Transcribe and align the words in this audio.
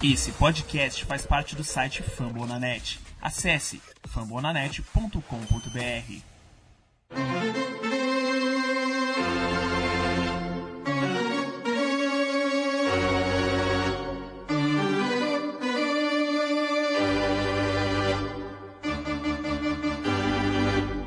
Esse 0.00 0.30
podcast 0.30 1.04
faz 1.04 1.26
parte 1.26 1.56
do 1.56 1.64
site 1.64 2.04
Fambonanet. 2.04 3.00
Acesse 3.20 3.82
fambonanet.com.br. 4.06 6.22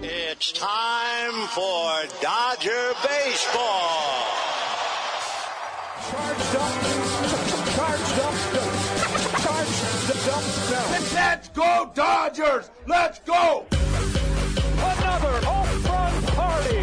It's 0.04 0.52
time 0.52 1.48
for 1.48 2.08
Dodger 2.22 2.94
Baseball. 3.02 4.11
Go, 11.62 11.92
Dodgers! 11.94 12.72
Let's 12.88 13.20
go! 13.20 13.66
Another 13.72 15.46
home 15.46 15.84
run 15.84 16.24
party. 16.38 16.82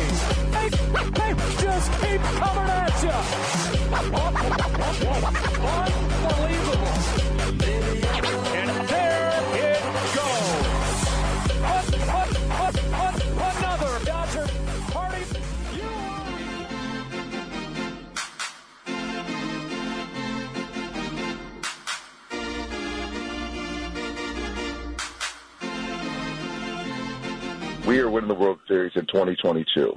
They, 0.55 0.69
they 1.19 1.33
just 1.61 1.91
keep 2.01 2.21
coming 2.39 2.69
at 2.71 3.03
you. 5.93 5.98
We 28.09 28.11
are 28.11 28.15
winning 28.15 28.29
the 28.29 28.43
World 28.43 28.61
Series 28.67 28.93
in 28.97 29.05
2022. 29.05 29.93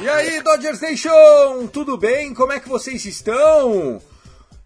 E 0.00 0.08
aí, 0.08 0.40
Dodgers 0.40 0.80
Nation, 0.80 1.66
tudo 1.72 1.96
bem? 1.96 2.32
Como 2.32 2.52
é 2.52 2.60
que 2.60 2.68
vocês 2.68 3.04
estão? 3.04 4.00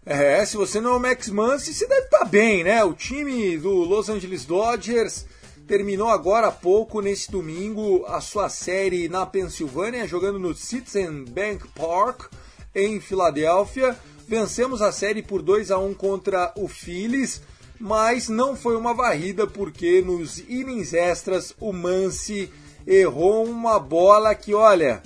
É, 0.05 0.45
se 0.45 0.55
você 0.55 0.79
não 0.79 0.93
é 0.93 0.97
o 0.97 0.99
Max 0.99 1.29
Muncy, 1.29 1.73
você 1.73 1.87
deve 1.87 2.05
estar 2.05 2.25
bem, 2.25 2.63
né? 2.63 2.83
O 2.83 2.93
time 2.93 3.57
do 3.57 3.71
Los 3.71 4.07
Angeles 4.07 4.45
Dodgers 4.45 5.25
terminou 5.67 6.09
agora 6.09 6.49
há 6.49 6.51
pouco, 6.51 7.01
nesse 7.01 7.31
domingo, 7.31 8.05
a 8.05 8.21
sua 8.21 8.49
série 8.49 9.09
na 9.09 9.25
Pensilvânia, 9.25 10.07
jogando 10.07 10.37
no 10.37 10.53
Citizen 10.53 11.25
Bank 11.25 11.67
Park, 11.69 12.31
em 12.75 12.99
Filadélfia. 12.99 13.97
Vencemos 14.27 14.81
a 14.81 14.91
série 14.91 15.21
por 15.21 15.43
2 15.43 15.69
a 15.69 15.77
1 15.77 15.93
contra 15.93 16.51
o 16.57 16.67
Phillies, 16.67 17.43
mas 17.79 18.27
não 18.27 18.55
foi 18.55 18.75
uma 18.75 18.91
varrida 18.91 19.45
porque 19.45 20.01
nos 20.01 20.39
innings 20.39 20.93
extras 20.93 21.53
o 21.59 21.71
Muncy 21.71 22.51
errou 22.87 23.45
uma 23.45 23.79
bola 23.79 24.33
que, 24.33 24.51
olha, 24.53 25.03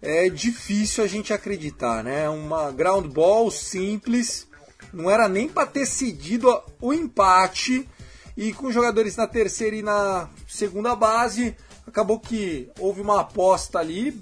é 0.00 0.30
difícil 0.30 1.04
a 1.04 1.06
gente 1.06 1.34
acreditar, 1.34 2.02
né? 2.02 2.30
Uma 2.30 2.72
ground 2.72 3.12
ball 3.12 3.50
simples, 3.50 4.46
não 4.90 5.10
era 5.10 5.28
nem 5.28 5.48
para 5.48 5.66
ter 5.66 5.84
cedido 5.84 6.62
o 6.80 6.94
empate 6.94 7.86
e 8.36 8.54
com 8.54 8.72
jogadores 8.72 9.16
na 9.16 9.26
terceira 9.26 9.76
e 9.76 9.82
na 9.82 10.30
segunda 10.48 10.96
base, 10.96 11.54
acabou 11.86 12.18
que 12.18 12.70
houve 12.78 13.02
uma 13.02 13.20
aposta 13.20 13.78
ali 13.78 14.18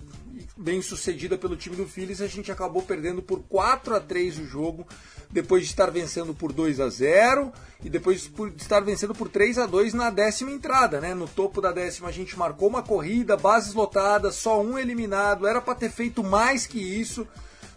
bem 0.61 0.83
sucedida 0.83 1.39
pelo 1.39 1.57
time 1.57 1.75
do 1.75 1.87
Phillies, 1.87 2.21
a 2.21 2.27
gente 2.27 2.53
acabou 2.53 2.83
perdendo 2.83 3.23
por 3.23 3.43
4 3.49 3.97
a 3.97 4.01
3 4.01 4.41
o 4.41 4.45
jogo, 4.45 4.87
depois 5.31 5.63
de 5.63 5.71
estar 5.71 5.91
vencendo 5.91 6.35
por 6.35 6.53
2 6.53 6.81
a 6.81 6.89
0 6.91 7.51
e 7.83 7.89
depois 7.89 8.21
de 8.21 8.63
estar 8.63 8.81
vencendo 8.81 9.15
por 9.15 9.31
3 9.31 9.59
a 9.59 9.67
2 9.67 9.95
na 9.95 10.11
décima 10.11 10.51
entrada, 10.51 11.01
né? 11.01 11.15
No 11.15 11.27
topo 11.27 11.63
da 11.63 11.73
décima 11.73 12.09
a 12.09 12.13
gente 12.13 12.39
marcou 12.39 12.69
uma 12.69 12.83
corrida, 12.83 13.39
bases 13.39 13.73
lotadas, 13.73 14.35
só 14.35 14.61
um 14.61 14.79
eliminado, 14.79 15.47
era 15.47 15.63
para 15.63 15.75
ter 15.75 15.91
feito 15.91 16.23
mais 16.23 16.67
que 16.67 16.79
isso, 16.79 17.27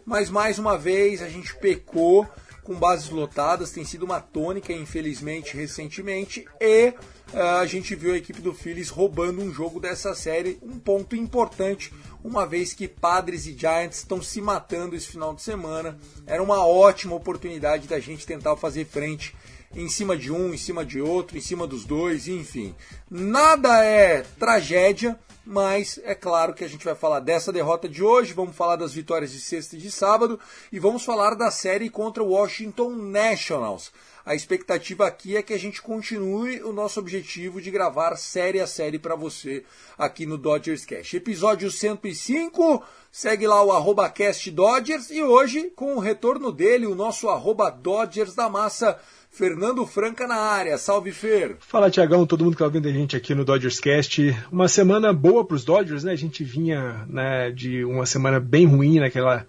mas 0.05 0.29
mais 0.29 0.59
uma 0.59 0.77
vez 0.77 1.21
a 1.21 1.29
gente 1.29 1.55
pecou 1.55 2.27
com 2.63 2.75
bases 2.75 3.09
lotadas, 3.09 3.71
tem 3.71 3.83
sido 3.83 4.03
uma 4.03 4.21
tônica, 4.21 4.71
infelizmente, 4.71 5.55
recentemente, 5.55 6.45
e 6.59 6.93
ah, 7.33 7.59
a 7.59 7.65
gente 7.65 7.93
viu 7.93 8.13
a 8.13 8.17
equipe 8.17 8.41
do 8.41 8.53
Phillies 8.53 8.89
roubando 8.89 9.41
um 9.41 9.51
jogo 9.51 9.79
dessa 9.79 10.15
série, 10.15 10.57
um 10.61 10.79
ponto 10.79 11.15
importante, 11.15 11.91
uma 12.23 12.45
vez 12.45 12.73
que 12.73 12.87
Padres 12.87 13.45
e 13.45 13.57
Giants 13.57 13.97
estão 13.97 14.21
se 14.21 14.41
matando 14.41 14.95
esse 14.95 15.07
final 15.07 15.33
de 15.33 15.41
semana. 15.41 15.97
Era 16.25 16.41
uma 16.41 16.65
ótima 16.65 17.15
oportunidade 17.15 17.87
da 17.87 17.99
gente 17.99 18.25
tentar 18.25 18.55
fazer 18.55 18.85
frente 18.85 19.35
em 19.75 19.89
cima 19.89 20.15
de 20.15 20.31
um, 20.31 20.53
em 20.53 20.57
cima 20.57 20.85
de 20.85 21.01
outro, 21.01 21.37
em 21.37 21.41
cima 21.41 21.65
dos 21.67 21.83
dois, 21.83 22.27
enfim. 22.27 22.75
Nada 23.09 23.83
é 23.83 24.21
tragédia, 24.39 25.19
mas 25.45 25.99
é 26.03 26.15
claro 26.15 26.53
que 26.53 26.63
a 26.63 26.67
gente 26.67 26.85
vai 26.85 26.95
falar 26.95 27.19
dessa 27.19 27.51
derrota 27.51 27.89
de 27.89 28.03
hoje, 28.03 28.33
vamos 28.33 28.55
falar 28.55 28.75
das 28.75 28.93
vitórias 28.93 29.31
de 29.31 29.39
sexta 29.39 29.75
e 29.75 29.79
de 29.79 29.91
sábado 29.91 30.39
e 30.71 30.79
vamos 30.79 31.03
falar 31.03 31.35
da 31.35 31.51
série 31.51 31.89
contra 31.89 32.23
o 32.23 32.29
Washington 32.29 32.91
Nationals. 32.91 33.91
A 34.25 34.33
expectativa 34.33 35.05
aqui 35.05 35.35
é 35.35 35.41
que 35.41 35.53
a 35.53 35.59
gente 35.59 35.81
continue 35.81 36.63
o 36.63 36.71
nosso 36.71 36.97
objetivo 36.97 37.59
de 37.59 37.69
gravar 37.69 38.15
série 38.15 38.61
a 38.61 38.67
série 38.67 38.97
para 38.97 39.17
você 39.17 39.65
aqui 39.97 40.25
no 40.25 40.37
Dodgers 40.37 40.85
Cash. 40.85 41.15
Episódio 41.15 41.69
105, 41.69 42.81
segue 43.11 43.45
lá 43.45 43.61
o 43.61 43.73
arroba 43.73 44.09
cast 44.09 44.49
Dodgers 44.49 45.11
e 45.11 45.21
hoje 45.21 45.73
com 45.75 45.97
o 45.97 45.99
retorno 45.99 46.53
dele, 46.53 46.85
o 46.85 46.95
nosso 46.95 47.27
arroba 47.27 47.69
Dodgers 47.69 48.33
da 48.33 48.47
Massa, 48.47 48.97
Fernando 49.29 49.85
Franca 49.85 50.25
na 50.25 50.37
área. 50.37 50.77
Salve 50.77 51.11
Fer! 51.11 51.57
Fala, 51.59 51.91
Tiagão, 51.91 52.25
todo 52.25 52.45
mundo 52.45 52.53
que 52.53 52.59
tá 52.59 52.65
ouvindo 52.65 52.87
a 52.87 52.93
gente 52.93 53.17
aqui 53.17 53.35
no 53.35 53.43
Dodgers 53.43 53.81
Cast. 53.81 54.33
Uma 54.49 54.69
semana 54.69 55.11
boa 55.11 55.43
para 55.45 55.55
os 55.55 55.65
Dodgers, 55.65 56.05
né? 56.05 56.13
A 56.13 56.15
gente 56.15 56.45
vinha 56.45 57.05
né, 57.09 57.51
de 57.51 57.83
uma 57.83 58.05
semana 58.05 58.39
bem 58.39 58.65
ruim 58.65 59.01
naquela 59.01 59.45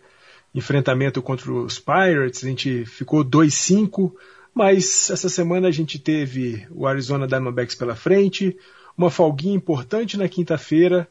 enfrentamento 0.53 1.21
contra 1.21 1.53
os 1.53 1.79
Pirates, 1.79 2.45
a 2.45 2.49
gente 2.49 2.85
ficou 2.87 3.25
2-5, 3.25 4.13
mas 4.55 5.11
essa 5.11 5.29
semana 5.29 5.69
a 5.69 5.71
gente 5.73 5.99
teve 5.99 6.67
o 6.71 6.87
Arizona 6.87 7.27
Diamondbacks 7.27 7.75
pela 7.75 7.97
frente, 7.97 8.57
uma 8.97 9.11
folguinha 9.11 9.57
importante 9.57 10.17
na 10.17 10.29
quinta-feira, 10.29 11.09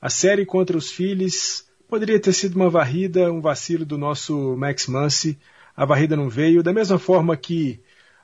a 0.00 0.10
série 0.10 0.44
contra 0.44 0.76
os 0.76 0.90
Phillies, 0.90 1.66
poderia 1.88 2.20
ter 2.20 2.32
sido 2.32 2.56
uma 2.56 2.68
varrida, 2.68 3.32
um 3.32 3.40
vacilo 3.40 3.86
do 3.86 3.96
nosso 3.96 4.56
Max 4.56 4.86
Muncy, 4.86 5.38
a 5.74 5.86
varrida 5.86 6.16
não 6.16 6.28
veio, 6.28 6.62
da 6.62 6.72
mesma 6.72 6.98
forma 6.98 7.36
que 7.36 7.80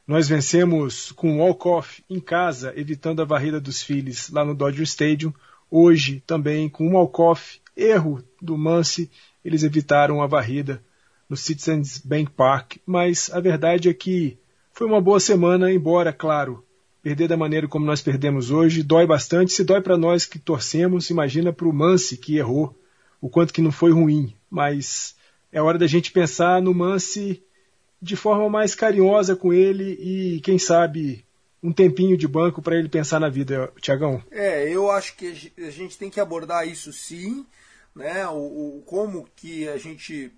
nós 0.07 0.29
vencemos 0.29 1.13
com 1.13 1.37
o 1.37 1.39
walk-off 1.39 2.03
em 2.09 2.19
casa, 2.19 2.73
evitando 2.77 3.21
a 3.21 3.25
varrida 3.27 3.61
dos 3.61 3.83
Phillies 3.83 4.31
lá 4.31 4.43
no 4.43 4.55
Dodger 4.55 4.85
Stadium. 4.85 5.35
Hoje 5.71 6.23
também 6.27 6.67
com 6.67 6.89
um 6.89 6.95
walk-off, 6.95 7.61
erro 7.77 8.25
do 8.41 8.57
Muncy, 8.57 9.11
eles 9.45 9.65
evitaram 9.65 10.23
a 10.23 10.27
varrida 10.27 10.83
no 11.29 11.37
Citizens 11.37 11.99
Bank 11.99 12.31
Park. 12.31 12.77
Mas 12.87 13.31
a 13.31 13.39
verdade 13.39 13.91
é 13.91 13.93
que 13.93 14.39
foi 14.79 14.87
uma 14.87 15.01
boa 15.01 15.19
semana, 15.19 15.73
embora, 15.73 16.13
claro, 16.13 16.65
perder 17.03 17.27
da 17.27 17.37
maneira 17.37 17.67
como 17.67 17.85
nós 17.85 18.01
perdemos 18.01 18.53
hoje 18.53 18.85
dói 18.85 19.09
bastante. 19.09 19.53
Se 19.53 19.65
dói 19.65 19.81
para 19.81 19.99
nós 19.99 20.25
que 20.25 20.39
torcemos, 20.39 21.11
imagina 21.11 21.53
para 21.53 21.67
o 21.67 21.73
Muncy 21.73 22.17
que 22.17 22.37
errou, 22.37 22.79
o 23.21 23.29
quanto 23.29 23.53
que 23.53 23.61
não 23.61 23.73
foi 23.73 23.91
ruim. 23.91 24.33
Mas 24.49 25.17
é 25.53 25.61
hora 25.61 25.79
da 25.79 25.89
gente 25.89 26.13
pensar 26.13 26.63
no 26.63 26.73
Muncy 26.73 27.43
de 28.01 28.15
forma 28.15 28.49
mais 28.49 28.77
carinhosa 28.77 29.35
com 29.35 29.53
ele 29.53 29.99
e, 30.01 30.41
quem 30.43 30.61
sabe, 30.61 31.25
um 31.61 31.73
tempinho 31.73 32.17
de 32.17 32.29
banco 32.29 32.63
para 32.63 32.77
ele 32.77 32.89
pensar 32.89 33.19
na 33.19 33.29
vida, 33.29 33.73
Tiagão. 33.81 34.23
É, 34.31 34.71
eu 34.71 34.93
acho 34.93 35.17
que 35.17 35.51
a 35.59 35.71
gente 35.71 35.99
tem 35.99 36.09
que 36.09 36.21
abordar 36.21 36.69
isso 36.69 36.93
sim, 36.93 37.45
né? 37.97 38.29
O, 38.29 38.37
o- 38.79 38.83
como 38.87 39.27
que 39.35 39.67
a 39.67 39.77
gente 39.77 40.31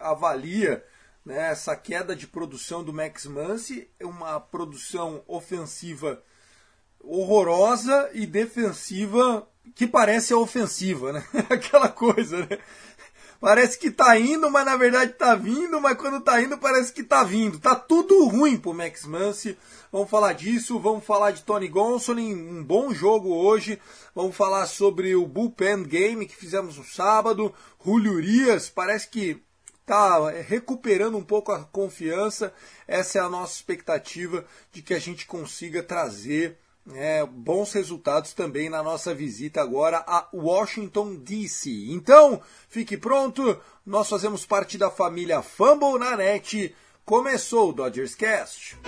avalia 0.00 0.82
né, 1.24 1.50
essa 1.50 1.74
queda 1.74 2.14
de 2.14 2.26
produção 2.26 2.84
do 2.84 2.92
Max 2.92 3.24
Muncy, 3.26 3.88
uma 4.02 4.38
produção 4.38 5.22
ofensiva 5.26 6.22
horrorosa 7.00 8.10
e 8.12 8.26
defensiva 8.26 9.48
que 9.74 9.86
parece 9.86 10.34
ofensiva, 10.34 11.12
né? 11.12 11.24
Aquela 11.48 11.88
coisa, 11.88 12.38
né? 12.38 12.58
Parece 13.40 13.78
que 13.78 13.90
tá 13.90 14.18
indo, 14.18 14.50
mas 14.50 14.64
na 14.64 14.76
verdade 14.76 15.12
tá 15.12 15.34
vindo, 15.34 15.78
mas 15.78 15.98
quando 15.98 16.20
tá 16.20 16.40
indo 16.40 16.56
parece 16.56 16.92
que 16.92 17.02
tá 17.02 17.22
vindo. 17.22 17.58
Tá 17.58 17.74
tudo 17.74 18.26
ruim 18.26 18.56
pro 18.56 18.72
Max 18.72 19.04
Muncy. 19.04 19.58
Vamos 19.92 20.08
falar 20.08 20.32
disso, 20.32 20.78
vamos 20.78 21.04
falar 21.04 21.30
de 21.30 21.42
Tony 21.42 21.68
Gonsolin, 21.68 22.34
um 22.34 22.64
bom 22.64 22.94
jogo 22.94 23.34
hoje. 23.34 23.78
Vamos 24.14 24.34
falar 24.34 24.66
sobre 24.66 25.14
o 25.14 25.26
bullpen 25.26 25.82
game 25.82 26.26
que 26.26 26.34
fizemos 26.34 26.78
no 26.78 26.84
sábado. 26.84 27.52
Julio 27.84 28.14
Urias, 28.14 28.70
parece 28.70 29.08
que 29.10 29.43
tá 29.86 30.30
recuperando 30.30 31.16
um 31.16 31.24
pouco 31.24 31.52
a 31.52 31.64
confiança. 31.64 32.52
Essa 32.86 33.18
é 33.18 33.20
a 33.20 33.28
nossa 33.28 33.54
expectativa 33.54 34.44
de 34.72 34.82
que 34.82 34.94
a 34.94 34.98
gente 34.98 35.26
consiga 35.26 35.82
trazer 35.82 36.58
é, 36.92 37.24
bons 37.24 37.72
resultados 37.72 38.32
também 38.34 38.68
na 38.68 38.82
nossa 38.82 39.14
visita 39.14 39.62
agora 39.62 40.04
a 40.06 40.28
Washington 40.32 41.16
DC. 41.16 41.70
Então, 41.88 42.42
fique 42.68 42.96
pronto, 42.96 43.58
nós 43.86 44.08
fazemos 44.08 44.44
parte 44.44 44.76
da 44.76 44.90
família 44.90 45.42
Fumble 45.42 45.98
na 45.98 46.16
net. 46.16 46.74
Começou 47.04 47.70
o 47.70 47.72
Dodgers 47.72 48.14
Cast. 48.14 48.78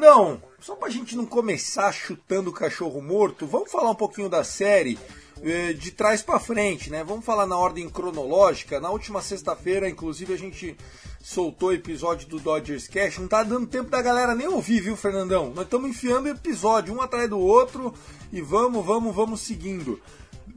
Fernandão, 0.00 0.42
só 0.58 0.74
pra 0.74 0.88
gente 0.88 1.14
não 1.14 1.26
começar 1.26 1.92
chutando 1.92 2.48
o 2.48 2.54
cachorro 2.54 3.02
morto, 3.02 3.46
vamos 3.46 3.70
falar 3.70 3.90
um 3.90 3.94
pouquinho 3.94 4.30
da 4.30 4.42
série 4.42 4.98
eh, 5.42 5.74
de 5.74 5.90
trás 5.90 6.22
para 6.22 6.40
frente, 6.40 6.88
né? 6.88 7.04
Vamos 7.04 7.22
falar 7.22 7.46
na 7.46 7.58
ordem 7.58 7.86
cronológica. 7.86 8.80
Na 8.80 8.88
última 8.88 9.20
sexta-feira, 9.20 9.90
inclusive, 9.90 10.32
a 10.32 10.38
gente 10.38 10.74
soltou 11.22 11.68
o 11.68 11.74
episódio 11.74 12.26
do 12.28 12.40
Dodgers 12.40 12.88
Cash. 12.88 13.18
Não 13.18 13.28
tá 13.28 13.42
dando 13.42 13.66
tempo 13.66 13.90
da 13.90 14.00
galera 14.00 14.34
nem 14.34 14.48
ouvir, 14.48 14.80
viu, 14.80 14.96
Fernandão? 14.96 15.52
Nós 15.54 15.64
estamos 15.66 15.90
enfiando 15.90 16.30
episódio 16.30 16.94
um 16.94 17.02
atrás 17.02 17.28
do 17.28 17.38
outro 17.38 17.92
e 18.32 18.40
vamos, 18.40 18.84
vamos, 18.84 19.14
vamos 19.14 19.42
seguindo. 19.42 20.00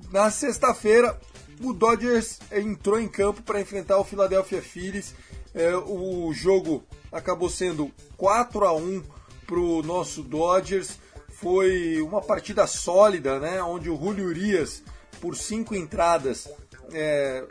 Na 0.09 0.31
sexta-feira, 0.31 1.19
o 1.61 1.73
Dodgers 1.73 2.39
entrou 2.49 2.97
em 2.97 3.09
campo 3.09 3.41
para 3.41 3.59
enfrentar 3.59 3.97
o 3.97 4.05
Philadelphia 4.05 4.61
Phillies. 4.61 5.13
Eh, 5.53 5.75
o 5.75 6.31
jogo 6.31 6.81
acabou 7.11 7.49
sendo 7.49 7.91
4 8.15 8.65
a 8.65 8.73
1 8.73 9.03
para 9.45 9.59
o 9.59 9.81
nosso 9.83 10.23
Dodgers. 10.23 10.97
Foi 11.29 12.01
uma 12.01 12.21
partida 12.21 12.65
sólida, 12.67 13.39
né? 13.39 13.61
Onde 13.61 13.89
o 13.89 13.97
Julio 13.97 14.27
Urias, 14.27 14.83
por 15.19 15.35
cinco 15.35 15.75
entradas, 15.75 16.47
é, 16.91 17.45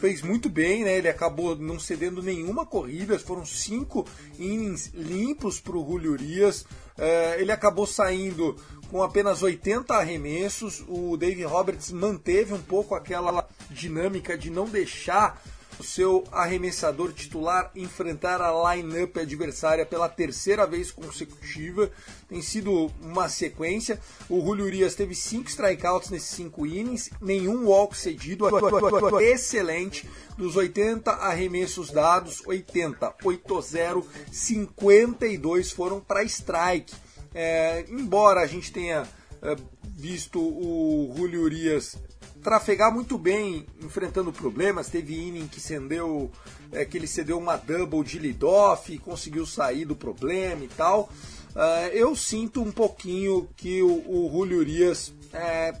fez 0.00 0.22
muito 0.22 0.48
bem, 0.48 0.84
né? 0.84 0.98
Ele 0.98 1.08
acabou 1.08 1.56
não 1.56 1.80
cedendo 1.80 2.22
nenhuma 2.22 2.66
corrida, 2.66 3.18
foram 3.18 3.44
cinco 3.46 4.06
innings 4.38 4.90
limpos 4.92 5.60
para 5.60 5.76
o 5.76 5.84
Julio 5.84 6.12
Urias. 6.12 6.66
É, 6.96 7.40
ele 7.40 7.50
acabou 7.50 7.86
saindo 7.86 8.56
com 8.90 9.02
apenas 9.02 9.42
80 9.42 9.94
arremessos. 9.94 10.84
O 10.86 11.16
Dave 11.16 11.42
Roberts 11.44 11.90
manteve 11.90 12.52
um 12.52 12.60
pouco 12.60 12.94
aquela 12.94 13.48
dinâmica 13.70 14.36
de 14.36 14.50
não 14.50 14.66
deixar 14.66 15.42
o 15.78 15.84
seu 15.84 16.24
arremessador 16.30 17.12
titular 17.12 17.70
enfrentar 17.74 18.40
a 18.40 18.74
lineup 18.74 19.16
adversária 19.16 19.84
pela 19.84 20.08
terceira 20.08 20.66
vez 20.66 20.90
consecutiva. 20.90 21.90
Tem 22.28 22.40
sido 22.40 22.90
uma 23.00 23.28
sequência. 23.28 24.00
O 24.28 24.40
Julio 24.40 24.66
Urias 24.66 24.94
teve 24.94 25.14
cinco 25.14 25.48
strikeouts 25.48 26.10
nesses 26.10 26.30
cinco 26.30 26.66
innings, 26.66 27.10
nenhum 27.20 27.66
walk 27.66 27.96
cedido, 27.96 28.46
excelente. 29.20 30.08
Dos 30.36 30.56
80 30.56 31.10
arremessos 31.10 31.90
dados, 31.90 32.42
80, 32.46 33.14
8-0, 33.22 34.04
52 34.32 35.70
foram 35.70 36.00
para 36.00 36.24
strike. 36.24 36.94
É, 37.32 37.84
embora 37.88 38.40
a 38.40 38.46
gente 38.46 38.72
tenha 38.72 39.08
é, 39.42 39.56
visto 39.82 40.40
o 40.40 41.12
Julio 41.16 41.42
Urias 41.42 41.96
trafegar 42.44 42.92
muito 42.92 43.16
bem 43.16 43.66
enfrentando 43.82 44.30
problemas. 44.30 44.88
Teve 44.88 45.18
inning 45.18 45.48
que 45.48 45.60
cedeu, 45.60 46.30
é, 46.70 46.84
que 46.84 46.98
ele 46.98 47.06
cedeu 47.06 47.38
uma 47.38 47.56
double 47.56 48.04
de 48.04 48.18
lead-off, 48.18 48.96
conseguiu 48.98 49.46
sair 49.46 49.86
do 49.86 49.96
problema 49.96 50.62
e 50.62 50.68
tal. 50.68 51.08
Uh, 51.54 51.88
eu 51.92 52.14
sinto 52.14 52.60
um 52.60 52.70
pouquinho 52.70 53.48
que 53.56 53.82
o, 53.82 53.88
o 53.88 54.30
Julio 54.30 54.58
Urias 54.58 55.12
é, 55.32 55.74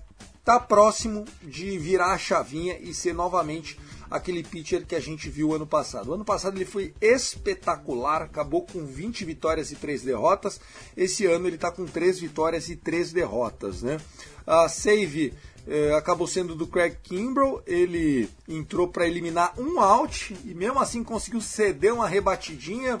tá 0.44 0.58
próximo 0.58 1.24
de 1.42 1.76
virar 1.78 2.12
a 2.12 2.18
chavinha 2.18 2.78
e 2.80 2.94
ser 2.94 3.12
novamente 3.12 3.78
aquele 4.14 4.44
pitcher 4.44 4.86
que 4.86 4.94
a 4.94 5.00
gente 5.00 5.28
viu 5.28 5.52
ano 5.52 5.66
passado. 5.66 6.08
O 6.08 6.14
ano 6.14 6.24
passado 6.24 6.56
ele 6.56 6.64
foi 6.64 6.94
espetacular, 7.00 8.22
acabou 8.22 8.64
com 8.64 8.86
20 8.86 9.24
vitórias 9.24 9.72
e 9.72 9.74
3 9.74 10.02
derrotas. 10.02 10.60
Esse 10.96 11.26
ano 11.26 11.48
ele 11.48 11.56
está 11.56 11.72
com 11.72 11.84
3 11.84 12.20
vitórias 12.20 12.68
e 12.68 12.76
3 12.76 13.12
derrotas. 13.12 13.82
Né? 13.82 13.98
A 14.46 14.68
save 14.68 15.34
é, 15.66 15.92
acabou 15.94 16.28
sendo 16.28 16.54
do 16.54 16.68
Craig 16.68 16.96
Kimbrell. 17.02 17.60
Ele 17.66 18.28
entrou 18.48 18.86
para 18.86 19.04
eliminar 19.08 19.52
um 19.58 19.80
out 19.80 20.36
e 20.44 20.54
mesmo 20.54 20.78
assim 20.78 21.02
conseguiu 21.02 21.40
ceder 21.40 21.92
uma 21.92 22.06
rebatidinha. 22.06 22.98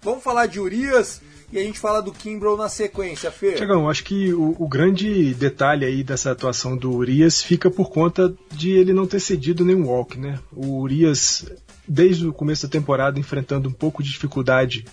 Vamos 0.00 0.24
falar 0.24 0.46
de 0.46 0.58
Urias 0.58 1.20
e 1.54 1.58
a 1.58 1.62
gente 1.62 1.78
fala 1.78 2.02
do 2.02 2.10
Kimbrell 2.10 2.56
na 2.56 2.68
sequência, 2.68 3.30
Fê. 3.30 3.52
Tiagão, 3.52 3.88
acho 3.88 4.02
que 4.02 4.34
o, 4.34 4.56
o, 4.58 4.66
grande 4.66 5.32
detalhe 5.34 5.84
aí 5.84 6.02
dessa 6.02 6.32
atuação 6.32 6.76
do 6.76 6.90
Urias 6.90 7.40
fica 7.40 7.70
por 7.70 7.90
conta 7.90 8.34
de 8.52 8.72
ele 8.72 8.92
não 8.92 9.06
ter 9.06 9.20
cedido 9.20 9.64
nenhum 9.64 9.86
walk, 9.86 10.18
né? 10.18 10.40
O 10.50 10.80
Urias, 10.80 11.46
desde 11.86 12.26
o 12.26 12.32
começo 12.32 12.66
da 12.66 12.72
temporada, 12.72 13.20
enfrentando 13.20 13.68
um 13.68 13.72
pouco 13.72 14.02
de 14.02 14.10
dificuldade 14.10 14.84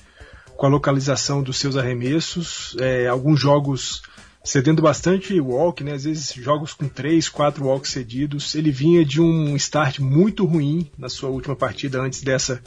com 0.56 0.68
a 0.68 0.70
localização 0.70 1.42
dos 1.42 1.58
seus 1.58 1.76
arremessos, 1.76 2.76
é, 2.80 3.08
alguns 3.08 3.40
jogos 3.40 4.04
cedendo 4.44 4.84
bastante 4.84 5.42
walk, 5.42 5.84
né? 5.84 5.94
Às 5.94 6.04
vezes 6.04 6.32
jogos 6.32 6.76
com 6.76 6.88
3, 6.88 7.28
4 7.28 7.66
walks 7.66 7.92
cedidos. 7.92 8.54
Ele 8.54 8.70
vinha 8.70 9.04
de 9.04 9.20
um 9.20 9.56
start 9.56 9.98
muito 9.98 10.46
ruim 10.46 10.92
na 10.96 11.10
sua 11.10 11.30
última 11.30 11.56
partida 11.56 12.00
antes 12.00 12.22
dessa 12.22 12.62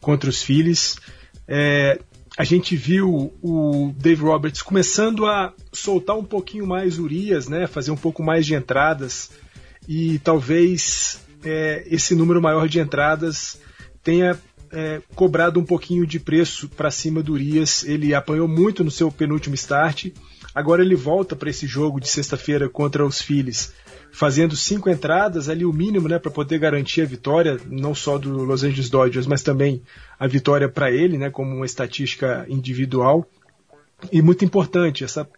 contra 0.00 0.30
os 0.30 0.42
Phillies. 0.42 0.96
É, 1.46 2.00
a 2.36 2.44
gente 2.44 2.76
viu 2.76 3.32
o 3.42 3.94
Dave 3.96 4.22
Roberts 4.22 4.62
começando 4.62 5.26
a 5.26 5.52
soltar 5.72 6.16
um 6.16 6.24
pouquinho 6.24 6.66
mais 6.66 6.98
Urias, 6.98 7.48
né? 7.48 7.66
Fazer 7.66 7.90
um 7.90 7.96
pouco 7.96 8.22
mais 8.22 8.44
de 8.44 8.54
entradas 8.54 9.30
e 9.88 10.18
talvez 10.18 11.20
é, 11.44 11.84
esse 11.86 12.14
número 12.14 12.42
maior 12.42 12.68
de 12.68 12.80
entradas 12.80 13.58
tenha 14.02 14.38
é, 14.72 15.00
cobrado 15.14 15.60
um 15.60 15.64
pouquinho 15.64 16.06
de 16.06 16.18
preço 16.18 16.68
para 16.68 16.90
cima 16.90 17.22
do 17.22 17.34
Urias. 17.34 17.84
Ele 17.84 18.14
apanhou 18.14 18.48
muito 18.48 18.82
no 18.82 18.90
seu 18.90 19.12
penúltimo 19.12 19.54
start 19.54 20.10
Agora 20.54 20.82
ele 20.82 20.94
volta 20.94 21.34
para 21.34 21.50
esse 21.50 21.66
jogo 21.66 21.98
de 21.98 22.08
sexta-feira 22.08 22.68
contra 22.68 23.04
os 23.04 23.20
Phillies, 23.20 23.72
fazendo 24.14 24.54
cinco 24.54 24.88
entradas, 24.88 25.48
ali 25.48 25.64
o 25.64 25.72
mínimo, 25.72 26.06
né, 26.06 26.20
para 26.20 26.30
poder 26.30 26.60
garantir 26.60 27.02
a 27.02 27.04
vitória, 27.04 27.58
não 27.68 27.96
só 27.96 28.16
do 28.16 28.44
Los 28.44 28.62
Angeles 28.62 28.88
Dodgers, 28.88 29.26
mas 29.26 29.42
também 29.42 29.82
a 30.16 30.28
vitória 30.28 30.68
para 30.68 30.88
ele, 30.88 31.18
né, 31.18 31.30
como 31.30 31.52
uma 31.56 31.66
estatística 31.66 32.46
individual. 32.48 33.26
E 34.12 34.22
muito 34.22 34.44
importante 34.44 35.02
essa 35.02 35.28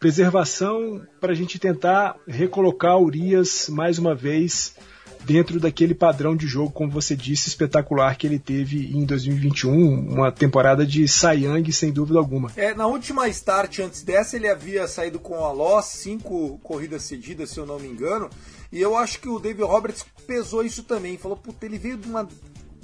preservação 0.00 1.02
para 1.20 1.32
a 1.32 1.34
gente 1.34 1.58
tentar 1.58 2.16
recolocar 2.26 2.96
o 2.96 3.04
Urias 3.04 3.68
mais 3.68 3.98
uma 3.98 4.14
vez 4.14 4.76
dentro 5.24 5.60
daquele 5.60 5.94
padrão 5.94 6.36
de 6.36 6.46
jogo, 6.46 6.70
como 6.70 6.90
você 6.90 7.14
disse, 7.16 7.48
espetacular 7.48 8.16
que 8.16 8.26
ele 8.26 8.38
teve 8.38 8.96
em 8.96 9.04
2021, 9.04 10.12
uma 10.12 10.32
temporada 10.32 10.86
de 10.86 11.06
Sayang 11.06 11.72
sem 11.72 11.92
dúvida 11.92 12.18
alguma. 12.18 12.50
É, 12.56 12.74
na 12.74 12.86
última 12.86 13.28
start 13.28 13.80
antes 13.80 14.02
dessa 14.02 14.36
ele 14.36 14.48
havia 14.48 14.86
saído 14.86 15.18
com 15.18 15.44
a 15.44 15.52
loss, 15.52 15.86
cinco 15.86 16.58
corridas 16.62 17.02
cedidas, 17.04 17.50
se 17.50 17.58
eu 17.58 17.66
não 17.66 17.78
me 17.78 17.88
engano, 17.88 18.28
e 18.70 18.80
eu 18.80 18.96
acho 18.96 19.20
que 19.20 19.28
o 19.28 19.38
David 19.38 19.64
Roberts 19.64 20.04
pesou 20.26 20.64
isso 20.64 20.82
também, 20.82 21.18
falou, 21.18 21.36
puta, 21.36 21.66
ele 21.66 21.78
veio 21.78 21.96
de 21.96 22.08
uma 22.08 22.28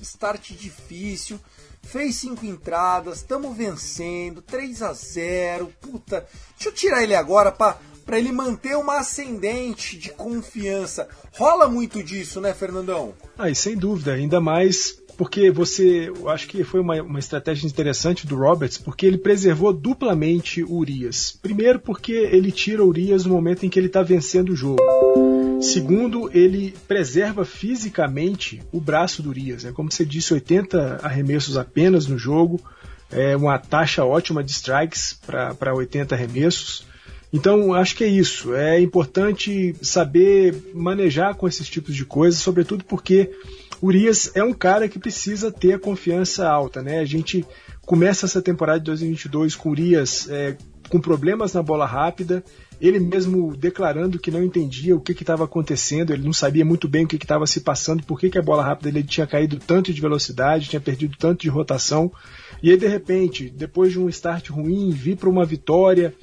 start 0.00 0.52
difícil, 0.52 1.40
fez 1.82 2.16
cinco 2.16 2.44
entradas, 2.44 3.18
estamos 3.18 3.56
vencendo, 3.56 4.42
3 4.42 4.82
a 4.82 4.92
0 4.92 5.72
puta, 5.80 6.26
deixa 6.54 6.68
eu 6.68 6.72
tirar 6.72 7.02
ele 7.02 7.14
agora 7.14 7.50
para 7.50 7.78
para 8.08 8.18
ele 8.18 8.32
manter 8.32 8.74
uma 8.74 9.00
ascendente 9.00 9.98
de 9.98 10.08
confiança. 10.08 11.06
Rola 11.36 11.68
muito 11.68 12.02
disso, 12.02 12.40
né, 12.40 12.54
Fernandão? 12.54 13.12
Ah, 13.36 13.50
e 13.50 13.54
sem 13.54 13.76
dúvida, 13.76 14.14
ainda 14.14 14.40
mais 14.40 14.98
porque 15.18 15.50
você, 15.50 16.08
eu 16.08 16.30
acho 16.30 16.48
que 16.48 16.64
foi 16.64 16.80
uma, 16.80 17.02
uma 17.02 17.18
estratégia 17.18 17.66
interessante 17.66 18.26
do 18.26 18.36
Roberts, 18.36 18.78
porque 18.78 19.04
ele 19.04 19.18
preservou 19.18 19.74
duplamente 19.74 20.62
o 20.62 20.76
Urias. 20.76 21.38
Primeiro, 21.42 21.80
porque 21.80 22.12
ele 22.12 22.50
tira 22.50 22.82
o 22.82 22.88
Urias 22.88 23.26
no 23.26 23.34
momento 23.34 23.66
em 23.66 23.68
que 23.68 23.78
ele 23.78 23.88
está 23.88 24.02
vencendo 24.02 24.50
o 24.50 24.56
jogo. 24.56 24.82
Segundo, 25.60 26.30
ele 26.32 26.74
preserva 26.86 27.44
fisicamente 27.44 28.62
o 28.72 28.80
braço 28.80 29.22
do 29.22 29.28
Urias. 29.28 29.66
É 29.66 29.72
como 29.72 29.92
você 29.92 30.06
disse, 30.06 30.32
80 30.32 31.00
arremessos 31.02 31.58
apenas 31.58 32.06
no 32.06 32.16
jogo, 32.16 32.58
é 33.10 33.36
uma 33.36 33.58
taxa 33.58 34.02
ótima 34.02 34.42
de 34.42 34.52
strikes 34.52 35.18
para 35.58 35.74
80 35.74 36.14
arremessos. 36.14 36.86
Então, 37.32 37.74
acho 37.74 37.94
que 37.94 38.04
é 38.04 38.08
isso. 38.08 38.54
É 38.54 38.80
importante 38.80 39.74
saber 39.82 40.54
manejar 40.74 41.34
com 41.34 41.46
esses 41.46 41.68
tipos 41.68 41.94
de 41.94 42.04
coisas, 42.04 42.40
sobretudo 42.40 42.84
porque 42.84 43.30
Urias 43.82 44.32
é 44.34 44.42
um 44.42 44.52
cara 44.52 44.88
que 44.88 44.98
precisa 44.98 45.52
ter 45.52 45.74
a 45.74 45.78
confiança 45.78 46.48
alta, 46.48 46.82
né? 46.82 47.00
A 47.00 47.04
gente 47.04 47.44
começa 47.82 48.26
essa 48.26 48.42
temporada 48.42 48.78
de 48.78 48.86
2022 48.86 49.54
com 49.54 49.70
Urias 49.70 50.28
é, 50.30 50.56
com 50.88 51.00
problemas 51.00 51.52
na 51.52 51.62
bola 51.62 51.86
rápida, 51.86 52.42
ele 52.80 52.98
mesmo 52.98 53.56
declarando 53.56 54.18
que 54.18 54.30
não 54.30 54.42
entendia 54.42 54.96
o 54.96 55.00
que 55.00 55.12
estava 55.12 55.44
acontecendo, 55.44 56.12
ele 56.12 56.24
não 56.24 56.32
sabia 56.32 56.64
muito 56.64 56.88
bem 56.88 57.04
o 57.04 57.08
que 57.08 57.16
estava 57.16 57.46
se 57.46 57.60
passando, 57.60 58.02
por 58.04 58.18
que, 58.18 58.30
que 58.30 58.38
a 58.38 58.42
bola 58.42 58.64
rápida 58.64 58.88
ele 58.88 59.02
tinha 59.02 59.26
caído 59.26 59.58
tanto 59.58 59.92
de 59.92 60.00
velocidade, 60.00 60.68
tinha 60.68 60.80
perdido 60.80 61.16
tanto 61.18 61.42
de 61.42 61.48
rotação, 61.48 62.10
e 62.62 62.70
aí 62.70 62.76
de 62.76 62.86
repente, 62.86 63.50
depois 63.50 63.92
de 63.92 64.00
um 64.00 64.08
start 64.08 64.48
ruim, 64.48 64.90
vir 64.90 65.16
para 65.16 65.28
uma 65.28 65.44
vitória, 65.44 66.14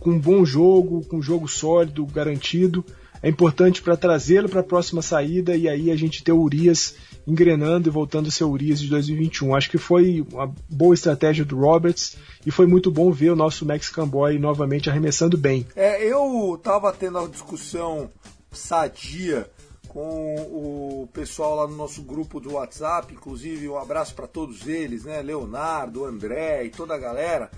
com 0.00 0.10
um 0.10 0.18
bom 0.18 0.44
jogo, 0.44 1.04
com 1.06 1.18
um 1.18 1.22
jogo 1.22 1.48
sólido, 1.48 2.06
garantido. 2.06 2.84
É 3.22 3.28
importante 3.28 3.82
para 3.82 3.96
trazê-lo 3.96 4.48
para 4.48 4.60
a 4.60 4.64
próxima 4.64 5.02
saída 5.02 5.56
e 5.56 5.68
aí 5.68 5.90
a 5.90 5.96
gente 5.96 6.22
ter 6.22 6.32
o 6.32 6.40
Urias 6.40 6.94
engrenando 7.26 7.88
e 7.88 7.92
voltando 7.92 8.28
a 8.28 8.30
ser 8.30 8.44
o 8.44 8.50
Urias 8.50 8.80
de 8.80 8.88
2021. 8.88 9.54
Acho 9.54 9.70
que 9.70 9.78
foi 9.78 10.24
uma 10.32 10.52
boa 10.68 10.94
estratégia 10.94 11.44
do 11.44 11.58
Roberts 11.58 12.16
e 12.46 12.50
foi 12.50 12.66
muito 12.66 12.90
bom 12.90 13.10
ver 13.10 13.30
o 13.30 13.36
nosso 13.36 13.66
Mexican 13.66 14.06
Boy 14.06 14.38
novamente 14.38 14.88
arremessando 14.88 15.36
bem. 15.36 15.66
É, 15.74 16.02
eu 16.04 16.58
tava 16.62 16.92
tendo 16.92 17.18
uma 17.18 17.28
discussão 17.28 18.08
sadia 18.52 19.50
com 19.88 20.36
o 20.36 21.08
pessoal 21.12 21.56
lá 21.56 21.66
no 21.66 21.74
nosso 21.74 22.02
grupo 22.02 22.38
do 22.38 22.52
WhatsApp, 22.52 23.12
inclusive 23.12 23.68
um 23.68 23.78
abraço 23.78 24.14
para 24.14 24.26
todos 24.26 24.66
eles, 24.66 25.04
né? 25.04 25.20
Leonardo, 25.22 26.04
André 26.04 26.64
e 26.64 26.70
toda 26.70 26.94
a 26.94 26.98
galera. 26.98 27.50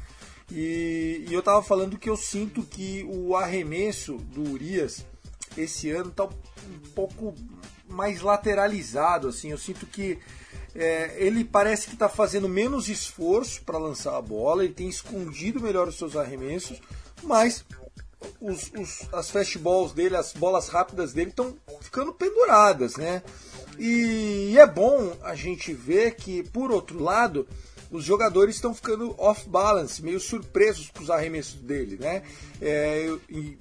E, 0.50 1.24
e, 1.28 1.32
eu 1.32 1.42
tava 1.42 1.62
falando 1.62 1.98
que 1.98 2.10
eu 2.10 2.16
sinto 2.16 2.62
que 2.62 3.06
o 3.08 3.36
arremesso 3.36 4.16
do 4.16 4.50
Urias 4.50 5.04
esse 5.56 5.90
ano 5.90 6.10
tá 6.10 6.24
um 6.24 6.90
pouco 6.94 7.34
mais 7.88 8.20
lateralizado, 8.20 9.28
assim. 9.28 9.50
Eu 9.50 9.58
sinto 9.58 9.86
que 9.86 10.18
é, 10.74 11.14
ele 11.16 11.44
parece 11.44 11.86
que 11.86 11.94
está 11.94 12.08
fazendo 12.08 12.48
menos 12.48 12.88
esforço 12.88 13.62
para 13.62 13.78
lançar 13.78 14.16
a 14.16 14.22
bola, 14.22 14.64
ele 14.64 14.74
tem 14.74 14.88
escondido 14.88 15.60
melhor 15.60 15.88
os 15.88 15.98
seus 15.98 16.16
arremessos, 16.16 16.80
mas 17.22 17.64
os, 18.40 18.70
os, 18.78 19.08
as 19.12 19.30
fastballs 19.30 19.92
dele, 19.92 20.16
as 20.16 20.32
bolas 20.32 20.68
rápidas 20.68 21.12
dele 21.12 21.30
estão 21.30 21.56
ficando 21.80 22.12
penduradas, 22.12 22.96
né? 22.96 23.22
E, 23.78 24.50
e 24.52 24.58
é 24.58 24.66
bom 24.66 25.16
a 25.22 25.34
gente 25.34 25.72
ver 25.72 26.14
que, 26.14 26.42
por 26.42 26.70
outro 26.70 27.02
lado, 27.02 27.48
os 27.90 28.04
jogadores 28.04 28.54
estão 28.54 28.72
ficando 28.72 29.14
off 29.18 29.48
balance, 29.48 30.02
meio 30.02 30.20
surpresos 30.20 30.90
com 30.90 31.02
os 31.02 31.10
arremessos 31.10 31.60
dele, 31.60 31.96
né? 31.98 32.22
É, 32.60 33.04
eu, 33.06 33.20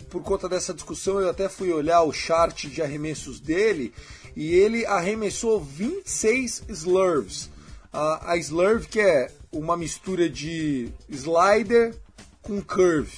por 0.09 0.21
conta 0.21 0.47
dessa 0.47 0.73
discussão, 0.73 1.19
eu 1.19 1.29
até 1.29 1.49
fui 1.49 1.71
olhar 1.71 2.03
o 2.03 2.13
chart 2.13 2.65
de 2.67 2.81
arremessos 2.81 3.39
dele 3.39 3.93
e 4.35 4.53
ele 4.53 4.85
arremessou 4.85 5.59
26 5.59 6.63
slurves. 6.69 7.49
A, 7.91 8.33
a 8.33 8.37
slurve 8.37 8.87
que 8.87 8.99
é 8.99 9.31
uma 9.51 9.75
mistura 9.75 10.29
de 10.29 10.91
slider 11.09 11.95
com 12.41 12.61
curve, 12.61 13.17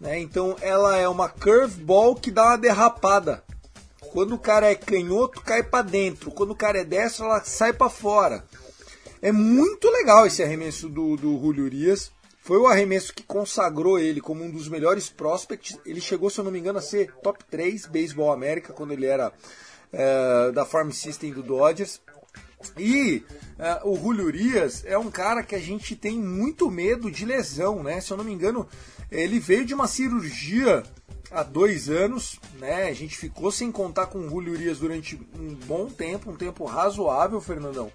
né? 0.00 0.18
Então 0.18 0.56
ela 0.62 0.96
é 0.96 1.06
uma 1.06 1.28
curveball 1.28 2.14
que 2.14 2.30
dá 2.30 2.46
uma 2.46 2.58
derrapada. 2.58 3.44
Quando 4.12 4.34
o 4.34 4.38
cara 4.38 4.70
é 4.70 4.74
canhoto, 4.74 5.42
cai 5.42 5.62
para 5.62 5.82
dentro. 5.82 6.30
Quando 6.30 6.52
o 6.52 6.56
cara 6.56 6.78
é 6.78 6.84
destro, 6.84 7.26
ela 7.26 7.44
sai 7.44 7.74
para 7.74 7.90
fora. 7.90 8.44
É 9.26 9.32
muito 9.32 9.90
legal 9.90 10.24
esse 10.24 10.40
arremesso 10.40 10.88
do, 10.88 11.16
do 11.16 11.36
Julio 11.40 11.64
Urias. 11.64 12.12
Foi 12.38 12.58
o 12.58 12.68
arremesso 12.68 13.12
que 13.12 13.24
consagrou 13.24 13.98
ele 13.98 14.20
como 14.20 14.44
um 14.44 14.48
dos 14.48 14.68
melhores 14.68 15.08
prospects. 15.08 15.76
Ele 15.84 16.00
chegou, 16.00 16.30
se 16.30 16.38
eu 16.38 16.44
não 16.44 16.52
me 16.52 16.60
engano, 16.60 16.78
a 16.78 16.80
ser 16.80 17.12
top 17.24 17.44
3 17.50 17.86
Baseball 17.86 18.30
América 18.30 18.72
quando 18.72 18.92
ele 18.92 19.04
era 19.04 19.32
é, 19.92 20.52
da 20.52 20.64
Farm 20.64 20.90
System 20.90 21.32
do 21.32 21.42
Dodgers. 21.42 22.00
E 22.78 23.24
é, 23.58 23.80
o 23.82 23.96
Julio 23.96 24.26
Urias 24.26 24.84
é 24.86 24.96
um 24.96 25.10
cara 25.10 25.42
que 25.42 25.56
a 25.56 25.60
gente 25.60 25.96
tem 25.96 26.16
muito 26.20 26.70
medo 26.70 27.10
de 27.10 27.24
lesão, 27.24 27.82
né? 27.82 28.00
Se 28.00 28.12
eu 28.12 28.16
não 28.16 28.24
me 28.24 28.32
engano, 28.32 28.64
ele 29.10 29.40
veio 29.40 29.64
de 29.64 29.74
uma 29.74 29.88
cirurgia 29.88 30.84
há 31.32 31.42
dois 31.42 31.88
anos, 31.88 32.38
né? 32.60 32.84
A 32.84 32.94
gente 32.94 33.18
ficou 33.18 33.50
sem 33.50 33.72
contar 33.72 34.06
com 34.06 34.20
o 34.20 34.30
Julio 34.30 34.52
Urias 34.52 34.78
durante 34.78 35.20
um 35.36 35.52
bom 35.66 35.86
tempo, 35.86 36.30
um 36.30 36.36
tempo 36.36 36.64
razoável, 36.64 37.40
Fernandão. 37.40 37.90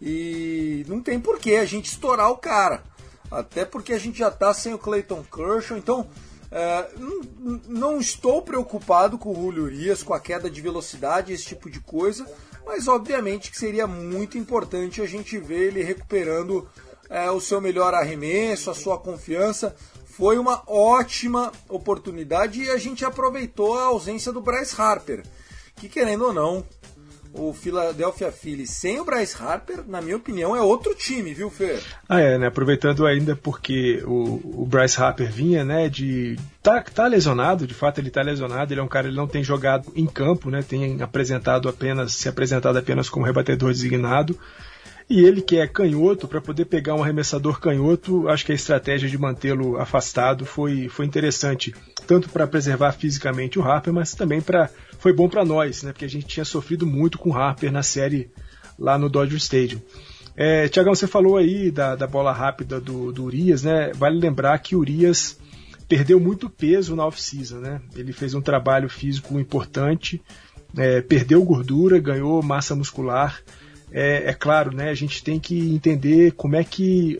E 0.00 0.84
não 0.88 1.02
tem 1.02 1.20
porquê 1.20 1.56
a 1.56 1.64
gente 1.64 1.86
estourar 1.86 2.30
o 2.30 2.38
cara. 2.38 2.82
Até 3.30 3.64
porque 3.64 3.92
a 3.92 3.98
gente 3.98 4.18
já 4.18 4.28
está 4.28 4.52
sem 4.52 4.74
o 4.74 4.78
Clayton 4.78 5.22
Kershaw, 5.22 5.76
então 5.76 6.08
é, 6.50 6.88
não, 6.98 7.60
não, 7.68 8.00
estou 8.00 8.42
preocupado 8.42 9.16
com 9.16 9.30
o 9.30 9.34
Julio 9.34 9.64
Urias, 9.64 10.02
com 10.02 10.12
a 10.12 10.18
queda 10.18 10.50
de 10.50 10.60
velocidade, 10.60 11.32
esse 11.32 11.44
tipo 11.44 11.70
de 11.70 11.78
coisa, 11.78 12.26
mas 12.66 12.88
obviamente 12.88 13.52
que 13.52 13.58
seria 13.58 13.86
muito 13.86 14.36
importante 14.36 15.00
a 15.00 15.06
gente 15.06 15.38
ver 15.38 15.68
ele 15.68 15.82
recuperando 15.82 16.68
é, 17.08 17.30
o 17.30 17.40
seu 17.40 17.60
melhor 17.60 17.94
arremesso, 17.94 18.70
a 18.70 18.74
sua 18.74 18.98
confiança. 18.98 19.76
Foi 20.06 20.38
uma 20.38 20.62
ótima 20.66 21.52
oportunidade 21.68 22.62
e 22.62 22.70
a 22.70 22.76
gente 22.76 23.04
aproveitou 23.04 23.78
a 23.78 23.84
ausência 23.84 24.32
do 24.32 24.40
Bryce 24.40 24.74
Harper, 24.76 25.22
que 25.76 25.88
querendo 25.88 26.26
ou 26.26 26.32
não, 26.32 26.64
o 27.32 27.52
Philadelphia 27.52 28.32
Phillies 28.32 28.70
sem 28.70 28.98
o 29.00 29.04
Bryce 29.04 29.36
Harper, 29.40 29.84
na 29.86 30.00
minha 30.00 30.16
opinião, 30.16 30.54
é 30.54 30.60
outro 30.60 30.94
time, 30.94 31.32
viu, 31.32 31.50
Fer? 31.50 31.80
Ah, 32.08 32.20
é, 32.20 32.38
né? 32.38 32.46
Aproveitando 32.48 33.06
ainda 33.06 33.36
porque 33.36 34.02
o, 34.04 34.62
o 34.62 34.66
Bryce 34.66 35.00
Harper 35.00 35.30
vinha, 35.30 35.64
né, 35.64 35.88
de. 35.88 36.36
Tá, 36.62 36.82
tá 36.82 37.06
lesionado, 37.06 37.66
de 37.66 37.74
fato 37.74 37.98
ele 37.98 38.10
tá 38.10 38.22
lesionado, 38.22 38.72
ele 38.72 38.80
é 38.80 38.82
um 38.82 38.88
cara 38.88 39.08
que 39.08 39.14
não 39.14 39.26
tem 39.26 39.42
jogado 39.42 39.92
em 39.94 40.06
campo, 40.06 40.50
né? 40.50 40.62
Tem 40.62 41.00
apresentado 41.00 41.68
apenas, 41.68 42.14
se 42.14 42.28
apresentado 42.28 42.76
apenas 42.76 43.08
como 43.08 43.24
rebatedor 43.24 43.70
designado. 43.70 44.38
E 45.10 45.24
ele 45.24 45.42
que 45.42 45.58
é 45.58 45.66
canhoto, 45.66 46.28
para 46.28 46.40
poder 46.40 46.66
pegar 46.66 46.94
um 46.94 47.02
arremessador 47.02 47.58
canhoto, 47.58 48.28
acho 48.28 48.46
que 48.46 48.52
a 48.52 48.54
estratégia 48.54 49.08
de 49.08 49.18
mantê-lo 49.18 49.76
afastado 49.76 50.46
foi, 50.46 50.88
foi 50.88 51.04
interessante, 51.04 51.74
tanto 52.06 52.28
para 52.28 52.46
preservar 52.46 52.92
fisicamente 52.92 53.58
o 53.58 53.62
Harper, 53.62 53.92
mas 53.92 54.14
também 54.14 54.40
para 54.40 54.70
foi 55.00 55.12
bom 55.12 55.28
para 55.28 55.44
nós, 55.44 55.82
né? 55.82 55.92
Porque 55.92 56.04
a 56.04 56.08
gente 56.08 56.26
tinha 56.26 56.44
sofrido 56.44 56.86
muito 56.86 57.18
com 57.18 57.30
o 57.30 57.32
Harper 57.32 57.72
na 57.72 57.82
série 57.82 58.30
lá 58.78 58.96
no 58.96 59.08
Dodger 59.08 59.38
Stadium. 59.38 59.80
É, 60.36 60.68
Tiagão, 60.68 60.94
você 60.94 61.08
falou 61.08 61.36
aí 61.36 61.72
da, 61.72 61.96
da 61.96 62.06
bola 62.06 62.32
rápida 62.32 62.80
do, 62.80 63.10
do 63.10 63.24
Urias, 63.24 63.64
né? 63.64 63.90
Vale 63.96 64.16
lembrar 64.16 64.56
que 64.60 64.76
Urias 64.76 65.36
perdeu 65.88 66.20
muito 66.20 66.48
peso 66.48 66.94
na 66.94 67.04
off-season, 67.04 67.58
né? 67.58 67.80
Ele 67.96 68.12
fez 68.12 68.32
um 68.32 68.40
trabalho 68.40 68.88
físico 68.88 69.40
importante, 69.40 70.22
é, 70.76 71.00
perdeu 71.00 71.42
gordura, 71.42 71.98
ganhou 71.98 72.40
massa 72.44 72.76
muscular 72.76 73.42
é, 73.92 74.30
é, 74.30 74.32
claro, 74.32 74.74
né, 74.74 74.90
a 74.90 74.94
gente 74.94 75.22
tem 75.22 75.38
que 75.38 75.74
entender 75.74 76.32
como 76.32 76.56
é 76.56 76.64
que 76.64 77.18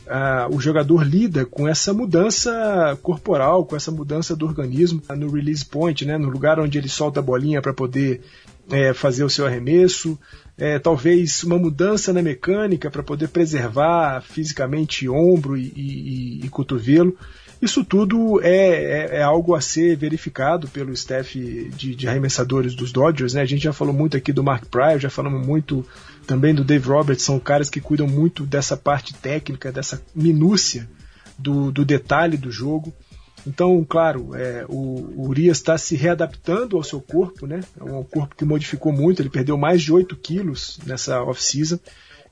o 0.50 0.60
jogador 0.60 1.02
lida 1.02 1.44
com 1.44 1.66
essa 1.68 1.92
mudança 1.92 2.98
corporal, 3.02 3.64
com 3.64 3.76
essa 3.76 3.90
mudança 3.90 4.36
do 4.36 4.46
organismo 4.46 5.02
no 5.16 5.30
release 5.30 5.64
point, 5.64 6.04
né, 6.04 6.16
no 6.16 6.28
lugar 6.28 6.60
onde 6.60 6.78
ele 6.78 6.88
solta 6.88 7.20
a 7.20 7.22
bolinha 7.22 7.60
para 7.60 7.72
poder 7.72 8.20
é, 8.70 8.94
fazer 8.94 9.24
o 9.24 9.30
seu 9.30 9.46
arremesso, 9.46 10.18
é, 10.56 10.78
talvez 10.78 11.42
uma 11.42 11.58
mudança 11.58 12.12
na 12.12 12.22
mecânica 12.22 12.90
para 12.90 13.02
poder 13.02 13.28
preservar 13.28 14.22
fisicamente 14.22 15.08
ombro 15.08 15.56
e, 15.56 15.72
e, 15.74 16.40
e 16.44 16.48
cotovelo. 16.48 17.16
Isso 17.60 17.84
tudo 17.84 18.40
é, 18.42 18.50
é, 18.50 19.16
é, 19.18 19.22
algo 19.22 19.54
a 19.54 19.60
ser 19.60 19.94
verificado 19.96 20.66
pelo 20.68 20.92
staff 20.92 21.38
de, 21.76 21.94
de, 21.94 22.08
arremessadores 22.08 22.74
dos 22.74 22.90
Dodgers. 22.90 23.34
Né? 23.34 23.42
A 23.42 23.46
gente 23.46 23.62
já 23.62 23.72
falou 23.72 23.92
muito 23.92 24.16
aqui 24.16 24.32
do 24.32 24.42
Mark 24.42 24.64
Pryor, 24.66 24.98
já 24.98 25.10
falamos 25.10 25.46
muito 25.46 25.84
também 26.30 26.54
do 26.54 26.62
Dave 26.62 26.88
Roberts, 26.88 27.24
são 27.24 27.40
caras 27.40 27.68
que 27.68 27.80
cuidam 27.80 28.06
muito 28.06 28.46
dessa 28.46 28.76
parte 28.76 29.12
técnica, 29.12 29.72
dessa 29.72 30.00
minúcia 30.14 30.88
do, 31.36 31.72
do 31.72 31.84
detalhe 31.84 32.36
do 32.36 32.52
jogo. 32.52 32.94
Então, 33.44 33.84
claro, 33.84 34.32
é, 34.36 34.64
o, 34.68 34.76
o 35.16 35.28
Urias 35.28 35.56
está 35.56 35.76
se 35.76 35.96
readaptando 35.96 36.76
ao 36.76 36.84
seu 36.84 37.00
corpo, 37.00 37.48
né? 37.48 37.58
É 37.80 37.82
um 37.82 38.04
corpo 38.04 38.36
que 38.36 38.44
modificou 38.44 38.92
muito, 38.92 39.20
ele 39.20 39.28
perdeu 39.28 39.58
mais 39.58 39.82
de 39.82 39.92
8 39.92 40.14
quilos 40.14 40.78
nessa 40.86 41.20
off-season. 41.20 41.80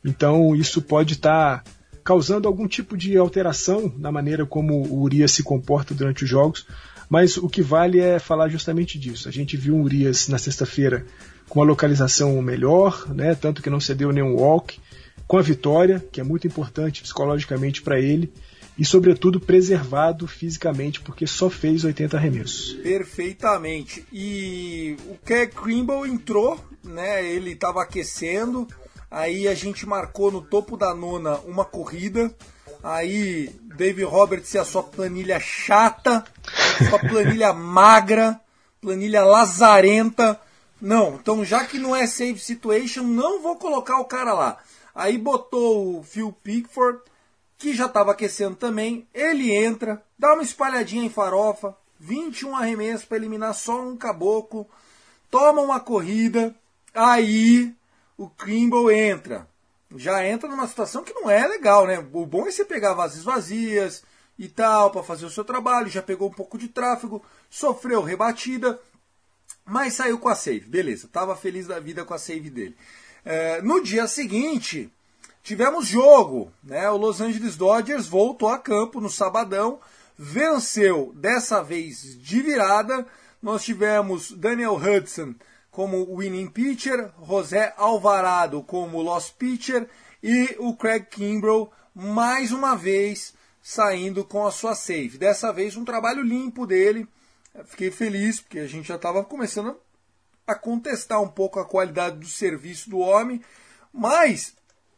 Então, 0.04 0.54
isso 0.54 0.80
pode 0.80 1.14
estar 1.14 1.64
tá 1.64 1.70
causando 2.04 2.46
algum 2.46 2.68
tipo 2.68 2.96
de 2.96 3.16
alteração 3.16 3.92
na 3.98 4.12
maneira 4.12 4.46
como 4.46 4.74
o 4.74 5.02
Urias 5.02 5.32
se 5.32 5.42
comporta 5.42 5.92
durante 5.92 6.22
os 6.22 6.30
jogos, 6.30 6.64
mas 7.10 7.36
o 7.36 7.48
que 7.48 7.62
vale 7.62 7.98
é 7.98 8.20
falar 8.20 8.48
justamente 8.48 8.96
disso. 8.96 9.28
A 9.28 9.32
gente 9.32 9.56
viu 9.56 9.74
o 9.74 9.82
Urias 9.82 10.28
na 10.28 10.38
sexta-feira 10.38 11.04
com 11.48 11.60
uma 11.60 11.66
localização 11.66 12.40
melhor, 12.42 13.06
né, 13.14 13.34
tanto 13.34 13.62
que 13.62 13.70
não 13.70 13.80
cedeu 13.80 14.12
nenhum 14.12 14.34
walk, 14.34 14.78
com 15.26 15.38
a 15.38 15.42
vitória, 15.42 16.04
que 16.12 16.20
é 16.20 16.24
muito 16.24 16.46
importante 16.46 17.02
psicologicamente 17.02 17.82
para 17.82 18.00
ele, 18.00 18.32
e 18.78 18.84
sobretudo 18.84 19.40
preservado 19.40 20.26
fisicamente, 20.26 21.00
porque 21.00 21.26
só 21.26 21.50
fez 21.50 21.84
80 21.84 22.16
arremessos. 22.16 22.74
Perfeitamente. 22.74 24.04
E 24.12 24.96
o 25.06 25.16
Keck 25.26 25.54
Crimble 25.54 26.08
entrou, 26.08 26.64
né, 26.84 27.26
ele 27.26 27.52
estava 27.52 27.82
aquecendo, 27.82 28.68
Aí 29.10 29.48
a 29.48 29.54
gente 29.54 29.86
marcou 29.86 30.30
no 30.30 30.42
topo 30.42 30.76
da 30.76 30.94
nona 30.94 31.38
uma 31.46 31.64
corrida. 31.64 32.30
Aí 32.82 33.50
Dave 33.76 34.04
Roberts 34.04 34.52
e 34.54 34.58
a 34.58 34.64
sua 34.64 34.82
planilha 34.82 35.40
chata, 35.40 36.24
sua 36.88 36.98
planilha 36.98 37.52
magra, 37.54 38.38
planilha 38.80 39.24
lazarenta. 39.24 40.38
Não, 40.80 41.16
então 41.16 41.44
já 41.44 41.64
que 41.64 41.78
não 41.78 41.94
é 41.94 42.06
save 42.06 42.38
situation, 42.38 43.02
não 43.02 43.42
vou 43.42 43.56
colocar 43.56 43.98
o 43.98 44.04
cara 44.04 44.32
lá. 44.32 44.58
Aí 44.94 45.18
botou 45.18 45.98
o 45.98 46.02
Phil 46.02 46.32
Pickford, 46.42 47.00
que 47.56 47.74
já 47.74 47.86
estava 47.86 48.12
aquecendo 48.12 48.56
também. 48.56 49.06
Ele 49.12 49.52
entra, 49.52 50.02
dá 50.18 50.34
uma 50.34 50.42
espalhadinha 50.42 51.04
em 51.04 51.10
farofa, 51.10 51.76
21 51.98 52.56
arremessos 52.56 53.04
para 53.04 53.16
eliminar 53.16 53.54
só 53.54 53.80
um 53.80 53.96
caboclo, 53.96 54.68
toma 55.30 55.60
uma 55.60 55.80
corrida. 55.80 56.54
Aí 56.94 57.74
o 58.16 58.28
Kimball 58.28 58.90
entra. 58.90 59.48
Já 59.96 60.24
entra 60.26 60.48
numa 60.48 60.68
situação 60.68 61.02
que 61.02 61.14
não 61.14 61.30
é 61.30 61.46
legal, 61.46 61.86
né? 61.86 61.98
O 62.12 62.26
bom 62.26 62.46
é 62.46 62.50
você 62.50 62.64
pegar 62.64 62.94
vases 62.94 63.24
vazias, 63.24 64.04
e 64.38 64.48
tal, 64.48 64.90
para 64.90 65.02
fazer 65.02 65.26
o 65.26 65.30
seu 65.30 65.44
trabalho, 65.44 65.88
já 65.88 66.00
pegou 66.00 66.28
um 66.28 66.32
pouco 66.32 66.56
de 66.56 66.68
tráfego, 66.68 67.22
sofreu 67.50 68.02
rebatida, 68.02 68.80
mas 69.68 69.94
saiu 69.94 70.18
com 70.18 70.28
a 70.28 70.34
save, 70.34 70.66
beleza, 70.66 71.08
tava 71.12 71.36
feliz 71.36 71.66
da 71.66 71.78
vida 71.78 72.04
com 72.04 72.14
a 72.14 72.18
save 72.18 72.48
dele. 72.48 72.76
É, 73.24 73.60
no 73.60 73.82
dia 73.82 74.08
seguinte, 74.08 74.90
tivemos 75.42 75.86
jogo, 75.86 76.50
né? 76.64 76.88
O 76.90 76.96
Los 76.96 77.20
Angeles 77.20 77.56
Dodgers 77.56 78.06
voltou 78.06 78.48
a 78.48 78.58
campo 78.58 79.00
no 79.00 79.10
sabadão, 79.10 79.78
venceu 80.16 81.12
dessa 81.14 81.62
vez 81.62 82.18
de 82.20 82.40
virada. 82.40 83.06
Nós 83.42 83.64
tivemos 83.64 84.32
Daniel 84.32 84.76
Hudson 84.76 85.34
como 85.70 86.16
winning 86.16 86.48
pitcher, 86.48 87.10
José 87.22 87.74
Alvarado 87.76 88.62
como 88.62 89.02
lost 89.02 89.34
pitcher 89.34 89.86
e 90.22 90.56
o 90.58 90.74
Craig 90.74 91.06
Kimbrell 91.10 91.70
mais 91.94 92.50
uma 92.52 92.74
vez 92.74 93.34
saindo 93.62 94.24
com 94.24 94.46
a 94.46 94.50
sua 94.50 94.74
save. 94.74 95.18
Dessa 95.18 95.52
vez 95.52 95.76
um 95.76 95.84
trabalho 95.84 96.22
limpo 96.22 96.66
dele. 96.66 97.06
Fiquei 97.66 97.90
feliz 97.90 98.40
porque 98.40 98.58
a 98.58 98.66
gente 98.66 98.88
já 98.88 98.96
estava 98.96 99.24
começando 99.24 99.76
a 100.46 100.54
contestar 100.54 101.20
um 101.20 101.28
pouco 101.28 101.60
a 101.60 101.64
qualidade 101.64 102.18
do 102.18 102.26
serviço 102.26 102.88
do 102.88 102.98
homem. 102.98 103.42
Mas, 103.92 104.54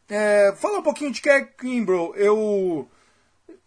é, 0.08 0.54
fala 0.56 0.78
um 0.78 0.82
pouquinho 0.82 1.12
de 1.12 1.20
Craig 1.20 1.48
Kimbrell. 1.58 2.14
Eu 2.16 2.88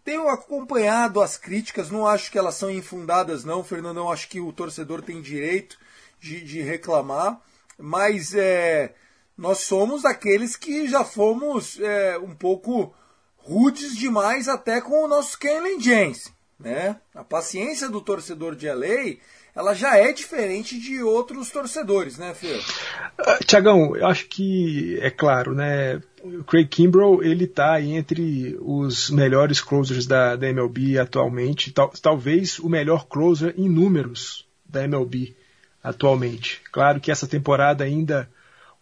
tenho 0.04 0.28
acompanhado 0.28 1.20
as 1.20 1.36
críticas, 1.36 1.90
não 1.90 2.06
acho 2.06 2.30
que 2.30 2.38
elas 2.38 2.54
são 2.54 2.70
infundadas, 2.70 3.44
não, 3.44 3.64
Fernandão. 3.64 4.10
Acho 4.10 4.28
que 4.28 4.40
o 4.40 4.52
torcedor 4.52 5.02
tem 5.02 5.20
direito 5.20 5.78
de, 6.20 6.42
de 6.42 6.60
reclamar. 6.60 7.40
Mas 7.78 8.34
é, 8.34 8.94
nós 9.36 9.58
somos 9.60 10.04
aqueles 10.04 10.56
que 10.56 10.88
já 10.88 11.04
fomos 11.04 11.78
é, 11.80 12.18
um 12.18 12.34
pouco 12.34 12.94
rudes 13.36 13.96
demais 13.96 14.48
até 14.48 14.80
com 14.80 15.04
o 15.04 15.08
nosso 15.08 15.38
Kenley 15.38 15.80
James. 15.80 16.32
Né? 16.58 16.96
A 17.14 17.24
paciência 17.24 17.88
do 17.88 18.00
torcedor 18.00 18.54
de 18.54 18.70
LA 18.70 19.16
ela 19.54 19.72
já 19.72 19.96
é 19.96 20.12
diferente 20.12 20.78
de 20.80 21.00
outros 21.00 21.48
torcedores, 21.50 22.18
né, 22.18 22.34
Fê? 22.34 22.56
Uh, 22.56 23.44
Tiagão, 23.46 23.94
eu 23.94 24.06
acho 24.06 24.26
que 24.26 24.98
é 25.00 25.10
claro, 25.10 25.54
né? 25.54 26.00
O 26.24 26.42
Craig 26.42 26.66
Kimbrell 26.66 27.22
ele 27.22 27.44
está 27.44 27.80
entre 27.80 28.58
os 28.60 29.10
melhores 29.10 29.60
closers 29.60 30.06
da, 30.06 30.34
da 30.34 30.48
MLB 30.48 30.98
atualmente, 30.98 31.70
tal, 31.70 31.90
talvez 31.90 32.58
o 32.58 32.68
melhor 32.68 33.06
closer 33.06 33.54
em 33.56 33.68
números 33.68 34.44
da 34.66 34.82
MLB 34.82 35.36
atualmente. 35.82 36.60
Claro 36.72 36.98
que 36.98 37.12
essa 37.12 37.26
temporada 37.26 37.84
ainda 37.84 38.28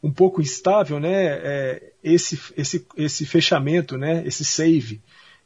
um 0.03 0.11
pouco 0.11 0.41
instável, 0.41 0.99
né? 0.99 1.25
É, 1.25 1.93
esse, 2.03 2.41
esse, 2.57 2.87
esse 2.97 3.27
fechamento, 3.27 3.99
né? 3.99 4.23
Esse 4.25 4.45
save 4.45 5.03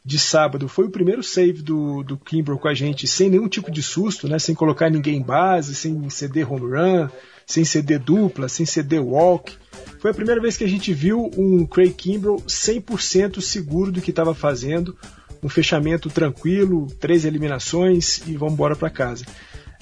de 0.07 0.21
sábado 0.21 0.69
foi 0.69 0.87
o 0.87 0.91
primeiro 0.91 1.21
save 1.21 1.63
do, 1.63 2.05
do 2.05 2.17
Kimbrel 2.17 2.59
com 2.59 2.69
a 2.69 2.75
gente 2.75 3.09
sem 3.09 3.29
nenhum 3.29 3.49
tipo 3.49 3.73
de 3.73 3.83
susto, 3.83 4.29
né? 4.29 4.39
Sem 4.39 4.55
colocar 4.55 4.89
ninguém 4.89 5.17
em 5.17 5.23
base, 5.23 5.75
sem 5.75 6.09
ceder 6.09 6.51
home 6.51 6.71
run, 6.71 7.09
sem 7.45 7.65
ceder 7.65 7.99
dupla, 7.99 8.49
sem 8.49 8.65
ceder 8.65 9.03
walk. 9.03 9.57
Foi 9.99 10.13
a 10.13 10.15
primeira 10.15 10.41
vez 10.41 10.57
que 10.57 10.63
a 10.63 10.69
gente 10.69 10.95
viu 10.95 11.29
um 11.37 11.67
Craig 11.67 11.93
Kimbrel 11.93 12.37
100% 12.47 13.41
seguro 13.41 13.91
do 13.91 14.01
que 14.01 14.11
estava 14.11 14.33
fazendo, 14.33 14.97
um 15.43 15.49
fechamento 15.49 16.09
tranquilo, 16.09 16.87
três 17.01 17.25
eliminações 17.25 18.23
e 18.29 18.37
vamos 18.37 18.55
embora 18.55 18.77
para 18.77 18.89
casa. 18.89 19.27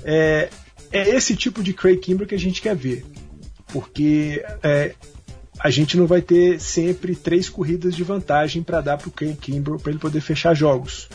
É, 0.02 0.49
é 0.90 1.11
esse 1.11 1.37
tipo 1.37 1.62
de 1.62 1.75
Craig 1.75 1.99
Kimbrel 1.99 2.26
que 2.26 2.35
a 2.35 2.38
gente 2.38 2.62
quer 2.62 2.75
ver 2.75 3.04
porque 3.75 4.40
é, 4.62 4.95
a 5.64 5.71
gente 5.71 5.97
não 5.97 6.06
vai 6.06 6.21
ter 6.21 6.61
sempre 6.61 7.16
três 7.16 7.49
corridas 7.49 7.97
de 7.97 8.04
vantagem 8.04 8.62
para 8.62 8.83
dar 8.83 8.99
para 8.99 9.09
o 9.09 9.11
Ken 9.11 9.35
Kimbrough 9.35 9.80
para 9.80 9.92
ele 9.92 9.99
poder 9.99 10.21
fechar 10.21 10.52
jogos. 10.52 11.09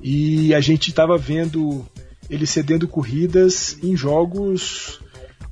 E 0.00 0.54
a 0.54 0.60
gente 0.60 0.88
estava 0.88 1.18
vendo 1.18 1.84
ele 2.30 2.46
cedendo 2.46 2.88
corridas 2.88 3.76
em 3.82 3.94
jogos 3.94 5.00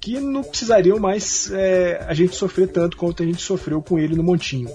que 0.00 0.18
não 0.18 0.42
precisariam 0.42 0.98
mais 0.98 1.52
é, 1.52 2.02
a 2.08 2.14
gente 2.14 2.34
sofrer 2.34 2.68
tanto 2.68 2.96
quanto 2.96 3.22
a 3.22 3.26
gente 3.26 3.42
sofreu 3.42 3.82
com 3.82 3.98
ele 3.98 4.16
no 4.16 4.22
Montinho. 4.22 4.70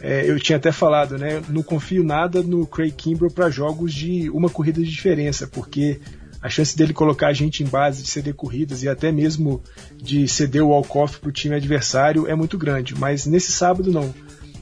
É, 0.00 0.30
eu 0.30 0.38
tinha 0.38 0.56
até 0.56 0.70
falado, 0.70 1.18
né? 1.18 1.42
Não 1.48 1.64
confio 1.64 2.04
nada 2.04 2.44
no 2.44 2.64
Craig 2.64 2.92
Kimbrough 2.92 3.32
para 3.32 3.50
jogos 3.50 3.92
de 3.92 4.30
uma 4.30 4.48
corrida 4.48 4.80
de 4.80 4.88
diferença, 4.88 5.48
porque 5.48 6.00
a 6.42 6.48
chance 6.48 6.76
dele 6.76 6.92
colocar 6.92 7.28
a 7.28 7.32
gente 7.32 7.62
em 7.62 7.66
base 7.66 8.02
de 8.02 8.08
ceder 8.08 8.34
corridas 8.34 8.82
e 8.82 8.88
até 8.88 9.12
mesmo 9.12 9.62
de 9.96 10.26
ceder 10.26 10.64
o 10.64 10.68
walk-off 10.68 11.18
para 11.18 11.28
o 11.28 11.32
time 11.32 11.54
adversário 11.54 12.26
é 12.26 12.34
muito 12.34 12.56
grande. 12.56 12.94
Mas 12.94 13.26
nesse 13.26 13.52
sábado 13.52 13.92
não. 13.92 14.14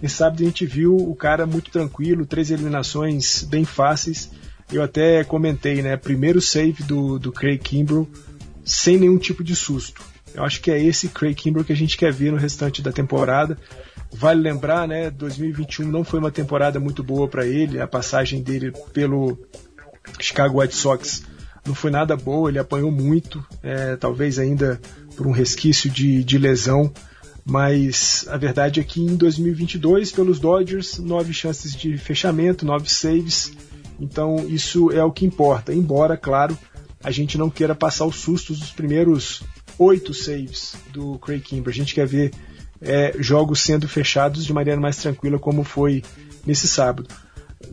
Nesse 0.02 0.16
sábado 0.16 0.42
a 0.42 0.46
gente 0.46 0.66
viu 0.66 0.96
o 0.96 1.14
cara 1.14 1.46
muito 1.46 1.70
tranquilo, 1.70 2.26
três 2.26 2.50
eliminações 2.50 3.44
bem 3.44 3.64
fáceis. 3.64 4.30
Eu 4.72 4.82
até 4.82 5.22
comentei, 5.24 5.80
né? 5.80 5.96
Primeiro 5.96 6.40
save 6.40 6.82
do, 6.82 7.18
do 7.18 7.32
Craig 7.32 7.58
Kimbrell 7.58 8.08
sem 8.64 8.98
nenhum 8.98 9.16
tipo 9.16 9.42
de 9.42 9.54
susto. 9.54 10.02
Eu 10.34 10.44
acho 10.44 10.60
que 10.60 10.70
é 10.70 10.82
esse 10.82 11.08
Craig 11.08 11.34
Kimbrell 11.34 11.64
que 11.64 11.72
a 11.72 11.76
gente 11.76 11.96
quer 11.96 12.12
ver 12.12 12.32
no 12.32 12.36
restante 12.38 12.82
da 12.82 12.92
temporada. 12.92 13.56
Vale 14.12 14.40
lembrar, 14.40 14.86
né? 14.86 15.10
2021 15.10 15.88
não 15.88 16.02
foi 16.02 16.18
uma 16.18 16.30
temporada 16.30 16.80
muito 16.80 17.02
boa 17.02 17.28
para 17.28 17.46
ele. 17.46 17.80
A 17.80 17.86
passagem 17.86 18.42
dele 18.42 18.72
pelo 18.92 19.38
Chicago 20.20 20.60
White 20.60 20.74
Sox 20.74 21.22
não 21.66 21.74
foi 21.74 21.90
nada 21.90 22.16
boa, 22.16 22.48
ele 22.50 22.58
apanhou 22.58 22.90
muito, 22.90 23.44
é, 23.62 23.96
talvez 23.96 24.38
ainda 24.38 24.80
por 25.16 25.26
um 25.26 25.32
resquício 25.32 25.90
de, 25.90 26.22
de 26.22 26.38
lesão, 26.38 26.92
mas 27.44 28.26
a 28.28 28.36
verdade 28.36 28.80
é 28.80 28.84
que 28.84 29.00
em 29.00 29.16
2022, 29.16 30.12
pelos 30.12 30.38
Dodgers, 30.38 30.98
nove 30.98 31.32
chances 31.32 31.74
de 31.74 31.96
fechamento, 31.96 32.66
nove 32.66 32.90
saves, 32.90 33.52
então 33.98 34.46
isso 34.48 34.90
é 34.92 35.02
o 35.02 35.10
que 35.10 35.26
importa. 35.26 35.72
Embora, 35.72 36.16
claro, 36.16 36.56
a 37.02 37.10
gente 37.10 37.38
não 37.38 37.50
queira 37.50 37.74
passar 37.74 38.04
os 38.04 38.16
sustos 38.16 38.60
dos 38.60 38.70
primeiros 38.70 39.42
oito 39.78 40.12
saves 40.12 40.74
do 40.92 41.18
Craig 41.18 41.40
Kimber. 41.40 41.72
A 41.72 41.76
gente 41.76 41.94
quer 41.94 42.06
ver 42.06 42.32
é, 42.80 43.14
jogos 43.18 43.60
sendo 43.60 43.88
fechados 43.88 44.44
de 44.44 44.52
maneira 44.52 44.80
mais 44.80 44.96
tranquila, 44.96 45.38
como 45.38 45.64
foi 45.64 46.02
nesse 46.46 46.68
sábado 46.68 47.08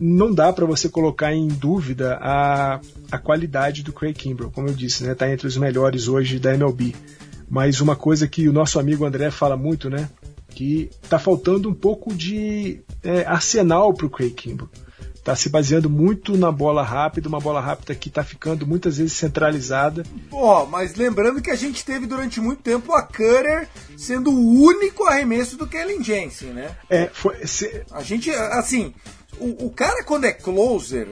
não 0.00 0.32
dá 0.32 0.52
para 0.52 0.66
você 0.66 0.88
colocar 0.88 1.32
em 1.32 1.48
dúvida 1.48 2.18
a, 2.20 2.80
a 3.10 3.18
qualidade 3.18 3.82
do 3.82 3.92
Craig 3.92 4.14
Kimbrell, 4.14 4.50
como 4.50 4.68
eu 4.68 4.74
disse, 4.74 5.04
né? 5.04 5.14
Tá 5.14 5.30
entre 5.30 5.46
os 5.46 5.56
melhores 5.56 6.08
hoje 6.08 6.38
da 6.38 6.54
MLB. 6.54 6.94
Mas 7.48 7.80
uma 7.80 7.94
coisa 7.94 8.26
que 8.26 8.48
o 8.48 8.52
nosso 8.52 8.78
amigo 8.78 9.04
André 9.04 9.30
fala 9.30 9.56
muito, 9.56 9.88
né? 9.88 10.08
Que 10.50 10.90
tá 11.08 11.18
faltando 11.18 11.68
um 11.68 11.74
pouco 11.74 12.14
de 12.14 12.80
é, 13.02 13.24
arsenal 13.24 13.94
pro 13.94 14.10
Craig 14.10 14.32
Kimbrell. 14.32 14.68
Tá 15.26 15.34
se 15.34 15.48
baseando 15.48 15.90
muito 15.90 16.36
na 16.36 16.52
bola 16.52 16.84
rápida, 16.84 17.28
uma 17.28 17.40
bola 17.40 17.60
rápida 17.60 17.96
que 17.96 18.08
tá 18.08 18.22
ficando 18.22 18.64
muitas 18.64 18.98
vezes 18.98 19.12
centralizada. 19.14 20.04
Ó, 20.30 20.62
oh, 20.62 20.66
mas 20.66 20.94
lembrando 20.94 21.42
que 21.42 21.50
a 21.50 21.56
gente 21.56 21.84
teve 21.84 22.06
durante 22.06 22.40
muito 22.40 22.62
tempo 22.62 22.92
a 22.92 23.02
Cutter 23.02 23.68
sendo 23.96 24.30
o 24.30 24.62
único 24.62 25.04
arremesso 25.04 25.56
do 25.56 25.66
Kellen 25.66 26.00
Jensen, 26.00 26.50
né? 26.50 26.76
É, 26.88 27.10
foi. 27.12 27.44
Se... 27.44 27.82
A 27.90 28.04
gente, 28.04 28.30
assim, 28.30 28.94
o, 29.38 29.66
o, 29.66 29.70
cara, 29.70 30.02
quando 30.04 30.24
é 30.24 30.32
closer, 30.32 31.08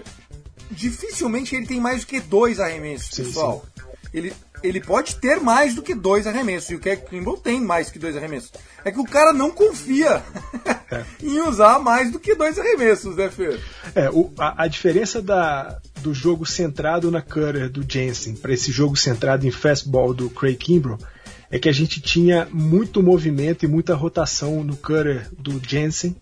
dificilmente 0.71 1.55
ele 1.55 1.67
tem 1.67 1.81
mais 1.81 2.01
do 2.01 2.07
que 2.07 2.21
dois 2.21 2.61
arremessos, 2.61 3.15
sim, 3.15 3.25
pessoal. 3.25 3.65
Sim. 3.65 3.85
Ele, 4.13 4.33
ele 4.63 4.81
pode 4.81 5.17
ter 5.17 5.41
mais 5.41 5.75
do 5.75 5.83
que 5.83 5.95
dois 5.95 6.27
arremessos. 6.27 6.71
E 6.71 6.75
o 6.77 6.79
Keck 6.79 7.11
Kimball 7.11 7.37
tem 7.37 7.61
mais 7.61 7.91
que 7.91 7.99
dois 7.99 8.17
arremessos. 8.17 8.53
É 8.85 8.91
que 8.91 9.01
o 9.01 9.05
cara 9.05 9.33
não 9.33 9.51
confia 9.51 10.23
é. 10.91 11.05
em 11.21 11.41
usar 11.41 11.79
mais 11.81 12.13
do 12.13 12.21
que 12.21 12.35
dois 12.35 12.59
arremessos, 12.59 13.17
né, 13.17 13.29
Fer? 13.29 13.61
É, 13.95 14.09
o, 14.09 14.33
a, 14.39 14.65
a, 14.65 14.69
diferença 14.69 15.21
da, 15.21 15.81
do 16.01 16.15
jogo 16.15 16.47
centrado 16.47 17.11
na 17.11 17.21
cutter 17.21 17.69
do 17.69 17.85
Jensen 17.87 18.37
para 18.37 18.55
esse 18.55 18.71
jogo 18.71 18.97
centrado 18.97 19.47
em 19.47 19.51
fastball 19.51 20.15
do 20.15 20.31
Craig 20.31 20.57
Kimbrough 20.57 20.99
é 21.51 21.59
que 21.59 21.69
a 21.69 21.73
gente 21.73 22.01
tinha 22.01 22.49
muito 22.51 23.03
movimento 23.03 23.65
e 23.65 23.69
muita 23.69 23.95
rotação 23.95 24.65
no 24.65 24.77
cutter 24.77 25.29
do 25.39 25.61
Jensen 25.63 26.17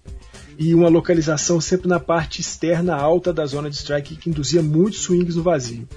e 0.59 0.75
uma 0.75 0.89
localização 0.89 1.61
sempre 1.61 1.89
na 1.89 2.01
parte 2.01 2.41
externa 2.41 2.95
alta 2.95 3.33
da 3.33 3.47
zona 3.47 3.71
de 3.71 3.77
strike 3.77 4.17
que 4.17 4.31
induzia 4.31 4.63
muitos 4.63 5.01
swings 5.01 5.37
no 5.37 5.43
vazio. 5.43 5.89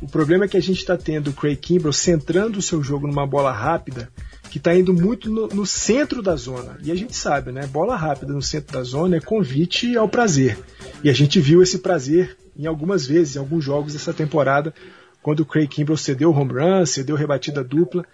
O 0.00 0.08
problema 0.08 0.44
é 0.44 0.48
que 0.48 0.56
a 0.56 0.62
gente 0.62 0.78
está 0.78 0.96
tendo 0.96 1.30
o 1.30 1.32
Craig 1.32 1.56
Kimbrell 1.56 1.92
centrando 1.92 2.58
o 2.58 2.62
seu 2.62 2.82
jogo 2.82 3.06
numa 3.06 3.26
bola 3.26 3.52
rápida 3.52 4.10
que 4.50 4.58
está 4.58 4.74
indo 4.74 4.92
muito 4.92 5.30
no, 5.30 5.46
no, 5.46 5.64
centro 5.64 6.20
da 6.20 6.36
zona. 6.36 6.76
E 6.82 6.90
a 6.90 6.94
gente 6.94 7.16
sabe, 7.16 7.52
né? 7.52 7.66
Bola 7.68 7.96
rápida 7.96 8.32
no 8.32 8.42
centro 8.42 8.72
da 8.72 8.82
zona 8.82 9.16
é 9.16 9.20
convite 9.20 9.96
ao 9.96 10.08
prazer. 10.08 10.58
E 11.02 11.08
a 11.08 11.12
gente 11.12 11.40
viu 11.40 11.62
esse 11.62 11.78
prazer 11.78 12.36
em 12.54 12.66
algumas 12.66 13.06
vezes, 13.06 13.36
em 13.36 13.38
alguns 13.38 13.64
jogos 13.64 13.92
dessa 13.92 14.12
temporada, 14.12 14.74
quando 15.22 15.40
o 15.40 15.46
Craig 15.46 15.68
Kimbrell 15.68 15.96
cedeu 15.96 16.32
home 16.32 16.52
run, 16.52 16.84
cedeu 16.84 17.16
rebatida 17.16 17.62
dupla. 17.62 18.04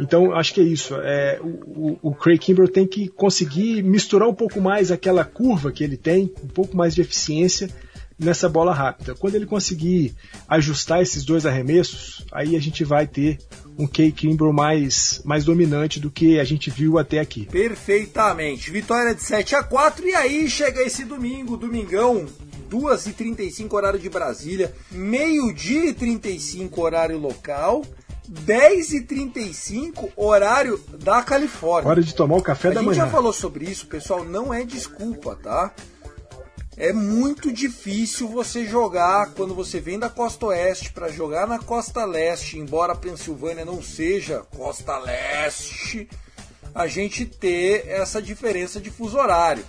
Então, 0.00 0.32
acho 0.32 0.54
que 0.54 0.60
é 0.60 0.64
isso. 0.64 0.94
É, 0.96 1.40
o, 1.42 1.98
o, 2.02 2.14
Craig 2.14 2.38
Kimbrell 2.38 2.68
tem 2.68 2.86
que 2.86 3.08
conseguir 3.08 3.82
misturar 3.82 4.28
um 4.28 4.34
pouco 4.34 4.60
mais 4.60 4.92
aquela 4.92 5.24
curva 5.24 5.72
que 5.72 5.82
ele 5.82 5.96
tem, 5.96 6.32
um 6.42 6.48
pouco 6.48 6.76
mais 6.76 6.94
de 6.94 7.00
eficiência 7.00 7.68
nessa 8.18 8.48
bola 8.48 8.74
rápida. 8.74 9.14
Quando 9.14 9.36
ele 9.36 9.46
conseguir 9.46 10.14
ajustar 10.48 11.00
esses 11.00 11.24
dois 11.24 11.46
arremessos, 11.46 12.24
aí 12.32 12.56
a 12.56 12.60
gente 12.60 12.84
vai 12.84 13.06
ter 13.06 13.38
um 13.78 13.86
Craig 13.86 14.12
Kimbrell 14.12 14.52
mais, 14.52 15.22
mais 15.24 15.44
dominante 15.44 16.00
do 16.00 16.10
que 16.10 16.40
a 16.40 16.44
gente 16.44 16.68
viu 16.68 16.98
até 16.98 17.20
aqui. 17.20 17.46
Perfeitamente. 17.46 18.70
Vitória 18.70 19.14
de 19.14 19.22
7 19.22 19.54
a 19.54 19.62
4 19.62 20.06
e 20.06 20.14
aí 20.14 20.50
chega 20.50 20.82
esse 20.82 21.04
domingo, 21.04 21.56
domingão, 21.56 22.26
2h35 22.68 23.72
horário 23.72 24.00
de 24.00 24.08
Brasília, 24.08 24.74
meio-dia 24.90 25.90
e 25.90 25.94
35 25.94 26.80
horário 26.80 27.18
local, 27.18 27.84
10h35 28.30 30.12
horário 30.16 30.78
da 30.98 31.22
Califórnia. 31.22 31.90
Hora 31.90 32.02
de 32.02 32.14
tomar 32.14 32.36
o 32.36 32.42
café 32.42 32.68
A 32.68 32.72
da 32.72 32.80
gente 32.80 32.88
manhã. 32.88 33.04
já 33.04 33.10
falou 33.10 33.32
sobre 33.32 33.64
isso, 33.64 33.86
pessoal, 33.86 34.24
não 34.24 34.52
é 34.52 34.64
desculpa, 34.64 35.36
tá? 35.36 35.72
É 36.76 36.92
muito 36.92 37.52
difícil 37.52 38.28
você 38.28 38.64
jogar 38.64 39.30
quando 39.34 39.52
você 39.52 39.80
vem 39.80 39.98
da 39.98 40.08
costa 40.08 40.46
oeste 40.46 40.92
para 40.92 41.08
jogar 41.08 41.44
na 41.46 41.58
costa 41.58 42.04
leste, 42.04 42.56
embora 42.56 42.92
a 42.92 42.96
Pensilvânia 42.96 43.64
não 43.64 43.82
seja 43.82 44.44
costa 44.56 44.96
leste, 44.98 46.08
a 46.72 46.86
gente 46.86 47.26
ter 47.26 47.88
essa 47.88 48.22
diferença 48.22 48.80
de 48.80 48.90
fuso 48.90 49.18
horário. 49.18 49.64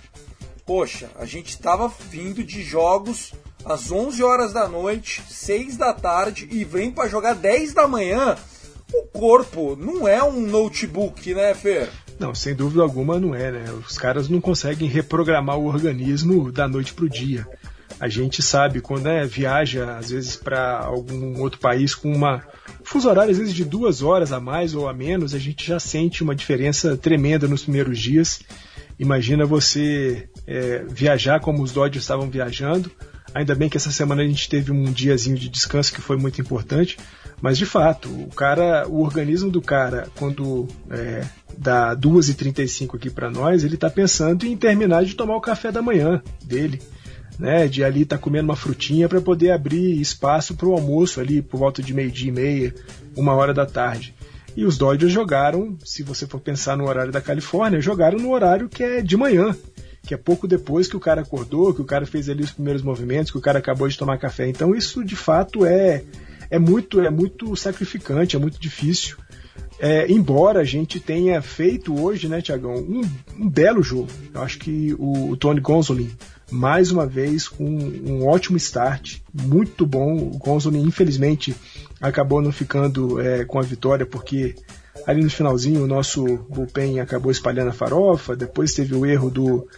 Poxa, 0.64 1.10
a 1.18 1.24
gente 1.24 1.48
estava 1.50 1.88
vindo 1.88 2.44
de 2.44 2.62
jogos 2.62 3.32
às 3.64 3.90
11 3.90 4.22
horas 4.22 4.52
da 4.52 4.68
noite, 4.68 5.22
6 5.28 5.76
da 5.76 5.92
tarde 5.92 6.48
e 6.50 6.64
vem 6.64 6.90
para 6.90 7.08
jogar 7.08 7.34
10 7.34 7.74
da 7.74 7.86
manhã. 7.86 8.36
O 8.92 9.02
corpo 9.18 9.76
não 9.76 10.06
é 10.08 10.22
um 10.22 10.40
notebook, 10.40 11.32
né, 11.34 11.54
Fer? 11.54 11.88
Não, 12.18 12.34
sem 12.34 12.54
dúvida 12.54 12.82
alguma 12.82 13.18
não 13.18 13.34
é, 13.34 13.50
né? 13.50 13.64
Os 13.72 13.96
caras 13.96 14.28
não 14.28 14.40
conseguem 14.40 14.88
reprogramar 14.88 15.58
o 15.58 15.66
organismo 15.66 16.50
da 16.52 16.68
noite 16.68 16.92
pro 16.92 17.08
dia. 17.08 17.46
A 17.98 18.08
gente 18.08 18.42
sabe 18.42 18.80
quando 18.80 19.08
é, 19.08 19.26
viaja, 19.26 19.96
às 19.96 20.10
vezes, 20.10 20.36
para 20.36 20.78
algum 20.78 21.40
outro 21.40 21.60
país 21.60 21.94
com 21.94 22.12
uma 22.12 22.42
fuso 22.82 23.08
horário, 23.08 23.30
às 23.30 23.38
vezes, 23.38 23.54
de 23.54 23.64
duas 23.64 24.02
horas 24.02 24.32
a 24.32 24.40
mais 24.40 24.74
ou 24.74 24.88
a 24.88 24.92
menos, 24.92 25.34
a 25.34 25.38
gente 25.38 25.66
já 25.66 25.78
sente 25.78 26.22
uma 26.22 26.34
diferença 26.34 26.96
tremenda 26.96 27.46
nos 27.46 27.62
primeiros 27.62 27.98
dias. 27.98 28.40
Imagina 28.98 29.46
você 29.46 30.28
é, 30.46 30.84
viajar 30.88 31.40
como 31.40 31.62
os 31.62 31.72
Dodgers 31.72 32.04
estavam 32.04 32.28
viajando. 32.28 32.90
Ainda 33.34 33.54
bem 33.54 33.68
que 33.68 33.76
essa 33.76 33.92
semana 33.92 34.22
a 34.22 34.26
gente 34.26 34.48
teve 34.48 34.72
um 34.72 34.84
diazinho 34.84 35.36
de 35.36 35.48
descanso 35.48 35.92
que 35.92 36.00
foi 36.00 36.16
muito 36.16 36.40
importante. 36.40 36.96
Mas 37.40 37.56
de 37.56 37.64
fato, 37.64 38.08
o 38.08 38.28
cara, 38.28 38.86
o 38.88 39.02
organismo 39.02 39.50
do 39.50 39.62
cara, 39.62 40.08
quando 40.16 40.68
é, 40.90 41.24
dá 41.56 41.96
2h35 41.96 42.96
aqui 42.96 43.08
para 43.08 43.30
nós, 43.30 43.64
ele 43.64 43.76
está 43.76 43.88
pensando 43.88 44.44
em 44.44 44.56
terminar 44.56 45.04
de 45.04 45.14
tomar 45.14 45.36
o 45.36 45.40
café 45.40 45.72
da 45.72 45.80
manhã 45.80 46.22
dele. 46.44 46.80
Né, 47.38 47.66
de 47.66 47.82
ali 47.82 48.02
estar 48.02 48.18
tá 48.18 48.22
comendo 48.22 48.44
uma 48.44 48.56
frutinha 48.56 49.08
para 49.08 49.18
poder 49.18 49.50
abrir 49.50 49.98
espaço 49.98 50.54
para 50.54 50.68
o 50.68 50.74
almoço 50.74 51.20
ali 51.20 51.40
por 51.40 51.56
volta 51.56 51.82
de 51.82 51.94
meio-dia 51.94 52.28
e 52.28 52.32
meia, 52.32 52.74
uma 53.16 53.32
hora 53.32 53.54
da 53.54 53.64
tarde. 53.64 54.14
E 54.54 54.66
os 54.66 54.76
Dodgers 54.76 55.10
jogaram, 55.10 55.74
se 55.82 56.02
você 56.02 56.26
for 56.26 56.38
pensar 56.38 56.76
no 56.76 56.86
horário 56.86 57.10
da 57.10 57.20
Califórnia, 57.20 57.80
jogaram 57.80 58.18
no 58.18 58.30
horário 58.30 58.68
que 58.68 58.82
é 58.82 59.00
de 59.00 59.16
manhã, 59.16 59.56
que 60.10 60.14
é 60.14 60.16
pouco 60.16 60.48
depois 60.48 60.88
que 60.88 60.96
o 60.96 61.00
cara 61.00 61.20
acordou, 61.20 61.72
que 61.72 61.80
o 61.80 61.84
cara 61.84 62.04
fez 62.04 62.28
ali 62.28 62.42
os 62.42 62.50
primeiros 62.50 62.82
movimentos, 62.82 63.30
que 63.30 63.38
o 63.38 63.40
cara 63.40 63.60
acabou 63.60 63.86
de 63.86 63.96
tomar 63.96 64.18
café. 64.18 64.48
Então 64.48 64.74
isso 64.74 65.04
de 65.04 65.14
fato 65.14 65.64
é 65.64 66.02
é 66.50 66.58
muito 66.58 67.00
é 67.00 67.08
muito 67.08 67.54
sacrificante, 67.54 68.34
é 68.34 68.38
muito 68.40 68.60
difícil. 68.60 69.16
É, 69.78 70.10
embora 70.10 70.62
a 70.62 70.64
gente 70.64 70.98
tenha 70.98 71.40
feito 71.40 71.96
hoje, 71.96 72.26
né, 72.26 72.42
Tiagão, 72.42 72.74
um, 72.74 73.02
um, 73.38 73.48
belo 73.48 73.84
jogo. 73.84 74.08
Eu 74.34 74.42
acho 74.42 74.58
que 74.58 74.92
o, 74.98 75.30
o 75.30 75.36
Tony 75.36 75.60
Gonzolin, 75.60 76.10
mais 76.50 76.90
uma 76.90 77.06
vez, 77.06 77.46
com 77.46 77.64
um 77.64 78.26
ótimo 78.26 78.56
start, 78.56 79.18
muito 79.32 79.86
bom. 79.86 80.16
O 80.16 80.38
Gonzolin, 80.38 80.82
infelizmente, 80.82 81.54
acabou 82.00 82.42
não 82.42 82.50
ficando 82.50 83.20
é, 83.20 83.44
com 83.44 83.60
a 83.60 83.62
vitória, 83.62 84.04
porque 84.04 84.56
ali 85.06 85.22
no 85.22 85.30
finalzinho 85.30 85.84
o 85.84 85.86
nosso 85.86 86.24
bullpen 86.48 86.98
acabou 86.98 87.30
espalhando 87.30 87.68
a 87.68 87.72
farofa, 87.72 88.34
depois 88.34 88.74
teve 88.74 88.94
o 88.94 89.06
erro 89.06 89.30
do, 89.30 89.68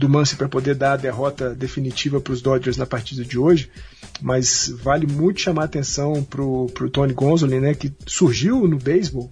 do 0.00 0.08
Mance 0.08 0.34
para 0.34 0.48
poder 0.48 0.74
dar 0.74 0.94
a 0.94 0.96
derrota 0.96 1.54
definitiva 1.54 2.22
para 2.22 2.32
os 2.32 2.40
Dodgers 2.40 2.78
na 2.78 2.86
partida 2.86 3.22
de 3.22 3.38
hoje, 3.38 3.70
mas 4.22 4.72
vale 4.82 5.06
muito 5.06 5.42
chamar 5.42 5.64
atenção 5.64 6.24
para 6.24 6.42
o 6.42 6.68
Tony 6.90 7.12
Gonzolin, 7.12 7.60
né, 7.60 7.74
que 7.74 7.92
surgiu 8.06 8.66
no 8.66 8.78
beisebol 8.78 9.30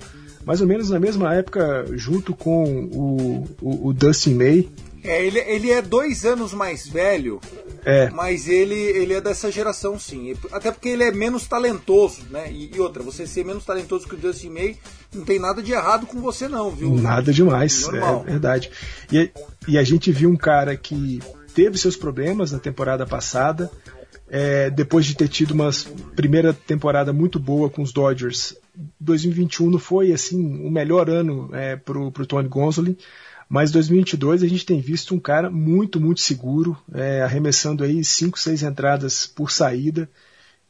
mais 0.48 0.62
ou 0.62 0.66
menos 0.66 0.88
na 0.88 0.98
mesma 0.98 1.34
época, 1.34 1.84
junto 1.92 2.34
com 2.34 2.64
o, 2.86 3.44
o, 3.60 3.88
o 3.88 3.92
Dustin 3.92 4.32
May. 4.32 4.66
É, 5.04 5.22
ele, 5.22 5.38
ele 5.40 5.70
é 5.70 5.82
dois 5.82 6.24
anos 6.24 6.54
mais 6.54 6.88
velho, 6.88 7.38
é. 7.84 8.08
mas 8.08 8.48
ele, 8.48 8.74
ele 8.74 9.12
é 9.12 9.20
dessa 9.20 9.52
geração 9.52 9.98
sim. 9.98 10.34
Até 10.50 10.72
porque 10.72 10.88
ele 10.88 11.04
é 11.04 11.12
menos 11.12 11.46
talentoso, 11.46 12.22
né? 12.30 12.50
E, 12.50 12.74
e, 12.74 12.80
outra, 12.80 13.02
você 13.02 13.26
ser 13.26 13.44
menos 13.44 13.62
talentoso 13.66 14.08
que 14.08 14.14
o 14.14 14.18
Dustin 14.18 14.48
May 14.48 14.76
não 15.14 15.22
tem 15.22 15.38
nada 15.38 15.62
de 15.62 15.72
errado 15.72 16.06
com 16.06 16.18
você, 16.18 16.48
não, 16.48 16.70
viu? 16.70 16.94
Nada 16.94 17.30
demais, 17.30 17.82
Normal. 17.82 18.24
é 18.26 18.30
verdade. 18.30 18.70
E, 19.12 19.30
e 19.68 19.76
a 19.76 19.84
gente 19.84 20.10
viu 20.10 20.30
um 20.30 20.36
cara 20.36 20.74
que 20.78 21.20
teve 21.54 21.76
seus 21.76 21.94
problemas 21.94 22.52
na 22.52 22.58
temporada 22.58 23.06
passada, 23.06 23.70
é, 24.30 24.70
depois 24.70 25.04
de 25.04 25.14
ter 25.14 25.28
tido 25.28 25.50
uma 25.50 25.68
primeira 26.16 26.54
temporada 26.54 27.12
muito 27.12 27.38
boa 27.38 27.68
com 27.68 27.82
os 27.82 27.92
Dodgers, 27.92 28.56
2021 29.00 29.70
não 29.70 29.78
foi 29.78 30.12
assim 30.12 30.38
o 30.64 30.70
melhor 30.70 31.10
ano 31.10 31.50
é, 31.52 31.76
para 31.76 31.98
o 31.98 32.26
Tony 32.26 32.48
Gonsolin, 32.48 32.96
mas 33.48 33.70
2022 33.70 34.42
a 34.42 34.46
gente 34.46 34.66
tem 34.66 34.80
visto 34.80 35.14
um 35.14 35.18
cara 35.18 35.50
muito, 35.50 36.00
muito 36.00 36.20
seguro, 36.20 36.76
é, 36.92 37.22
arremessando 37.22 37.82
aí 37.82 38.04
5, 38.04 38.38
6 38.38 38.62
entradas 38.62 39.26
por 39.26 39.50
saída 39.50 40.08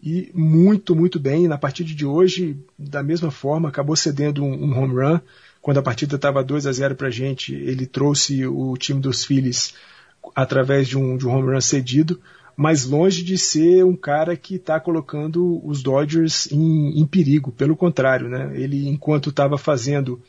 e 0.01 0.31
muito, 0.33 0.95
muito 0.95 1.19
bem. 1.19 1.49
Na 1.49 1.59
partida 1.59 1.93
de 1.93 2.07
hoje, 2.07 2.57
da 2.79 3.03
mesma 3.03 3.31
forma, 3.31 3.69
acabou 3.69 3.97
cedendo 3.97 4.45
um, 4.45 4.65
um 4.65 4.79
home 4.79 4.95
run. 4.95 5.21
Quando 5.61 5.79
a 5.79 5.83
partida 5.83 6.17
estava 6.17 6.45
2 6.45 6.67
a 6.67 6.73
0 6.73 6.95
para 6.95 7.09
a 7.09 7.11
gente, 7.11 7.53
ele 7.53 7.85
trouxe 7.85 8.47
o 8.47 8.77
time 8.77 9.01
dos 9.01 9.25
Phillies 9.25 9.75
através 10.35 10.87
de 10.87 10.97
um, 10.97 11.17
de 11.17 11.27
um 11.27 11.35
home 11.35 11.53
run 11.53 11.61
cedido 11.61 12.21
mas 12.59 12.85
longe 12.85 13.23
de 13.23 13.39
ser 13.39 13.85
um 13.85 13.95
cara 13.95 14.37
que 14.37 14.57
está 14.57 14.81
colocando 14.81 15.65
os 15.65 15.81
Dodgers 15.81 16.51
em, 16.51 16.99
em, 16.99 17.07
perigo. 17.07 17.53
Pelo 17.53 17.77
contrário, 17.77 18.29
né? 18.29 18.51
Ele, 18.53 18.89
enquanto 18.89 19.31
estava 19.31 19.57
fazendo 19.57 20.21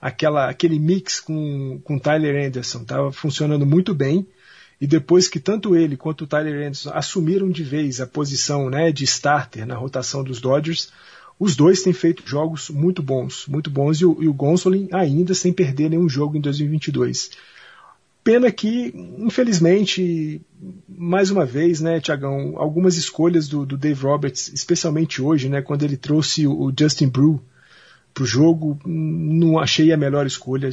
aquela, 0.00 0.48
aquele 0.48 0.78
mix 0.78 1.18
com, 1.18 1.80
com 1.82 1.98
Tyler 1.98 2.46
Anderson, 2.46 2.82
estava 2.82 3.10
funcionando 3.10 3.66
muito 3.66 3.92
bem. 3.92 4.24
E 4.80 4.86
depois 4.86 5.26
que 5.26 5.40
tanto 5.40 5.74
ele 5.74 5.96
quanto 5.96 6.22
o 6.22 6.26
Tyler 6.28 6.54
Anderson 6.54 6.92
assumiram 6.94 7.50
de 7.50 7.64
vez 7.64 8.00
a 8.00 8.06
posição 8.06 8.70
né, 8.70 8.92
de 8.92 9.02
starter 9.02 9.66
na 9.66 9.74
rotação 9.74 10.22
dos 10.22 10.40
Dodgers, 10.40 10.92
os 11.36 11.56
dois 11.56 11.82
têm 11.82 11.92
feito 11.92 12.22
jogos 12.24 12.70
muito 12.70 13.02
bons, 13.02 13.48
muito 13.48 13.68
bons, 13.68 14.00
e 14.00 14.06
o, 14.06 14.22
e 14.22 14.28
o 14.28 14.32
Gonsolin 14.32 14.88
ainda 14.92 15.34
sem 15.34 15.52
perder 15.52 15.90
nenhum 15.90 16.08
jogo 16.08 16.36
em 16.36 16.40
2022. 16.40 17.30
Pena 18.24 18.52
que, 18.52 18.94
infelizmente, 19.18 20.40
mais 20.88 21.30
uma 21.30 21.44
vez, 21.44 21.80
né, 21.80 22.00
Tiagão, 22.00 22.54
algumas 22.56 22.96
escolhas 22.96 23.48
do, 23.48 23.66
do, 23.66 23.76
Dave 23.76 24.00
Roberts, 24.00 24.48
especialmente 24.54 25.20
hoje, 25.20 25.48
né, 25.48 25.60
quando 25.60 25.82
ele 25.82 25.96
trouxe 25.96 26.46
o, 26.46 26.72
Justin 26.76 27.08
Brew 27.08 27.42
para 28.14 28.22
o 28.22 28.26
jogo, 28.26 28.78
não 28.86 29.58
achei 29.58 29.92
a 29.92 29.96
melhor 29.96 30.24
escolha, 30.24 30.72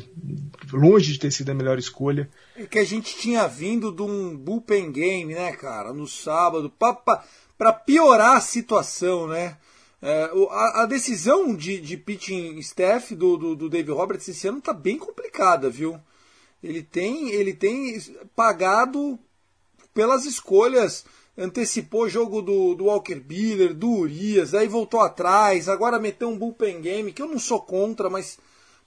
longe 0.72 1.14
de 1.14 1.20
ter 1.20 1.32
sido 1.32 1.50
a 1.50 1.56
melhor 1.56 1.80
escolha. 1.80 2.30
É 2.56 2.66
que 2.66 2.78
a 2.78 2.86
gente 2.86 3.16
tinha 3.18 3.48
vindo 3.48 3.92
de 3.92 4.04
um 4.04 4.38
bullpen 4.38 4.92
game, 4.92 5.34
né, 5.34 5.52
cara, 5.54 5.92
no 5.92 6.08
sábado, 6.08 6.72
para 7.58 7.74
piorar 7.74 8.38
a 8.38 8.42
situação, 8.42 9.28
né? 9.28 9.58
É, 10.02 10.32
a, 10.52 10.84
a, 10.84 10.86
decisão 10.86 11.54
de, 11.54 11.82
de 11.82 11.98
pitching 11.98 12.58
staff 12.60 13.14
do, 13.14 13.36
do, 13.36 13.56
do 13.56 13.70
Dave 13.70 13.92
Roberts 13.92 14.30
esse 14.30 14.48
ano 14.48 14.62
tá 14.62 14.72
bem 14.72 14.98
complicada, 14.98 15.70
viu? 15.70 16.00
Ele 16.62 16.84
tem, 16.84 17.30
ele 17.32 17.54
tem 17.54 18.00
pagado 18.36 19.18
pelas 19.94 20.26
escolhas. 20.26 21.06
Antecipou 21.38 22.04
o 22.04 22.10
jogo 22.10 22.42
do, 22.42 22.76
do 22.76 22.86
Walker 22.86 23.16
Buehler, 23.16 23.74
do 23.74 23.90
Urias, 23.90 24.54
aí 24.54 24.68
voltou 24.68 25.00
atrás, 25.00 25.70
agora 25.70 25.98
meteu 25.98 26.28
um 26.28 26.38
bullpen 26.38 26.82
game, 26.82 27.14
que 27.14 27.22
eu 27.22 27.28
não 27.28 27.40
sou 27.40 27.62
contra, 27.62 28.10
mas 28.10 28.38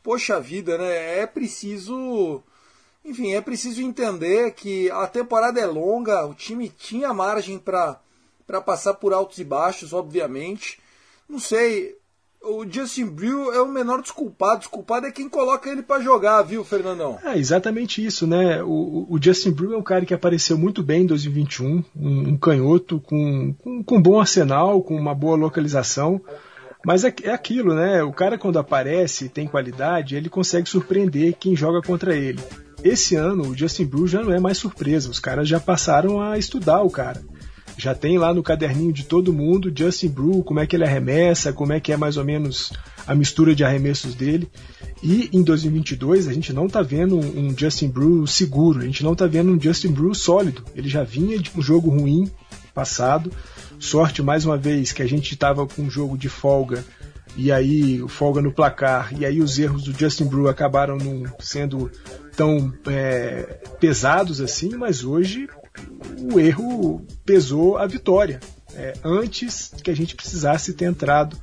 poxa 0.03 0.39
vida, 0.39 0.77
né? 0.77 1.21
É 1.21 1.27
preciso. 1.27 2.43
Enfim, 3.05 3.33
é 3.33 3.41
preciso 3.41 3.81
entender 3.81 4.53
que 4.53 4.91
a 4.91 5.07
temporada 5.07 5.59
é 5.59 5.67
longa, 5.67 6.27
o 6.27 6.35
time 6.35 6.69
tinha 6.69 7.13
margem 7.15 7.59
para 7.59 7.99
passar 8.65 8.95
por 8.95 9.15
altos 9.15 9.39
e 9.39 9.45
baixos, 9.45 9.95
obviamente. 9.95 10.79
Não 11.29 11.39
sei, 11.39 11.97
o 12.45 12.67
Justin 12.69 13.07
Brew 13.07 13.53
é 13.53 13.61
o 13.61 13.69
menor 13.69 14.03
desculpado. 14.03 14.61
Desculpado 14.61 15.07
é 15.07 15.13
quem 15.13 15.29
coloca 15.29 15.71
ele 15.71 15.83
para 15.83 16.03
jogar, 16.03 16.43
viu, 16.43 16.65
Fernandão? 16.65 17.19
É 17.25 17.39
exatamente 17.39 18.05
isso, 18.05 18.27
né? 18.27 18.63
O, 18.63 19.07
o, 19.09 19.19
Justin 19.23 19.53
Brew 19.53 19.75
é 19.75 19.77
um 19.77 19.83
cara 19.83 20.05
que 20.05 20.15
apareceu 20.15 20.59
muito 20.59 20.83
bem 20.83 21.03
em 21.03 21.07
2021, 21.07 21.85
um, 21.97 22.29
um 22.31 22.37
canhoto 22.37 23.01
com, 23.01 23.55
com, 23.55 23.83
com 23.83 23.97
um 23.97 24.03
bom 24.03 24.21
arsenal, 24.21 24.83
com 24.83 24.97
uma 24.97 25.15
boa 25.15 25.37
localização. 25.37 26.21
Mas 26.85 27.05
é, 27.05 27.15
é 27.23 27.31
aquilo, 27.31 27.75
né? 27.75 28.03
O 28.03 28.13
cara 28.13 28.37
quando 28.37 28.59
aparece, 28.59 29.29
tem 29.29 29.47
qualidade, 29.47 30.17
ele 30.17 30.29
consegue 30.29 30.69
surpreender 30.69 31.35
quem 31.39 31.55
joga 31.55 31.81
contra 31.81 32.17
ele. 32.17 32.41
Esse 32.83 33.15
ano 33.15 33.49
o 33.49 33.57
Justin 33.57 33.87
Brew 33.87 34.09
já 34.09 34.23
não 34.23 34.33
é 34.33 34.41
mais 34.41 34.59
surpresa, 34.59 35.09
os 35.09 35.21
caras 35.21 35.49
já 35.49 35.61
passaram 35.61 36.21
a 36.21 36.37
estudar 36.37 36.83
o 36.83 36.91
cara 36.91 37.23
já 37.77 37.95
tem 37.95 38.19
lá 38.19 38.33
no 38.33 38.43
caderninho 38.43 38.93
de 38.93 39.05
todo 39.05 39.33
mundo 39.33 39.73
Justin 39.75 40.09
Brew, 40.09 40.43
como 40.43 40.61
é 40.61 40.67
que 40.67 40.77
ele 40.77 40.85
arremessa, 40.85 41.53
como 41.53 41.73
é 41.73 41.81
que 41.81 41.93
é 41.93 41.97
mais 41.97 42.17
ou 42.17 42.25
menos 42.25 42.73
a 43.07 43.15
mistura 43.15 43.55
de 43.55 43.65
arremessos 43.65 44.15
dele. 44.15 44.49
E 45.03 45.29
em 45.33 45.43
2022 45.43 46.29
a 46.29 46.33
gente 46.33 46.53
não 46.53 46.67
está 46.67 46.83
vendo 46.83 47.19
um 47.19 47.57
Justin 47.57 47.89
Brew 47.89 48.27
seguro, 48.27 48.81
a 48.81 48.85
gente 48.85 49.03
não 49.03 49.13
está 49.13 49.27
vendo 49.27 49.53
um 49.53 49.61
Justin 49.61 49.93
Brew 49.93 50.15
sólido. 50.15 50.65
Ele 50.75 50.89
já 50.89 51.03
vinha 51.03 51.39
de 51.39 51.51
um 51.57 51.63
jogo 51.63 51.91
ruim 51.91 52.31
passado. 52.73 53.33
Sorte 53.79 54.23
mais 54.23 54.45
uma 54.45 54.57
vez 54.57 54.93
que 54.93 55.03
a 55.03 55.07
gente 55.07 55.33
estava 55.33 55.67
com 55.67 55.83
um 55.83 55.91
jogo 55.91 56.17
de 56.17 56.29
folga 56.29 56.85
e 57.37 57.51
aí 57.51 58.05
folga 58.09 58.43
no 58.43 58.53
placar 58.53 59.13
e 59.19 59.25
aí 59.25 59.41
os 59.41 59.59
erros 59.59 59.85
do 59.85 59.99
Justin 59.99 60.27
Brew 60.27 60.49
acabaram 60.49 60.97
não 60.97 61.25
sendo 61.41 61.91
tão 62.37 62.73
é, 62.87 63.61
pesados 63.81 64.41
assim, 64.41 64.77
mas 64.77 65.03
hoje 65.03 65.49
o 66.33 66.39
erro 66.39 67.05
pesou 67.25 67.79
a 67.79 67.87
vitória. 67.87 68.41
É, 68.75 68.95
antes 69.05 69.73
que 69.83 69.91
a 69.91 69.95
gente 69.95 70.17
precisasse 70.17 70.73
ter 70.73 70.87
entrado 70.87 71.37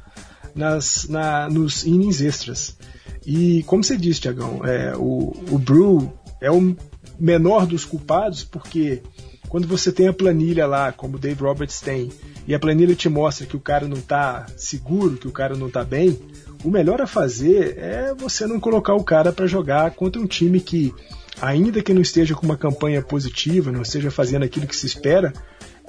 nas, 0.56 1.08
na, 1.08 1.48
nos 1.50 1.86
innings 1.86 2.22
extras. 2.22 2.78
E 3.26 3.64
como 3.64 3.84
você 3.84 3.96
disse, 3.96 4.22
Tiagão, 4.22 4.66
é, 4.66 4.96
o, 4.96 5.34
o 5.52 5.60
Brew 5.60 6.12
é 6.42 6.50
o 6.50 6.76
menor 7.20 7.68
dos 7.68 7.86
culpados 7.86 8.44
porque 8.44 9.04
quando 9.50 9.68
você 9.68 9.92
tem 9.92 10.08
a 10.08 10.14
planilha 10.14 10.68
lá, 10.68 10.92
como 10.92 11.18
o 11.18 11.20
Dave 11.20 11.42
Roberts 11.42 11.82
tem, 11.82 12.12
e 12.48 12.54
a 12.54 12.60
planilha 12.60 12.96
te 12.96 13.10
mostra 13.10 13.48
que 13.48 13.58
o 13.58 13.60
cara 13.60 13.88
não 13.88 13.98
está 13.98 14.46
seguro, 14.56 15.18
que 15.18 15.28
o 15.28 15.32
cara 15.32 15.56
não 15.56 15.68
está 15.68 15.84
bem, 15.84 16.18
o 16.64 16.70
melhor 16.70 17.02
a 17.02 17.08
fazer 17.08 17.78
é 17.78 18.14
você 18.14 18.46
não 18.46 18.60
colocar 18.60 18.94
o 18.94 19.04
cara 19.04 19.34
para 19.34 19.48
jogar 19.48 19.92
contra 19.92 20.22
um 20.22 20.28
time 20.28 20.60
que, 20.60 20.94
ainda 21.42 21.82
que 21.82 21.94
não 21.94 22.02
esteja 22.02 22.36
com 22.36 22.46
uma 22.46 22.58
campanha 22.58 23.02
positiva, 23.02 23.72
não 23.72 23.82
esteja 23.82 24.12
fazendo 24.12 24.44
aquilo 24.44 24.68
que 24.68 24.76
se 24.76 24.86
espera, 24.86 25.34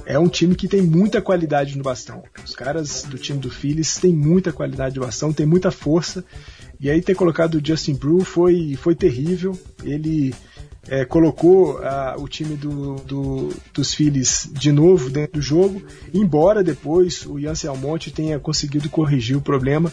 é 0.07 0.19
um 0.19 0.29
time 0.29 0.55
que 0.55 0.69
tem 0.69 0.83
muita 0.83 1.21
qualidade 1.21 1.77
no 1.77 1.85
bastão. 1.85 2.23
Os 2.45 2.55
caras 2.55 3.05
do 3.05 3.19
time 3.19 3.39
do 3.39 3.51
Phillies 3.51 3.99
têm 3.99 4.13
muita 4.13 4.53
qualidade 4.53 4.95
de 4.95 5.01
bastão, 5.01 5.33
tem 5.33 5.47
muita 5.47 5.71
força. 5.71 6.25
E 6.81 6.89
aí 6.89 7.03
ter 7.03 7.15
colocado 7.15 7.57
o 7.57 7.65
Justin 7.65 7.95
Brew 7.95 8.21
foi, 8.21 8.77
foi 8.77 8.95
terrível. 8.95 9.59
Ele 9.85 10.35
é, 10.89 11.05
colocou 11.05 11.79
a, 11.79 12.17
o 12.19 12.27
time 12.27 12.57
do, 12.57 12.97
do, 12.97 13.49
dos 13.73 13.95
Phillies 13.95 14.49
de 14.53 14.73
novo 14.73 15.11
dentro 15.11 15.35
do 15.35 15.43
jogo, 15.43 15.83
embora 16.13 16.65
depois 16.65 17.27
o 17.27 17.39
Yancy 17.39 17.67
Almonte 17.67 18.11
tenha 18.11 18.39
conseguido 18.39 18.89
corrigir 18.89 19.37
o 19.37 19.41
problema, 19.43 19.93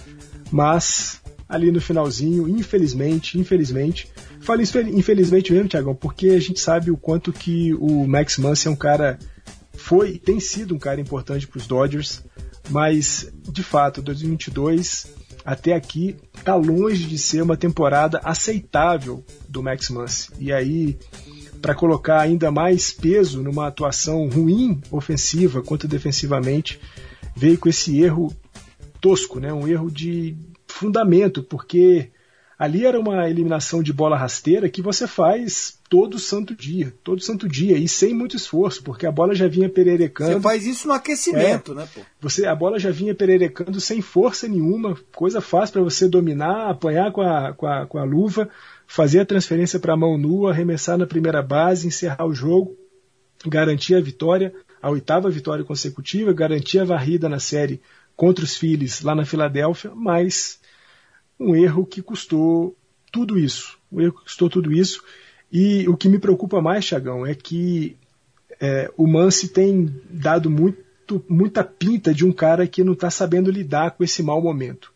mas 0.50 1.22
ali 1.48 1.72
no 1.72 1.82
finalzinho, 1.82 2.48
infelizmente, 2.48 3.38
infelizmente, 3.40 4.10
falo 4.48 4.62
infelizmente 4.62 5.52
mesmo, 5.52 5.68
Tiagão, 5.68 5.94
porque 5.94 6.30
a 6.30 6.40
gente 6.40 6.62
sabe 6.62 6.90
o 6.90 6.96
quanto 6.96 7.34
que 7.34 7.74
o 7.74 8.08
Max 8.08 8.38
Muncy 8.38 8.70
é 8.70 8.72
um 8.72 8.78
cara, 8.78 9.20
foi 9.74 10.18
tem 10.18 10.40
sido 10.40 10.74
um 10.74 10.80
cara 10.80 11.02
importante 11.02 11.46
para 11.46 11.58
os 11.58 11.68
Dodgers, 11.68 12.24
mas 12.70 13.30
de 13.44 13.62
fato, 13.62 14.02
2022 14.02 15.08
até 15.44 15.74
aqui 15.74 16.16
está 16.34 16.56
longe 16.56 17.04
de 17.06 17.18
ser 17.18 17.42
uma 17.42 17.58
temporada 17.58 18.22
aceitável 18.24 19.22
do 19.50 19.62
Max 19.62 19.90
Muncy. 19.90 20.30
E 20.40 20.54
aí, 20.54 20.98
para 21.62 21.76
colocar 21.76 22.22
ainda 22.22 22.50
mais 22.50 22.92
peso 22.92 23.44
numa 23.44 23.68
atuação 23.68 24.30
ruim 24.30 24.82
ofensiva 24.92 25.62
quanto 25.62 25.90
defensivamente, 25.90 26.80
veio 27.36 27.58
com 27.58 27.68
esse 27.68 28.02
erro 28.02 28.34
tosco, 29.02 29.42
né? 29.42 29.52
um 29.52 29.68
erro 29.68 29.92
de 29.92 30.38
fundamento, 30.68 31.44
porque 31.44 32.12
Ali 32.58 32.86
era 32.86 33.00
uma 33.00 33.30
eliminação 33.30 33.84
de 33.84 33.94
bola 33.94 34.18
rasteira 34.18 34.68
que 34.68 34.82
você 34.82 35.06
faz 35.06 35.78
todo 35.88 36.18
santo 36.18 36.56
dia, 36.56 36.92
todo 37.04 37.22
santo 37.22 37.48
dia, 37.48 37.78
e 37.78 37.88
sem 37.88 38.16
muito 38.16 38.36
esforço, 38.36 38.82
porque 38.82 39.06
a 39.06 39.12
bola 39.12 39.36
já 39.36 39.48
vinha 39.48 39.70
pererecando. 39.70 40.34
Você 40.34 40.40
faz 40.40 40.66
isso 40.66 40.88
no 40.88 40.94
aquecimento, 40.96 41.74
é, 41.74 41.76
né, 41.76 41.88
pô? 41.94 42.02
Você, 42.20 42.48
a 42.48 42.56
bola 42.56 42.80
já 42.80 42.90
vinha 42.90 43.14
pererecando 43.14 43.80
sem 43.80 44.02
força 44.02 44.48
nenhuma, 44.48 44.98
coisa 45.16 45.40
fácil 45.40 45.74
para 45.74 45.84
você 45.84 46.08
dominar, 46.08 46.72
apanhar 46.72 47.12
com 47.12 47.22
a, 47.22 47.54
com 47.54 47.68
a, 47.68 47.86
com 47.86 48.00
a 48.00 48.04
luva, 48.04 48.50
fazer 48.88 49.20
a 49.20 49.26
transferência 49.26 49.80
para 49.80 49.94
a 49.94 49.98
mão 49.98 50.18
nua, 50.18 50.50
arremessar 50.50 50.98
na 50.98 51.06
primeira 51.06 51.44
base, 51.44 51.86
encerrar 51.86 52.26
o 52.26 52.34
jogo, 52.34 52.76
garantir 53.46 53.94
a 53.94 54.02
vitória, 54.02 54.52
a 54.82 54.90
oitava 54.90 55.30
vitória 55.30 55.64
consecutiva, 55.64 56.34
garantir 56.34 56.80
a 56.80 56.86
varrida 56.86 57.30
na 57.30 57.40
série 57.40 57.80
contra 58.16 58.44
os 58.44 58.56
Phillies 58.56 59.02
lá 59.02 59.14
na 59.14 59.26
Filadélfia, 59.26 59.92
mas 59.94 60.60
um 61.40 61.56
erro 61.56 61.86
que 61.86 62.02
custou 62.02 62.76
tudo 63.12 63.38
isso. 63.38 63.78
Um 63.92 64.02
erro 64.02 64.14
que 64.14 64.24
custou 64.24 64.50
tudo 64.50 64.72
isso. 64.72 65.04
E 65.52 65.88
o 65.88 65.96
que 65.96 66.10
me 66.10 66.20
preocupa 66.20 66.62
mais, 66.62 66.86
Chagão, 66.86 67.26
é 67.26 67.34
que 67.34 67.96
é, 68.60 68.92
o 68.98 69.08
Mance 69.08 69.50
tem 69.50 69.94
dado 70.10 70.50
muito, 70.50 71.24
muita 71.30 71.64
pinta 71.64 72.14
de 72.14 72.26
um 72.26 72.32
cara 72.32 72.68
que 72.68 72.84
não 72.84 72.94
está 72.94 73.10
sabendo 73.10 73.52
lidar 73.52 73.92
com 73.92 74.04
esse 74.04 74.22
mau 74.22 74.42
momento. 74.42 74.92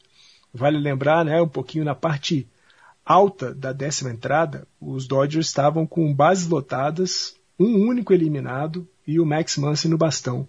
Vale 0.54 0.78
lembrar, 0.78 1.24
né, 1.24 1.42
um 1.42 1.48
pouquinho 1.48 1.86
na 1.86 1.96
parte 1.96 2.48
alta 3.06 3.54
da 3.54 3.72
décima 3.72 4.12
entrada, 4.12 4.68
os 4.80 5.08
Dodgers 5.08 5.48
estavam 5.48 5.88
com 5.88 6.14
bases 6.14 6.48
lotadas, 6.48 7.36
um 7.60 7.88
único 7.88 8.14
eliminado 8.14 8.88
e 9.08 9.20
o 9.20 9.26
Max 9.26 9.58
Muncy 9.58 9.88
no 9.88 9.98
bastão. 9.98 10.48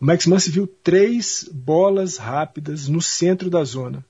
O 0.00 0.04
Max 0.04 0.26
Muncy 0.26 0.50
viu 0.50 0.66
três 0.66 1.48
bolas 1.52 2.18
rápidas 2.18 2.88
no 2.88 3.00
centro 3.00 3.48
da 3.48 3.64
zona 3.64 4.04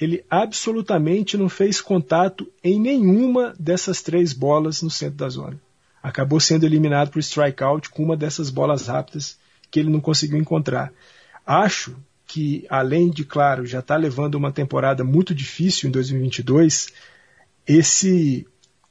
ele 0.00 0.24
absolutamente 0.30 1.36
não 1.36 1.48
fez 1.48 1.80
contato 1.80 2.50
em 2.64 2.80
nenhuma 2.80 3.54
dessas 3.58 4.00
três 4.00 4.32
bolas 4.32 4.80
no 4.80 4.90
centro 4.90 5.16
da 5.16 5.28
zona. 5.28 5.60
Acabou 6.02 6.40
sendo 6.40 6.64
eliminado 6.64 7.10
por 7.10 7.18
strikeout 7.18 7.90
com 7.90 8.02
uma 8.02 8.16
dessas 8.16 8.48
bolas 8.48 8.86
rápidas 8.86 9.38
que 9.70 9.78
ele 9.78 9.90
não 9.90 10.00
conseguiu 10.00 10.38
encontrar. 10.38 10.90
Acho 11.44 11.94
que, 12.26 12.64
além 12.70 13.10
de, 13.10 13.24
claro, 13.24 13.66
já 13.66 13.80
está 13.80 13.96
levando 13.96 14.36
uma 14.36 14.50
temporada 14.50 15.04
muito 15.04 15.34
difícil 15.34 15.88
em 15.88 15.92
2022, 15.92 16.92
esse, 17.66 18.46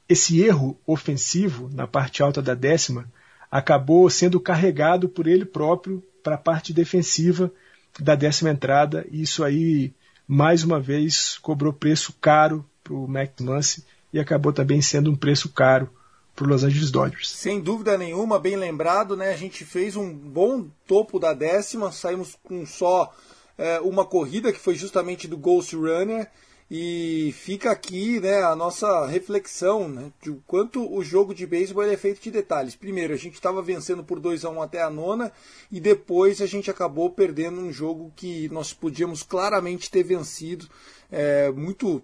esse 0.08 0.40
erro 0.40 0.78
ofensivo 0.86 1.68
na 1.72 1.88
parte 1.88 2.22
alta 2.22 2.40
da 2.40 2.54
décima 2.54 3.10
acabou 3.50 4.08
sendo 4.08 4.38
carregado 4.38 5.08
por 5.08 5.26
ele 5.26 5.44
próprio 5.44 6.04
para 6.22 6.36
a 6.36 6.38
parte 6.38 6.72
defensiva 6.72 7.50
da 7.98 8.14
décima 8.14 8.50
entrada, 8.50 9.04
e 9.10 9.22
isso 9.22 9.42
aí 9.42 9.92
mais 10.30 10.62
uma 10.62 10.78
vez 10.78 11.38
cobrou 11.38 11.72
preço 11.72 12.14
caro 12.20 12.64
para 12.84 12.94
o 12.94 13.04
McManus 13.04 13.80
e 14.12 14.20
acabou 14.20 14.52
também 14.52 14.80
sendo 14.80 15.10
um 15.10 15.16
preço 15.16 15.48
caro 15.48 15.90
para 16.36 16.46
Los 16.46 16.62
Angeles 16.62 16.92
Dodgers. 16.92 17.28
Sem 17.28 17.60
dúvida 17.60 17.98
nenhuma, 17.98 18.38
bem 18.38 18.54
lembrado, 18.54 19.16
né? 19.16 19.32
A 19.32 19.36
gente 19.36 19.64
fez 19.64 19.96
um 19.96 20.14
bom 20.14 20.68
topo 20.86 21.18
da 21.18 21.34
décima, 21.34 21.90
saímos 21.90 22.38
com 22.44 22.64
só 22.64 23.12
é, 23.58 23.80
uma 23.80 24.04
corrida 24.04 24.52
que 24.52 24.60
foi 24.60 24.76
justamente 24.76 25.26
do 25.26 25.36
Ghost 25.36 25.74
Runner 25.74 26.30
e 26.70 27.34
fica 27.36 27.72
aqui 27.72 28.20
né, 28.20 28.44
a 28.44 28.54
nossa 28.54 29.04
reflexão 29.06 29.88
né, 29.88 30.12
de 30.22 30.30
quanto 30.46 30.88
o 30.94 31.02
jogo 31.02 31.34
de 31.34 31.44
beisebol 31.44 31.82
é 31.82 31.96
feito 31.96 32.20
de 32.20 32.30
detalhes. 32.30 32.76
Primeiro, 32.76 33.12
a 33.12 33.16
gente 33.16 33.34
estava 33.34 33.60
vencendo 33.60 34.04
por 34.04 34.20
2 34.20 34.44
a 34.44 34.50
1 34.50 34.62
até 34.62 34.80
a 34.80 34.88
nona, 34.88 35.32
e 35.72 35.80
depois 35.80 36.40
a 36.40 36.46
gente 36.46 36.70
acabou 36.70 37.10
perdendo 37.10 37.60
um 37.60 37.72
jogo 37.72 38.12
que 38.14 38.48
nós 38.50 38.72
podíamos 38.72 39.24
claramente 39.24 39.90
ter 39.90 40.04
vencido. 40.04 40.68
É, 41.10 41.50
muito, 41.50 42.00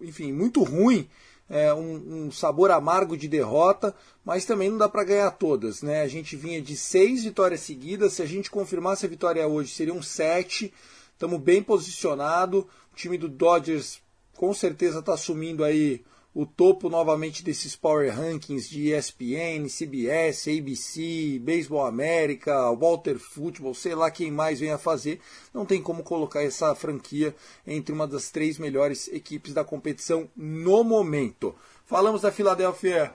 enfim, 0.00 0.32
muito 0.32 0.62
ruim. 0.62 1.08
É, 1.48 1.72
um, 1.72 2.26
um, 2.26 2.32
sabor 2.32 2.72
amargo 2.72 3.16
de 3.16 3.28
derrota, 3.28 3.94
mas 4.24 4.44
também 4.44 4.68
não 4.68 4.78
dá 4.78 4.88
para 4.88 5.04
ganhar 5.04 5.30
todas. 5.32 5.80
Né? 5.80 6.02
A 6.02 6.08
gente 6.08 6.34
vinha 6.34 6.60
de 6.60 6.76
seis 6.76 7.22
vitórias 7.22 7.60
seguidas, 7.60 8.14
se 8.14 8.22
a 8.22 8.26
gente 8.26 8.50
confirmasse 8.50 9.06
a 9.06 9.08
vitória 9.08 9.46
hoje, 9.46 9.72
seriam 9.72 10.02
sete. 10.02 10.72
Estamos 11.12 11.40
bem 11.40 11.62
posicionados. 11.62 12.64
Time 12.96 13.16
do 13.16 13.28
Dodgers 13.28 14.00
com 14.36 14.52
certeza 14.52 14.98
está 14.98 15.14
assumindo 15.14 15.62
aí 15.62 16.02
o 16.34 16.44
topo 16.44 16.90
novamente 16.90 17.42
desses 17.42 17.74
power 17.74 18.14
rankings 18.14 18.68
de 18.68 18.92
ESPN, 18.92 19.68
CBS, 19.70 20.48
ABC, 20.48 21.40
Baseball 21.42 21.86
América, 21.86 22.70
Walter 22.74 23.18
Football, 23.18 23.74
sei 23.74 23.94
lá 23.94 24.10
quem 24.10 24.30
mais 24.30 24.60
venha 24.60 24.76
fazer. 24.76 25.18
Não 25.54 25.64
tem 25.64 25.80
como 25.80 26.02
colocar 26.02 26.42
essa 26.42 26.74
franquia 26.74 27.34
entre 27.66 27.94
uma 27.94 28.06
das 28.06 28.30
três 28.30 28.58
melhores 28.58 29.08
equipes 29.08 29.54
da 29.54 29.64
competição 29.64 30.28
no 30.36 30.84
momento. 30.84 31.54
Falamos 31.86 32.20
da 32.20 32.30
Filadélfia 32.30 33.14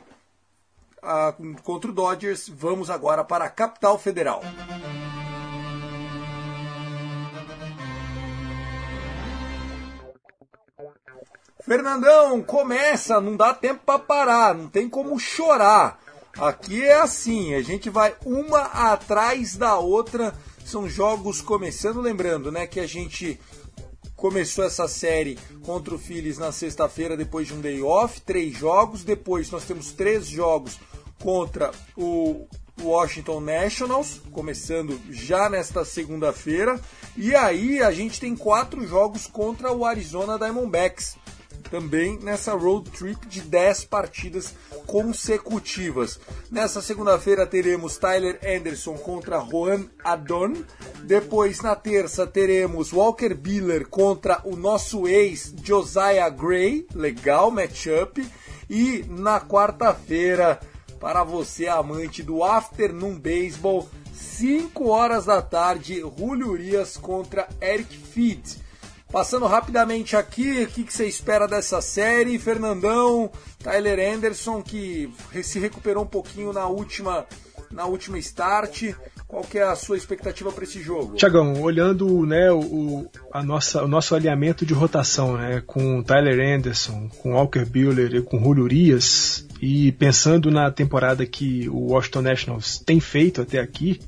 ah, 1.04 1.36
contra 1.63 1.91
o 1.91 1.94
Dodgers, 1.94 2.50
vamos 2.50 2.89
agora 2.89 3.24
para 3.24 3.46
a 3.46 3.50
capital 3.50 4.00
federal. 4.00 4.41
Fernandão, 11.63 12.41
começa, 12.41 13.21
não 13.21 13.36
dá 13.36 13.54
tempo 13.54 13.82
para 13.86 14.00
parar, 14.00 14.56
não 14.56 14.67
tem 14.67 14.89
como 14.89 15.19
chorar. 15.19 16.00
Aqui 16.38 16.84
é 16.84 17.02
assim, 17.02 17.54
a 17.54 17.62
gente 17.62 17.89
vai 17.89 18.15
uma 18.26 18.62
atrás 18.62 19.56
da 19.56 19.78
outra, 19.78 20.34
são 20.65 20.88
jogos 20.88 21.41
começando, 21.41 22.02
lembrando, 22.02 22.52
né, 22.52 22.65
que 22.65 22.80
a 22.80 22.88
gente 22.88 23.39
começou 24.15 24.63
essa 24.63 24.88
série 24.88 25.38
contra 25.63 25.93
o 25.93 26.00
Phillies 26.00 26.38
na 26.38 26.52
sexta-feira 26.52 27.17
depois 27.17 27.47
de 27.47 27.54
um 27.54 27.62
day 27.62 27.82
off, 27.82 28.21
três 28.21 28.56
jogos, 28.56 29.04
depois 29.04 29.50
nós 29.52 29.65
temos 29.65 29.91
três 29.91 30.28
jogos 30.28 30.80
contra 31.21 31.71
o 31.97 32.47
Washington 32.82 33.41
Nationals, 33.41 34.21
começando 34.32 35.00
já 35.10 35.50
nesta 35.50 35.84
segunda-feira, 35.86 36.80
e 37.17 37.36
aí 37.36 37.82
a 37.82 37.91
gente 37.91 38.19
tem 38.19 38.36
quatro 38.36 38.86
jogos 38.88 39.28
contra 39.28 39.71
o 39.71 39.86
Arizona 39.86 40.38
Diamondbacks 40.38 41.17
também 41.62 42.19
nessa 42.19 42.54
road 42.54 42.89
trip 42.91 43.28
de 43.28 43.41
10 43.41 43.86
partidas 43.86 44.54
consecutivas. 44.86 46.19
Nessa 46.50 46.82
segunda-feira 46.82 47.45
teremos 47.45 47.97
Tyler 47.97 48.39
Anderson 48.43 48.95
contra 48.97 49.39
Juan 49.39 49.86
Adon. 50.04 50.54
Depois, 51.04 51.62
na 51.62 51.76
terça, 51.76 52.28
teremos 52.28 52.91
Walker 52.91 53.34
Biller 53.34 53.88
contra 53.88 54.41
o 54.43 54.56
nosso 54.56 55.08
ex 55.08 55.54
Josiah 55.63 56.30
Gray. 56.30 56.86
Legal 56.93 57.52
matchup. 57.52 58.28
E 58.69 59.06
na 59.10 59.39
quarta-feira, 59.41 60.60
para 61.00 61.24
você 61.24 61.67
amante 61.67 62.24
do 62.24 62.43
Afternoon 62.43 63.19
Baseball, 63.19 63.89
5 64.13 64.88
horas 64.88 65.26
da 65.26 65.41
tarde, 65.41 66.00
Julio 66.17 66.52
Urias 66.52 66.95
contra 66.95 67.47
Eric 67.60 67.97
Feed. 67.97 68.61
Passando 69.12 69.45
rapidamente 69.45 70.15
aqui, 70.15 70.63
o 70.63 70.67
que, 70.67 70.86
você 70.89 71.06
espera 71.06 71.45
dessa 71.45 71.82
série? 71.82 72.39
Fernandão, 72.39 73.30
Tyler 73.62 74.15
Anderson, 74.15 74.62
que 74.62 75.13
se 75.43 75.60
recuperou 75.60 76.04
um 76.04 76.08
pouquinho 76.08 76.54
na 76.54 76.65
última, 76.67 77.26
na 77.69 77.86
última 77.86 78.17
start. 78.19 78.93
Qual 79.28 79.43
que 79.43 79.58
é 79.58 79.63
a 79.63 79.76
sua 79.76 79.97
expectativa 79.97 80.52
para 80.52 80.63
esse 80.63 80.82
jogo? 80.82 81.15
Tiagão, 81.15 81.62
olhando 81.62 82.26
né, 82.26 82.52
o, 82.52 83.06
a 83.34 83.43
nossa, 83.43 83.84
o 83.84 83.88
nosso 83.88 84.15
alinhamento 84.15 84.65
de 84.65 84.74
rotação, 84.74 85.36
né, 85.38 85.62
com 85.65 86.02
Tyler 86.04 86.58
Anderson, 86.58 87.10
com 87.19 87.34
Walker 87.34 87.65
Buehler 87.65 88.15
e 88.15 88.21
com 88.21 88.41
Julio 88.41 88.63
Urias, 88.63 89.45
e 89.62 89.91
pensando 89.93 90.50
na 90.50 90.71
temporada 90.71 91.26
que 91.26 91.67
o 91.69 91.91
Washington 91.91 92.21
Nationals 92.21 92.80
tem 92.80 93.00
feito 93.00 93.41
até 93.41 93.60
aqui, 93.60 94.00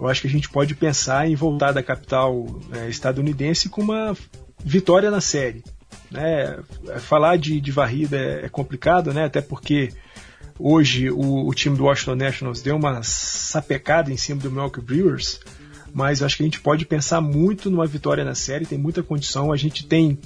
eu 0.00 0.08
acho 0.08 0.22
que 0.22 0.26
a 0.26 0.30
gente 0.30 0.48
pode 0.48 0.74
pensar 0.74 1.28
em 1.28 1.34
voltar 1.34 1.72
da 1.72 1.82
capital 1.82 2.46
é, 2.72 2.88
estadunidense 2.88 3.68
com 3.68 3.82
uma 3.82 4.16
vitória 4.64 5.10
na 5.10 5.20
série. 5.20 5.62
Né? 6.10 6.58
Falar 7.00 7.36
de, 7.36 7.60
de 7.60 7.70
varrida 7.70 8.16
é, 8.16 8.46
é, 8.46 8.48
complicado, 8.48 9.12
né? 9.12 9.24
até 9.24 9.42
porque 9.42 9.90
hoje 10.58 11.10
o, 11.10 11.46
o, 11.46 11.54
time 11.54 11.76
do 11.76 11.84
Washington 11.84 12.14
Nationals 12.14 12.62
deu 12.62 12.76
uma 12.76 13.02
sapecada 13.02 14.10
em 14.10 14.16
cima 14.16 14.40
do 14.40 14.50
Milwaukee 14.50 14.80
Brewers, 14.80 15.38
mas 15.92 16.22
acho 16.22 16.36
que 16.38 16.42
a 16.42 16.46
gente 16.46 16.60
pode 16.60 16.86
pensar 16.86 17.20
muito 17.20 17.70
numa 17.70 17.86
vitória 17.86 18.24
na 18.24 18.34
série, 18.34 18.64
tem 18.64 18.78
muita 18.78 19.02
condição. 19.02 19.52
A 19.52 19.56
gente 19.56 19.86
tem 19.86 20.18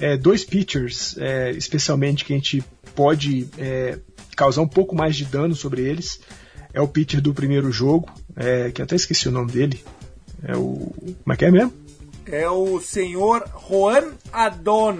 é, 0.00 0.16
dois 0.16 0.44
pitchers, 0.44 1.16
é, 1.18 1.50
especialmente, 1.50 2.24
que 2.24 2.32
a 2.32 2.36
gente 2.36 2.62
pode 2.94 3.48
é, 3.58 3.98
causar 4.36 4.62
um 4.62 4.68
pouco 4.68 4.94
mais 4.94 5.16
de 5.16 5.24
dano 5.24 5.56
sobre 5.56 5.82
eles 5.82 6.20
é 6.78 6.80
o 6.80 6.86
pitcher 6.86 7.20
do 7.20 7.34
primeiro 7.34 7.72
jogo, 7.72 8.08
é, 8.36 8.70
que 8.70 8.80
até 8.80 8.94
esqueci 8.94 9.28
o 9.28 9.32
nome 9.32 9.50
dele. 9.50 9.82
É 10.44 10.56
o. 10.56 10.92
Como 11.24 11.32
é 11.32 11.36
que 11.36 11.44
é 11.44 11.50
mesmo? 11.50 11.72
É 12.24 12.48
o 12.48 12.80
senhor 12.80 13.44
Juan 13.68 14.12
Adon. 14.32 14.96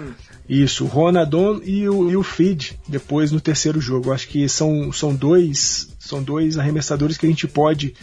Isso, 0.49 0.85
o 0.85 0.89
Juan 0.89 1.17
Adon 1.21 1.61
e 1.63 1.87
o, 1.87 2.09
e 2.09 2.17
o 2.17 2.23
Feed 2.23 2.77
depois 2.85 3.31
no 3.31 3.39
terceiro 3.39 3.79
jogo. 3.79 4.11
Acho 4.11 4.27
que 4.27 4.49
são, 4.49 4.91
são, 4.91 5.15
dois, 5.15 5.95
são 5.97 6.21
dois 6.21 6.57
arremessadores 6.57 7.17
que 7.17 7.25
a 7.25 7.29
gente 7.29 7.47
pode, 7.47 7.95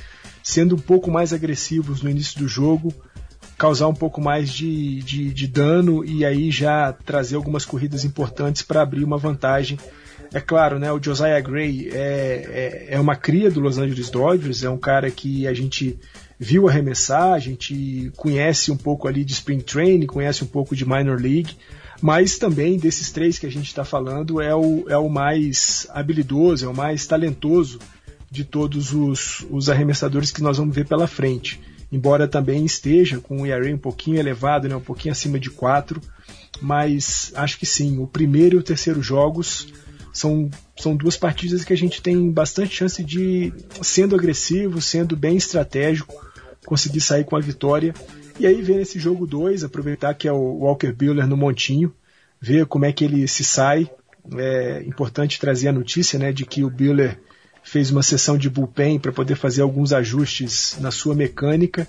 sendo 0.43 0.77
um 0.77 0.79
pouco 0.79 1.11
mais 1.11 1.35
agressivos 1.35 2.01
no 2.01 2.09
início 2.09 2.39
do 2.39 2.49
jogo, 2.49 2.95
causar 3.59 3.89
um 3.89 3.95
pouco 3.95 4.23
mais 4.23 4.51
de, 4.51 5.03
de, 5.03 5.35
de 5.35 5.47
dano 5.47 6.03
e 6.03 6.25
aí 6.25 6.51
já 6.51 6.95
trazer 6.95 7.37
algumas 7.37 7.67
corridas 7.67 8.07
importantes 8.07 8.63
para 8.63 8.81
abrir 8.81 9.05
uma 9.05 9.19
vantagem 9.19 9.79
é 10.33 10.41
claro, 10.41 10.79
né, 10.79 10.93
o 10.93 11.03
Josiah 11.03 11.41
Gray 11.41 11.89
é, 11.93 11.97
é, 11.99 12.87
é, 12.91 13.01
uma 13.01 13.17
cria 13.17 13.51
do 13.51 13.61
Los 13.61 13.79
Angeles 13.79 14.11
Dodgers, 14.11 14.63
é 14.63 14.71
um 14.71 14.79
cara 14.79 15.11
que 15.11 15.47
a 15.47 15.55
gente 15.55 15.99
viu 16.39 16.69
arremessar, 16.69 17.33
a 17.33 17.39
gente 17.39 18.13
conhece 18.17 18.71
um 18.71 18.77
pouco 18.77 19.09
ali 19.09 19.25
de 19.25 19.33
Spring 19.33 19.61
Training, 19.61 20.07
conhece 20.07 20.45
um 20.45 20.47
pouco 20.47 20.77
de 20.77 20.85
Minor 20.85 21.21
League, 21.21 21.57
mas 22.01 22.37
também 22.37 22.79
desses 22.79 23.11
três 23.11 23.39
que 23.39 23.47
a 23.47 23.51
gente 23.51 23.67
está 23.67 23.85
falando 23.85 24.41
é 24.41 24.55
o, 24.55 24.85
é 24.89 24.99
o 24.99 25.09
mais 25.09 25.87
habilidoso, 25.91 26.67
é 26.67 26.69
o 26.69 26.77
mais 26.77 27.07
talentoso 27.07 27.79
de 28.31 28.45
todos 28.45 28.93
os, 28.93 29.47
os 29.51 29.71
arremessadores 29.71 30.31
que 30.31 30.43
nós 30.43 30.59
vamos 30.59 30.75
ver 30.75 30.87
pela 30.87 31.07
frente. 31.07 31.61
Embora 31.91 32.27
também 32.27 32.65
esteja 32.65 33.19
com 33.19 33.39
um 33.39 33.47
ERA 33.47 33.73
um 33.73 33.79
pouquinho 33.79 34.19
elevado, 34.19 34.69
né, 34.69 34.77
um 34.77 34.81
pouquinho 34.81 35.13
acima 35.13 35.39
de 35.39 35.49
4, 35.49 36.01
mas 36.61 37.33
acho 37.35 37.59
que 37.59 37.65
sim, 37.65 37.99
o 37.99 38.07
primeiro 38.07 38.57
e 38.57 38.59
o 38.59 38.63
terceiro 38.63 39.01
jogos 39.01 39.69
são, 40.17 40.51
são 40.75 40.97
duas 40.97 41.15
partidas 41.15 41.63
que 41.63 41.75
a 41.75 41.77
gente 41.77 42.01
tem 42.01 42.31
bastante 42.31 42.75
chance 42.75 43.05
de, 43.05 43.53
sendo 43.83 44.17
agressivo, 44.17 44.81
sendo 44.81 45.15
bem 45.15 45.37
estratégico, 45.37 46.15
conseguir 46.65 47.03
sair 47.03 47.25
com 47.25 47.37
a 47.37 47.41
vitória. 47.41 47.95
E 48.41 48.47
aí 48.47 48.63
ver 48.63 48.77
nesse 48.77 48.99
jogo 48.99 49.27
2, 49.27 49.63
aproveitar 49.63 50.15
que 50.15 50.27
é 50.27 50.33
o 50.33 50.61
Walker 50.61 50.91
Buehler 50.91 51.27
no 51.27 51.37
montinho, 51.37 51.93
ver 52.41 52.65
como 52.65 52.87
é 52.87 52.93
que 52.93 53.05
ele 53.05 53.29
se 53.29 53.45
sai. 53.45 53.91
É 54.39 54.83
importante 54.87 55.39
trazer 55.39 55.69
a 55.69 55.73
notícia 55.73 56.19
né, 56.19 56.33
de 56.33 56.47
que 56.47 56.65
o 56.65 56.71
Buehler 56.71 57.21
fez 57.63 57.91
uma 57.91 58.03
sessão 58.03 58.39
de 58.39 58.49
bullpen 58.49 58.99
para 58.99 59.13
poder 59.13 59.35
fazer 59.35 59.61
alguns 59.61 59.93
ajustes 59.93 60.79
na 60.81 60.91
sua 60.91 61.15
mecânica 61.15 61.87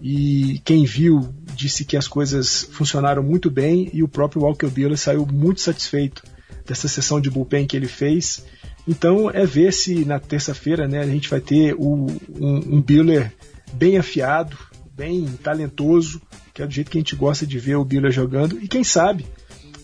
e 0.00 0.60
quem 0.64 0.84
viu 0.84 1.34
disse 1.54 1.84
que 1.84 1.96
as 1.96 2.06
coisas 2.06 2.68
funcionaram 2.70 3.22
muito 3.22 3.50
bem 3.50 3.90
e 3.92 4.02
o 4.02 4.08
próprio 4.08 4.42
Walker 4.42 4.66
Buehler 4.66 4.98
saiu 4.98 5.26
muito 5.26 5.62
satisfeito 5.62 6.22
dessa 6.64 6.88
sessão 6.88 7.20
de 7.20 7.30
bullpen 7.30 7.66
que 7.66 7.76
ele 7.76 7.88
fez. 7.88 8.44
Então 8.86 9.30
é 9.30 9.46
ver 9.46 9.72
se 9.72 10.04
na 10.04 10.18
terça-feira 10.18 10.86
né, 10.86 11.00
a 11.00 11.06
gente 11.06 11.28
vai 11.28 11.40
ter 11.40 11.74
o, 11.74 12.06
um, 12.38 12.76
um 12.76 12.82
Biller 12.82 13.32
bem 13.72 13.98
afiado, 13.98 14.56
bem 14.94 15.26
talentoso, 15.42 16.20
que 16.52 16.62
é 16.62 16.66
do 16.66 16.72
jeito 16.72 16.90
que 16.90 16.98
a 16.98 17.00
gente 17.00 17.16
gosta 17.16 17.46
de 17.46 17.58
ver 17.58 17.76
o 17.76 17.84
Biller 17.84 18.12
jogando, 18.12 18.58
e 18.62 18.68
quem 18.68 18.84
sabe 18.84 19.26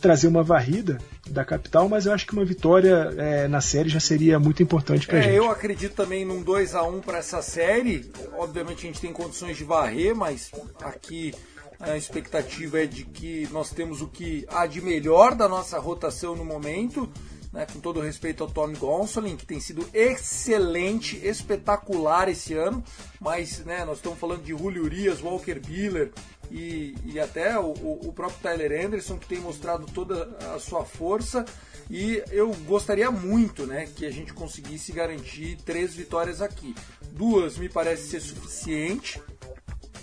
trazer 0.00 0.28
uma 0.28 0.42
varrida 0.42 0.98
da 1.28 1.44
capital, 1.44 1.88
mas 1.88 2.06
eu 2.06 2.12
acho 2.12 2.26
que 2.26 2.32
uma 2.32 2.44
vitória 2.44 3.12
é, 3.16 3.46
na 3.46 3.60
série 3.60 3.88
já 3.88 4.00
seria 4.00 4.38
muito 4.38 4.62
importante 4.62 5.06
para 5.06 5.18
é, 5.18 5.22
gente. 5.22 5.34
Eu 5.34 5.50
acredito 5.50 5.94
também 5.94 6.24
num 6.24 6.42
2 6.42 6.74
a 6.74 6.82
1 6.82 7.00
para 7.00 7.18
essa 7.18 7.42
série. 7.42 8.10
Obviamente 8.36 8.78
a 8.78 8.86
gente 8.86 9.00
tem 9.00 9.12
condições 9.12 9.56
de 9.56 9.64
varrer, 9.64 10.16
mas 10.16 10.50
aqui 10.80 11.32
a 11.80 11.96
expectativa 11.96 12.82
é 12.82 12.86
de 12.86 13.04
que 13.04 13.48
nós 13.50 13.70
temos 13.70 14.02
o 14.02 14.08
que 14.08 14.44
há 14.48 14.66
de 14.66 14.82
melhor 14.82 15.34
da 15.34 15.48
nossa 15.48 15.78
rotação 15.78 16.36
no 16.36 16.44
momento. 16.44 17.10
Né, 17.52 17.66
com 17.66 17.80
todo 17.80 17.98
respeito 17.98 18.44
ao 18.44 18.48
Tony 18.48 18.76
Gonsolin, 18.76 19.36
que 19.36 19.44
tem 19.44 19.58
sido 19.58 19.84
excelente, 19.92 21.16
espetacular 21.16 22.28
esse 22.28 22.54
ano, 22.54 22.80
mas 23.18 23.58
né, 23.64 23.84
nós 23.84 23.96
estamos 23.96 24.20
falando 24.20 24.44
de 24.44 24.56
Julio 24.56 24.84
Urias, 24.84 25.20
Walker 25.20 25.58
Biller 25.58 26.12
e, 26.48 26.94
e 27.04 27.18
até 27.18 27.58
o, 27.58 27.72
o, 27.72 28.12
próprio 28.12 28.38
Tyler 28.40 28.86
Anderson, 28.86 29.18
que 29.18 29.26
tem 29.26 29.40
mostrado 29.40 29.84
toda 29.86 30.26
a 30.54 30.60
sua 30.60 30.84
força. 30.84 31.44
E 31.90 32.22
eu 32.30 32.54
gostaria 32.66 33.10
muito 33.10 33.66
né, 33.66 33.88
que 33.96 34.06
a 34.06 34.12
gente 34.12 34.32
conseguisse 34.32 34.92
garantir 34.92 35.58
três 35.64 35.92
vitórias 35.92 36.40
aqui. 36.40 36.72
Duas 37.10 37.58
me 37.58 37.68
parece 37.68 38.10
ser 38.10 38.20
suficiente, 38.20 39.20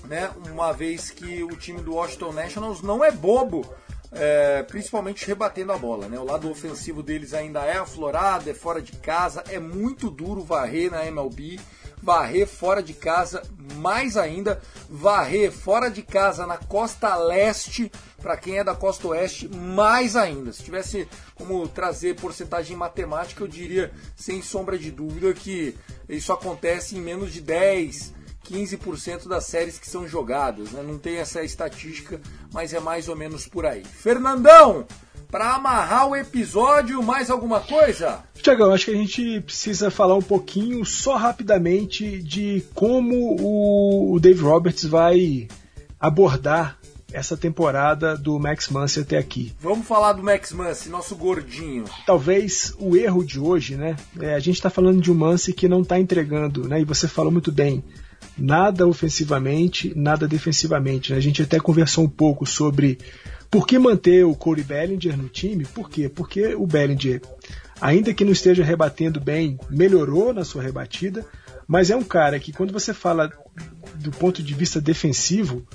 né? 0.08 0.32
Uma 0.52 0.72
vez 0.72 1.10
que 1.10 1.44
o 1.44 1.56
time 1.56 1.82
do 1.82 1.96
Washington 1.96 2.32
Nationals 2.32 2.82
não 2.82 3.04
é 3.04 3.12
bobo, 3.12 3.66
é, 4.12 4.64
principalmente 4.64 5.26
rebatendo 5.26 5.72
a 5.74 5.78
bola, 5.78 6.08
né? 6.08 6.18
O 6.18 6.24
lado 6.24 6.50
ofensivo 6.50 7.04
deles 7.04 7.34
ainda 7.34 7.64
é 7.66 7.78
aflorado, 7.78 8.50
é 8.50 8.54
fora 8.54 8.82
de 8.82 8.94
casa, 8.94 9.44
é 9.50 9.60
muito 9.60 10.10
duro 10.10 10.42
varrer 10.42 10.90
na 10.92 11.06
MLB, 11.06 11.60
varrer 12.02 12.48
fora 12.48 12.82
de 12.82 12.94
casa, 12.94 13.42
mais 13.76 14.16
ainda, 14.16 14.62
varrer 14.90 15.52
fora 15.52 15.90
de 15.90 16.02
casa 16.02 16.46
na 16.48 16.58
costa 16.58 17.16
leste, 17.16 17.92
para 18.22 18.38
quem 18.38 18.58
é 18.58 18.64
da 18.64 18.76
costa 18.76 19.10
oeste, 19.10 19.48
mais 19.50 20.16
ainda. 20.16 20.54
Se 20.54 20.64
tivesse 20.64 21.08
como 21.36 21.68
trazer 21.68 22.16
porcentagem 22.16 22.78
matemática, 22.78 23.44
eu 23.44 23.48
diria 23.48 23.92
sem 24.16 24.42
sombra 24.42 24.78
de 24.78 24.92
dúvida 24.92 25.34
que 25.34 25.76
isso 26.08 26.32
acontece 26.32 26.96
em 26.96 27.02
menos 27.02 27.34
de 27.34 27.42
10, 27.42 28.14
15% 28.50 29.28
das 29.28 29.46
séries 29.46 29.78
que 29.78 29.90
são 29.90 30.08
jogadas. 30.08 30.72
Né? 30.72 30.82
Não 30.82 30.98
tem 30.98 31.18
essa 31.18 31.44
estatística, 31.44 32.20
mas 32.54 32.74
é 32.74 32.80
mais 32.80 33.08
ou 33.08 33.16
menos 33.16 33.48
por 33.48 33.66
aí. 33.66 33.84
Fernandão, 33.84 34.86
para 35.30 35.56
amarrar 35.56 36.08
o 36.08 36.16
episódio, 36.16 37.04
mais 37.04 37.30
alguma 37.30 37.60
coisa? 37.60 38.24
Tiagão, 38.42 38.74
acho 38.74 38.86
que 38.86 38.92
a 38.92 38.96
gente 38.96 39.42
precisa 39.42 39.92
falar 39.92 40.16
um 40.16 40.22
pouquinho, 40.22 40.86
só 40.86 41.16
rapidamente, 41.16 42.22
de 42.22 42.64
como 42.74 43.36
o 44.14 44.20
Dave 44.20 44.42
Roberts 44.42 44.86
vai 44.86 45.48
abordar 46.00 46.78
essa 47.12 47.38
temporada 47.38 48.18
do 48.18 48.38
Max 48.40 48.70
Muncy 48.70 49.00
até 49.00 49.18
aqui. 49.18 49.54
Vamos 49.60 49.88
falar 49.88 50.14
do 50.14 50.24
Max 50.24 50.52
Muncy, 50.52 50.90
nosso 50.90 51.16
gordinho. 51.16 51.86
Talvez 52.06 52.74
o 52.78 52.96
erro 52.96 53.24
de 53.24 53.40
hoje, 53.40 53.76
né? 53.76 53.96
É, 54.20 54.36
a 54.36 54.40
gente 54.40 54.56
está 54.56 54.70
falando 54.70 55.02
de 55.02 55.12
um 55.12 55.16
Muncy 55.16 55.54
que 55.54 55.68
não 55.68 55.82
está 55.82 56.00
entregando, 56.00 56.68
né? 56.68 56.82
E 56.82 56.86
você 56.86 57.08
falou 57.08 57.32
muito 57.32 57.52
bem 57.52 57.84
nada 58.38 58.88
ofensivamente, 58.88 59.94
nada 59.96 60.28
defensivamente. 60.28 61.12
Né? 61.12 61.18
A 61.18 61.22
gente 61.22 61.42
até 61.42 61.60
conversou 61.60 62.04
um 62.04 62.10
pouco 62.10 62.46
sobre 62.46 63.00
por 63.50 63.66
que 63.66 63.80
manter 63.80 64.26
o 64.26 64.36
Corey 64.36 64.64
Bellinger 64.64 65.18
no 65.18 65.30
time. 65.30 65.66
Por 65.66 65.90
quê? 65.90 66.10
Porque 66.10 66.54
o 66.56 66.68
Bellinger, 66.68 67.22
ainda 67.80 68.14
que 68.14 68.26
não 68.26 68.32
esteja 68.32 68.64
rebatendo 68.64 69.20
bem, 69.20 69.58
melhorou 69.70 70.34
na 70.34 70.44
sua 70.44 70.62
rebatida, 70.62 71.26
mas 71.68 71.90
é 71.90 71.96
um 71.96 72.04
cara 72.04 72.40
que 72.40 72.54
quando 72.54 72.72
você 72.72 72.94
fala 72.94 73.32
do 73.96 74.12
ponto 74.12 74.44
de 74.44 74.54
vista 74.54 74.80
defensivo, 74.80 75.66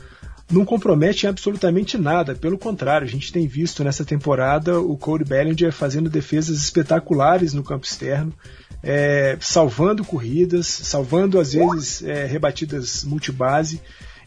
não 0.52 0.64
compromete 0.64 1.26
absolutamente 1.26 1.96
nada. 1.96 2.34
Pelo 2.34 2.58
contrário, 2.58 3.06
a 3.06 3.10
gente 3.10 3.32
tem 3.32 3.46
visto 3.46 3.82
nessa 3.82 4.04
temporada 4.04 4.78
o 4.78 4.96
Cody 4.96 5.24
Bellinger 5.24 5.72
fazendo 5.72 6.10
defesas 6.10 6.58
espetaculares 6.58 7.54
no 7.54 7.64
campo 7.64 7.86
externo, 7.86 8.32
é, 8.82 9.36
salvando 9.40 10.04
corridas, 10.04 10.66
salvando 10.66 11.40
às 11.40 11.54
vezes 11.54 12.02
é, 12.02 12.26
rebatidas 12.26 13.02
multibase. 13.04 13.80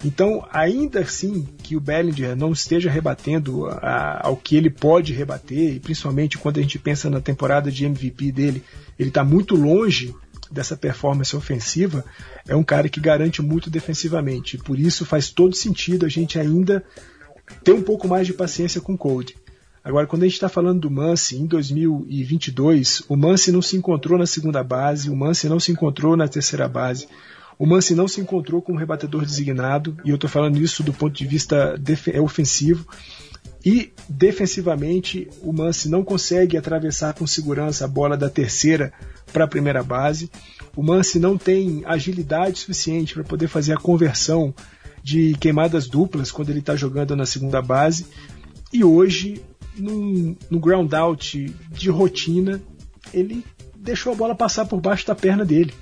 Então, 0.04 0.46
ainda 0.52 1.00
assim 1.00 1.48
que 1.64 1.76
o 1.76 1.80
Bellinger 1.80 2.36
não 2.36 2.52
esteja 2.52 2.90
rebatendo 2.90 3.68
a, 3.68 4.28
ao 4.28 4.36
que 4.36 4.56
ele 4.56 4.70
pode 4.70 5.14
rebater, 5.14 5.76
e 5.76 5.80
principalmente 5.80 6.38
quando 6.38 6.60
a 6.60 6.62
gente 6.62 6.78
pensa 6.78 7.10
na 7.10 7.22
temporada 7.22 7.72
de 7.72 7.86
MVP 7.86 8.32
dele, 8.32 8.64
ele 9.00 9.10
está 9.10 9.24
muito 9.24 9.56
longe 9.56 10.14
dessa 10.56 10.78
performance 10.78 11.36
ofensiva, 11.36 12.04
é 12.48 12.56
um 12.56 12.64
cara 12.64 12.88
que 12.88 13.02
garante 13.02 13.42
muito 13.42 13.70
defensivamente. 13.70 14.58
Por 14.58 14.80
isso 14.80 15.06
faz 15.06 15.30
todo 15.30 15.54
sentido 15.54 16.06
a 16.06 16.10
gente 16.10 16.40
ainda 16.40 16.84
ter 17.64 17.74
um 17.74 17.82
pouco 17.82 18.08
mais 18.08 18.26
de 18.26 18.34
paciência 18.34 18.80
com 18.80 18.94
o 18.94 18.98
Code. 18.98 19.36
Agora, 19.84 20.08
quando 20.08 20.24
a 20.24 20.26
gente 20.26 20.34
está 20.34 20.50
falando 20.50 20.80
do 20.80 20.90
Mance 20.90 21.36
em 21.36 21.46
2022, 21.46 23.04
o 23.08 23.16
Mance 23.16 23.52
não 23.52 23.62
se 23.62 23.76
encontrou 23.76 24.18
na 24.18 24.26
segunda 24.26 24.64
base, 24.64 25.10
o 25.10 25.16
Mance 25.16 25.48
não 25.48 25.60
se 25.60 25.72
encontrou 25.72 26.18
na 26.18 26.28
terceira 26.28 26.68
base, 26.68 27.08
o 27.60 27.68
Mance 27.68 27.94
não 27.94 28.08
se 28.08 28.20
encontrou 28.20 28.62
como 28.62 28.80
rebatedor 28.80 29.24
designado, 29.24 29.96
e 30.04 30.10
eu 30.10 30.16
estou 30.16 30.30
falando 30.30 30.58
isso 30.58 30.82
do 30.82 30.94
ponto 30.94 31.14
de 31.14 31.28
vista 31.28 31.80
é 32.12 32.20
ofensivo. 32.20 32.88
E 33.66 33.92
defensivamente, 34.08 35.28
o 35.42 35.52
Mance 35.52 35.90
não 35.90 36.04
consegue 36.04 36.56
atravessar 36.56 37.16
com 37.16 37.26
segurança 37.26 37.86
a 37.86 37.88
bola 37.88 38.16
da 38.16 38.30
terceira 38.30 38.94
para 39.34 39.46
a 39.46 39.48
primeira 39.48 39.82
base. 39.82 40.30
O 40.76 40.84
Mance 40.84 41.18
não 41.18 41.36
tem 41.36 41.82
agilidade 41.84 42.60
suficiente 42.60 43.16
para 43.16 43.24
poder 43.24 43.48
fazer 43.48 43.74
a 43.74 43.78
conversão 43.78 44.54
de 45.02 45.36
queimadas 45.40 45.88
duplas 45.88 46.32
quando 46.32 46.52
ele 46.52 46.60
está 46.60 46.76
jogando 46.76 47.16
na 47.16 47.26
segunda 47.26 47.60
base. 47.60 48.06
E 48.72 48.84
hoje, 48.84 49.42
no 49.78 50.60
ground 50.60 50.94
out 50.94 51.52
de 51.72 51.90
rotina, 51.90 52.62
ele 53.12 53.44
deixou 53.76 54.14
a 54.14 54.16
bola 54.16 54.36
passar 54.36 54.66
por 54.66 54.80
baixo 54.80 55.08
da 55.08 55.16
perna 55.16 55.44
dele. 55.44 55.74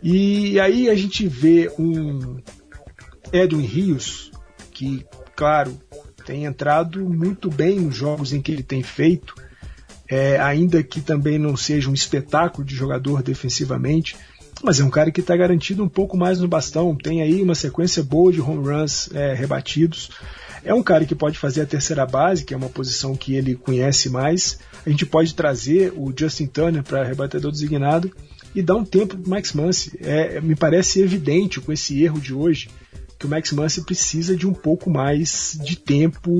E 0.00 0.58
aí 0.60 0.88
a 0.88 0.94
gente 0.94 1.26
vê 1.26 1.68
um 1.78 2.38
Edwin 3.32 3.64
Rios, 3.64 4.30
que, 4.70 5.04
claro, 5.34 5.76
tem 6.30 6.44
entrado 6.44 7.00
muito 7.00 7.50
bem 7.50 7.80
nos 7.80 7.96
jogos 7.96 8.32
em 8.32 8.40
que 8.40 8.52
ele 8.52 8.62
tem 8.62 8.84
feito, 8.84 9.34
é, 10.08 10.38
ainda 10.38 10.80
que 10.80 11.00
também 11.00 11.40
não 11.40 11.56
seja 11.56 11.90
um 11.90 11.92
espetáculo 11.92 12.64
de 12.64 12.72
jogador 12.72 13.20
defensivamente, 13.20 14.16
mas 14.62 14.78
é 14.78 14.84
um 14.84 14.90
cara 14.90 15.10
que 15.10 15.20
está 15.20 15.36
garantido 15.36 15.82
um 15.82 15.88
pouco 15.88 16.16
mais 16.16 16.38
no 16.38 16.46
bastão, 16.46 16.94
tem 16.94 17.20
aí 17.20 17.42
uma 17.42 17.56
sequência 17.56 18.00
boa 18.04 18.32
de 18.32 18.40
home 18.40 18.64
runs 18.64 19.10
é, 19.12 19.34
rebatidos. 19.34 20.10
É 20.64 20.72
um 20.72 20.84
cara 20.84 21.04
que 21.04 21.16
pode 21.16 21.36
fazer 21.36 21.62
a 21.62 21.66
terceira 21.66 22.06
base, 22.06 22.44
que 22.44 22.54
é 22.54 22.56
uma 22.56 22.68
posição 22.68 23.16
que 23.16 23.34
ele 23.34 23.56
conhece 23.56 24.08
mais. 24.08 24.60
A 24.86 24.90
gente 24.90 25.04
pode 25.04 25.34
trazer 25.34 25.92
o 25.96 26.12
Justin 26.16 26.46
Turner 26.46 26.84
para 26.84 27.02
rebatedor 27.02 27.50
designado 27.50 28.08
e 28.54 28.62
dar 28.62 28.76
um 28.76 28.84
tempo 28.84 29.16
para 29.16 29.30
Max 29.30 29.52
Muncy. 29.52 29.98
É, 30.00 30.40
me 30.40 30.54
parece 30.54 31.00
evidente 31.00 31.60
com 31.60 31.72
esse 31.72 32.00
erro 32.04 32.20
de 32.20 32.32
hoje 32.32 32.68
que 33.20 33.26
o 33.26 33.28
Max 33.28 33.52
Muncy 33.52 33.82
precisa 33.82 34.34
de 34.34 34.46
um 34.46 34.54
pouco 34.54 34.88
mais 34.88 35.58
de 35.62 35.76
tempo 35.76 36.38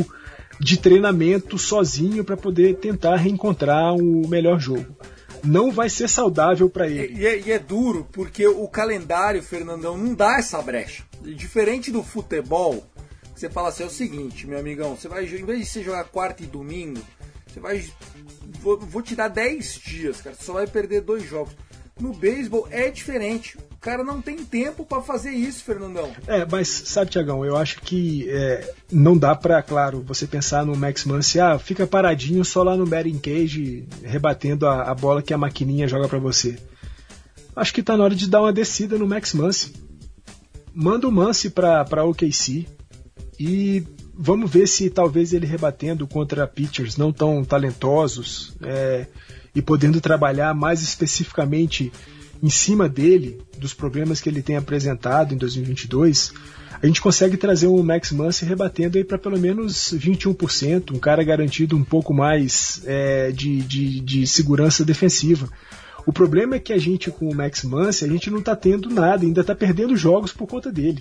de 0.58 0.78
treinamento 0.78 1.58
sozinho 1.58 2.24
para 2.24 2.38
poder 2.38 2.76
tentar 2.76 3.16
reencontrar 3.16 3.94
o 3.94 4.26
melhor 4.26 4.58
jogo. 4.58 4.96
Não 5.44 5.70
vai 5.70 5.90
ser 5.90 6.08
saudável 6.08 6.70
para 6.70 6.88
ele. 6.88 7.20
E, 7.20 7.26
é, 7.26 7.38
e, 7.38 7.52
é, 7.52 7.58
duro 7.58 8.08
porque 8.10 8.46
o 8.46 8.66
calendário, 8.66 9.42
Fernandão, 9.42 9.96
não 9.96 10.14
dá 10.14 10.38
essa 10.38 10.60
brecha. 10.62 11.04
Diferente 11.22 11.90
do 11.90 12.02
futebol, 12.02 12.82
você 13.34 13.50
fala 13.50 13.68
assim: 13.68 13.82
é 13.82 13.86
o 13.86 13.90
seguinte, 13.90 14.46
meu 14.46 14.58
amigão, 14.58 14.96
você 14.96 15.06
vai, 15.06 15.24
em 15.24 15.44
vez 15.44 15.60
de 15.60 15.66
você 15.66 15.82
jogar 15.82 16.04
quarta 16.04 16.42
e 16.42 16.46
domingo, 16.46 17.00
você 17.46 17.60
vai. 17.60 17.84
Vou, 18.60 18.78
vou 18.78 19.02
te 19.02 19.14
dar 19.14 19.28
10 19.28 19.74
dias, 19.84 20.20
cara. 20.22 20.34
Você 20.34 20.44
só 20.44 20.54
vai 20.54 20.66
perder 20.66 21.02
dois 21.02 21.28
jogos. 21.28 21.54
No 22.00 22.14
beisebol 22.14 22.66
é 22.70 22.90
diferente. 22.90 23.58
Cara 23.80 24.04
não 24.04 24.20
tem 24.20 24.44
tempo 24.44 24.84
para 24.84 25.00
fazer 25.00 25.30
isso, 25.30 25.64
Fernandão. 25.64 26.12
É, 26.26 26.44
mas 26.44 26.68
sabe, 26.68 27.10
Tiagão, 27.10 27.46
eu 27.46 27.56
acho 27.56 27.80
que 27.80 28.28
é, 28.28 28.74
não 28.92 29.16
dá 29.16 29.34
para, 29.34 29.62
claro, 29.62 30.04
você 30.06 30.26
pensar 30.26 30.66
no 30.66 30.76
Max 30.76 31.06
Muncy, 31.06 31.40
ah, 31.40 31.58
fica 31.58 31.86
paradinho 31.86 32.44
só 32.44 32.62
lá 32.62 32.76
no 32.76 32.86
batting 32.86 33.18
cage, 33.18 33.88
rebatendo 34.02 34.66
a, 34.66 34.82
a 34.82 34.94
bola 34.94 35.22
que 35.22 35.32
a 35.32 35.38
maquininha 35.38 35.88
joga 35.88 36.08
para 36.08 36.18
você. 36.18 36.58
Acho 37.56 37.72
que 37.72 37.82
tá 37.82 37.96
na 37.96 38.04
hora 38.04 38.14
de 38.14 38.28
dar 38.28 38.42
uma 38.42 38.52
descida 38.52 38.98
no 38.98 39.06
Max 39.06 39.32
Muncy. 39.32 39.72
Manda 40.74 41.08
o 41.08 41.12
Muncy 41.12 41.48
pra, 41.48 41.82
pra 41.82 42.04
OKC 42.04 42.66
e 43.38 43.82
vamos 44.14 44.50
ver 44.50 44.66
se 44.66 44.90
talvez 44.90 45.32
ele 45.32 45.46
rebatendo 45.46 46.06
contra 46.06 46.46
pitchers 46.46 46.98
não 46.98 47.10
tão 47.10 47.42
talentosos, 47.42 48.54
é, 48.60 49.06
e 49.54 49.62
podendo 49.62 50.02
trabalhar 50.02 50.54
mais 50.54 50.82
especificamente 50.82 51.90
em 52.42 52.50
cima 52.50 52.88
dele, 52.88 53.38
dos 53.58 53.74
problemas 53.74 54.20
que 54.20 54.28
ele 54.28 54.42
tem 54.42 54.56
apresentado 54.56 55.34
em 55.34 55.36
2022, 55.36 56.32
a 56.82 56.86
gente 56.86 57.00
consegue 57.00 57.36
trazer 57.36 57.66
um 57.66 57.82
Max 57.82 58.10
Muncy 58.10 58.46
rebatendo 58.46 58.96
aí 58.96 59.04
para 59.04 59.18
pelo 59.18 59.38
menos 59.38 59.92
21%, 59.94 60.94
um 60.94 60.98
cara 60.98 61.22
garantido 61.22 61.76
um 61.76 61.84
pouco 61.84 62.14
mais 62.14 62.82
é, 62.86 63.30
de, 63.32 63.60
de, 63.60 64.00
de, 64.00 64.26
segurança 64.26 64.84
defensiva. 64.84 65.48
O 66.10 66.12
problema 66.12 66.56
é 66.56 66.58
que 66.58 66.72
a 66.72 66.76
gente 66.76 67.08
com 67.08 67.30
o 67.30 67.34
Max 67.36 67.62
Muncy, 67.62 68.04
a 68.04 68.08
gente 68.08 68.32
não 68.32 68.40
está 68.40 68.56
tendo 68.56 68.90
nada, 68.90 69.24
ainda 69.24 69.42
está 69.42 69.54
perdendo 69.54 69.96
jogos 69.96 70.32
por 70.32 70.48
conta 70.48 70.72
dele. 70.72 71.00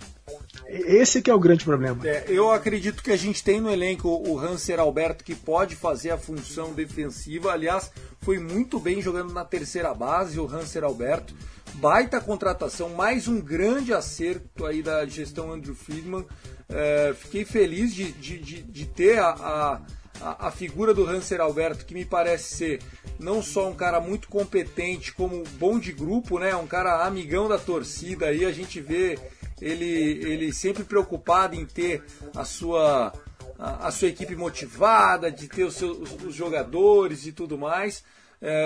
Esse 0.68 1.20
que 1.20 1.32
é 1.32 1.34
o 1.34 1.39
grande 1.39 1.66
problema. 1.66 2.07
É, 2.07 2.26
eu 2.28 2.51
acredito 2.51 3.01
que 3.01 3.12
a 3.12 3.18
gente 3.18 3.43
tem 3.43 3.60
no 3.60 3.72
elenco 3.72 4.07
o 4.07 4.38
Hanser 4.38 4.80
Alberto 4.80 5.24
que 5.24 5.34
pode 5.34 5.76
fazer 5.76 6.12
a 6.12 6.18
função 6.20 6.74
defensiva. 6.74 7.51
Aliás, 7.51 7.91
foi 8.22 8.38
muito 8.38 8.80
bem 8.80 9.01
jogando 9.01 9.34
na 9.34 9.43
terceira 9.43 9.95
base 9.95 10.39
o 10.39 10.45
Hanser 10.45 10.84
Alberto. 10.84 11.34
Baita 11.74 12.22
contratação, 12.22 12.89
mais 12.89 13.28
um 13.28 13.41
grande 13.41 13.91
acerto 13.91 14.64
aí 14.64 14.84
da 14.84 15.07
gestão 15.07 15.51
Andrew 15.51 15.74
Friedman. 15.74 16.24
É, 16.70 17.16
fiquei 17.18 17.43
feliz 17.45 17.95
de, 17.95 18.12
de, 18.12 18.38
de, 18.38 18.62
de 18.62 18.86
ter 18.86 19.18
a, 19.18 19.30
a, 19.30 19.82
a, 20.22 20.51
figura 20.51 20.93
do 20.93 21.05
Hanser 21.05 21.39
Alberto, 21.39 21.86
que 21.86 21.93
me 21.93 22.05
parece 22.05 22.55
ser 22.55 22.82
não 23.20 23.41
só 23.41 23.70
um 23.70 23.76
cara 23.76 23.99
muito 23.99 24.28
competente, 24.28 25.14
como 25.14 25.43
bom 25.57 25.80
de 25.80 25.91
grupo, 25.91 26.39
né? 26.39 26.55
Um 26.55 26.68
cara 26.68 27.05
amigão 27.05 27.47
da 27.47 27.57
torcida 27.57 28.28
aí, 28.28 28.45
a 28.45 28.51
gente 28.51 28.82
vê 28.82 29.18
ele, 29.62 29.86
ele 29.86 30.53
sempre 30.53 30.84
preocupado 30.84 31.55
em 31.55 31.66
ter 31.66 32.03
a 32.36 32.43
sua, 32.43 33.14
a, 33.57 33.88
a 33.88 33.91
sua 33.91 34.10
equipe 34.10 34.36
motivada, 34.36 35.32
de 35.32 35.47
ter 35.47 35.64
os, 35.64 35.76
seus, 35.76 36.12
os 36.24 36.36
jogadores 36.36 37.26
e 37.26 37.32
tudo 37.32 37.57
mais. 37.57 38.03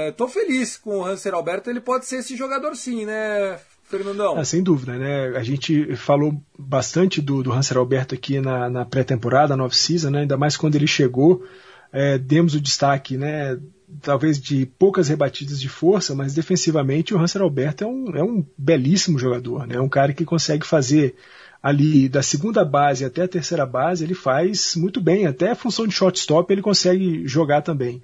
Estou 0.09 0.27
é, 0.27 0.31
feliz 0.31 0.77
com 0.77 0.99
o 0.99 1.05
Hanser 1.05 1.33
Alberto, 1.33 1.69
ele 1.69 1.81
pode 1.81 2.05
ser 2.05 2.17
esse 2.17 2.35
jogador 2.35 2.75
sim, 2.75 3.05
né, 3.05 3.59
Fernandão? 3.83 4.37
Ah, 4.37 4.45
sem 4.45 4.63
dúvida, 4.63 4.97
né? 4.97 5.37
A 5.37 5.43
gente 5.43 5.95
falou 5.95 6.41
bastante 6.57 7.21
do, 7.21 7.43
do 7.43 7.51
Hanser 7.51 7.77
Alberto 7.77 8.15
aqui 8.15 8.39
na, 8.39 8.69
na 8.69 8.85
pré-temporada, 8.85 9.55
na 9.55 9.65
off-season, 9.65 10.09
né? 10.09 10.21
ainda 10.21 10.37
mais 10.37 10.57
quando 10.57 10.75
ele 10.75 10.87
chegou. 10.87 11.43
É, 11.91 12.17
demos 12.17 12.55
o 12.55 12.59
destaque 12.59 13.17
né, 13.17 13.55
talvez 14.01 14.41
de 14.41 14.65
poucas 14.65 15.09
rebatidas 15.09 15.61
de 15.61 15.69
força, 15.69 16.15
mas 16.15 16.33
defensivamente 16.33 17.13
o 17.13 17.19
Hanser 17.19 17.41
Alberto 17.41 17.83
é 17.83 17.87
um, 17.87 18.15
é 18.15 18.23
um 18.23 18.43
belíssimo 18.57 19.19
jogador, 19.19 19.67
né? 19.67 19.75
É 19.75 19.81
um 19.81 19.89
cara 19.89 20.13
que 20.13 20.25
consegue 20.25 20.65
fazer 20.65 21.15
ali 21.61 22.09
da 22.09 22.21
segunda 22.21 22.65
base 22.65 23.05
até 23.05 23.21
a 23.21 23.27
terceira 23.27 23.65
base, 23.65 24.03
ele 24.03 24.13
faz 24.13 24.75
muito 24.75 24.99
bem, 24.99 25.25
até 25.25 25.51
a 25.51 25.55
função 25.55 25.87
de 25.87 25.93
shortstop 25.93 26.51
ele 26.51 26.61
consegue 26.61 27.25
jogar 27.27 27.61
também. 27.61 28.03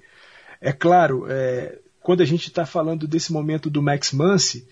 É 0.60 0.72
claro, 0.72 1.26
é, 1.28 1.78
quando 2.00 2.22
a 2.22 2.26
gente 2.26 2.48
está 2.48 2.64
falando 2.64 3.06
desse 3.06 3.32
momento 3.32 3.68
do 3.68 3.82
Max 3.82 4.12
Muncy, 4.12 4.66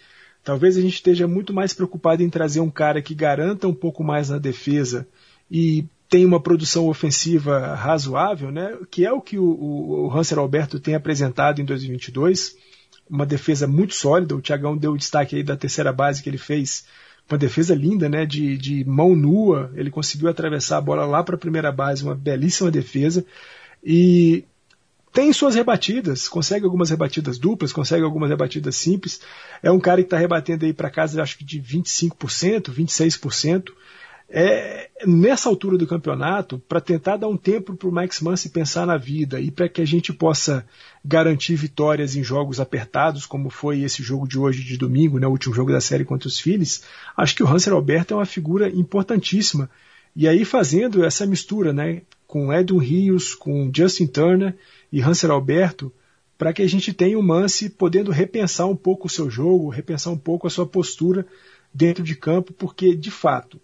talvez 0.48 0.78
a 0.78 0.80
gente 0.80 0.94
esteja 0.94 1.28
muito 1.28 1.52
mais 1.52 1.74
preocupado 1.74 2.22
em 2.22 2.30
trazer 2.30 2.60
um 2.60 2.70
cara 2.70 3.02
que 3.02 3.14
garanta 3.14 3.68
um 3.68 3.74
pouco 3.74 4.02
mais 4.02 4.30
na 4.30 4.38
defesa 4.38 5.06
e 5.50 5.84
tem 6.08 6.24
uma 6.24 6.40
produção 6.40 6.88
ofensiva 6.88 7.74
razoável, 7.74 8.50
né, 8.50 8.74
que 8.90 9.04
é 9.04 9.12
o 9.12 9.20
que 9.20 9.38
o, 9.38 9.44
o 9.44 10.10
Hanser 10.10 10.38
Alberto 10.38 10.80
tem 10.80 10.94
apresentado 10.94 11.60
em 11.60 11.66
2022, 11.66 12.56
uma 13.10 13.26
defesa 13.26 13.66
muito 13.66 13.94
sólida, 13.94 14.34
o 14.34 14.40
Thiagão 14.40 14.74
deu 14.74 14.92
o 14.92 14.96
destaque 14.96 15.36
aí 15.36 15.42
da 15.42 15.54
terceira 15.54 15.92
base 15.92 16.22
que 16.22 16.30
ele 16.30 16.38
fez, 16.38 16.86
uma 17.30 17.36
defesa 17.36 17.74
linda, 17.74 18.08
né, 18.08 18.24
de, 18.24 18.56
de 18.56 18.82
mão 18.86 19.14
nua, 19.14 19.70
ele 19.74 19.90
conseguiu 19.90 20.30
atravessar 20.30 20.78
a 20.78 20.80
bola 20.80 21.04
lá 21.04 21.22
para 21.22 21.34
a 21.34 21.38
primeira 21.38 21.70
base, 21.70 22.02
uma 22.02 22.14
belíssima 22.14 22.70
defesa, 22.70 23.22
e 23.84 24.46
tem 25.18 25.32
suas 25.32 25.56
rebatidas, 25.56 26.28
consegue 26.28 26.64
algumas 26.64 26.90
rebatidas 26.90 27.38
duplas, 27.38 27.72
consegue 27.72 28.04
algumas 28.04 28.30
rebatidas 28.30 28.76
simples, 28.76 29.20
é 29.60 29.68
um 29.68 29.80
cara 29.80 30.00
que 30.00 30.06
está 30.06 30.16
rebatendo 30.16 30.64
aí 30.64 30.72
para 30.72 30.88
casa, 30.88 31.20
acho 31.20 31.36
que 31.36 31.44
de 31.44 31.60
25%, 31.60 32.70
26%, 32.72 33.72
é, 34.28 34.88
nessa 35.04 35.48
altura 35.48 35.76
do 35.76 35.88
campeonato, 35.88 36.62
para 36.68 36.80
tentar 36.80 37.16
dar 37.16 37.26
um 37.26 37.36
tempo 37.36 37.74
para 37.74 37.88
o 37.88 37.90
Max 37.90 38.20
Muncy 38.20 38.48
pensar 38.48 38.86
na 38.86 38.96
vida 38.96 39.40
e 39.40 39.50
para 39.50 39.68
que 39.68 39.82
a 39.82 39.84
gente 39.84 40.12
possa 40.12 40.64
garantir 41.04 41.56
vitórias 41.56 42.14
em 42.14 42.22
jogos 42.22 42.60
apertados, 42.60 43.26
como 43.26 43.50
foi 43.50 43.82
esse 43.82 44.04
jogo 44.04 44.24
de 44.24 44.38
hoje, 44.38 44.62
de 44.62 44.76
domingo, 44.76 45.18
né, 45.18 45.26
o 45.26 45.30
último 45.30 45.52
jogo 45.52 45.72
da 45.72 45.80
série 45.80 46.04
contra 46.04 46.28
os 46.28 46.38
Phillies, 46.38 46.84
acho 47.16 47.34
que 47.34 47.42
o 47.42 47.48
Hanser 47.48 47.72
Alberto 47.72 48.14
é 48.14 48.16
uma 48.18 48.24
figura 48.24 48.68
importantíssima. 48.68 49.68
E 50.14 50.28
aí 50.28 50.44
fazendo 50.44 51.04
essa 51.04 51.26
mistura, 51.26 51.72
né, 51.72 52.02
com 52.28 52.52
Edwin 52.52 52.84
Rios, 52.84 53.34
com 53.34 53.72
Justin 53.74 54.06
Turner 54.06 54.54
e 54.92 55.00
Hansel 55.00 55.32
Alberto, 55.32 55.90
para 56.36 56.52
que 56.52 56.62
a 56.62 56.68
gente 56.68 56.92
tenha 56.92 57.18
o 57.18 57.22
Mance 57.22 57.70
podendo 57.70 58.12
repensar 58.12 58.66
um 58.66 58.76
pouco 58.76 59.06
o 59.06 59.10
seu 59.10 59.30
jogo, 59.30 59.70
repensar 59.70 60.12
um 60.12 60.18
pouco 60.18 60.46
a 60.46 60.50
sua 60.50 60.66
postura 60.66 61.26
dentro 61.72 62.04
de 62.04 62.14
campo, 62.14 62.52
porque 62.52 62.94
de 62.94 63.10
fato 63.10 63.58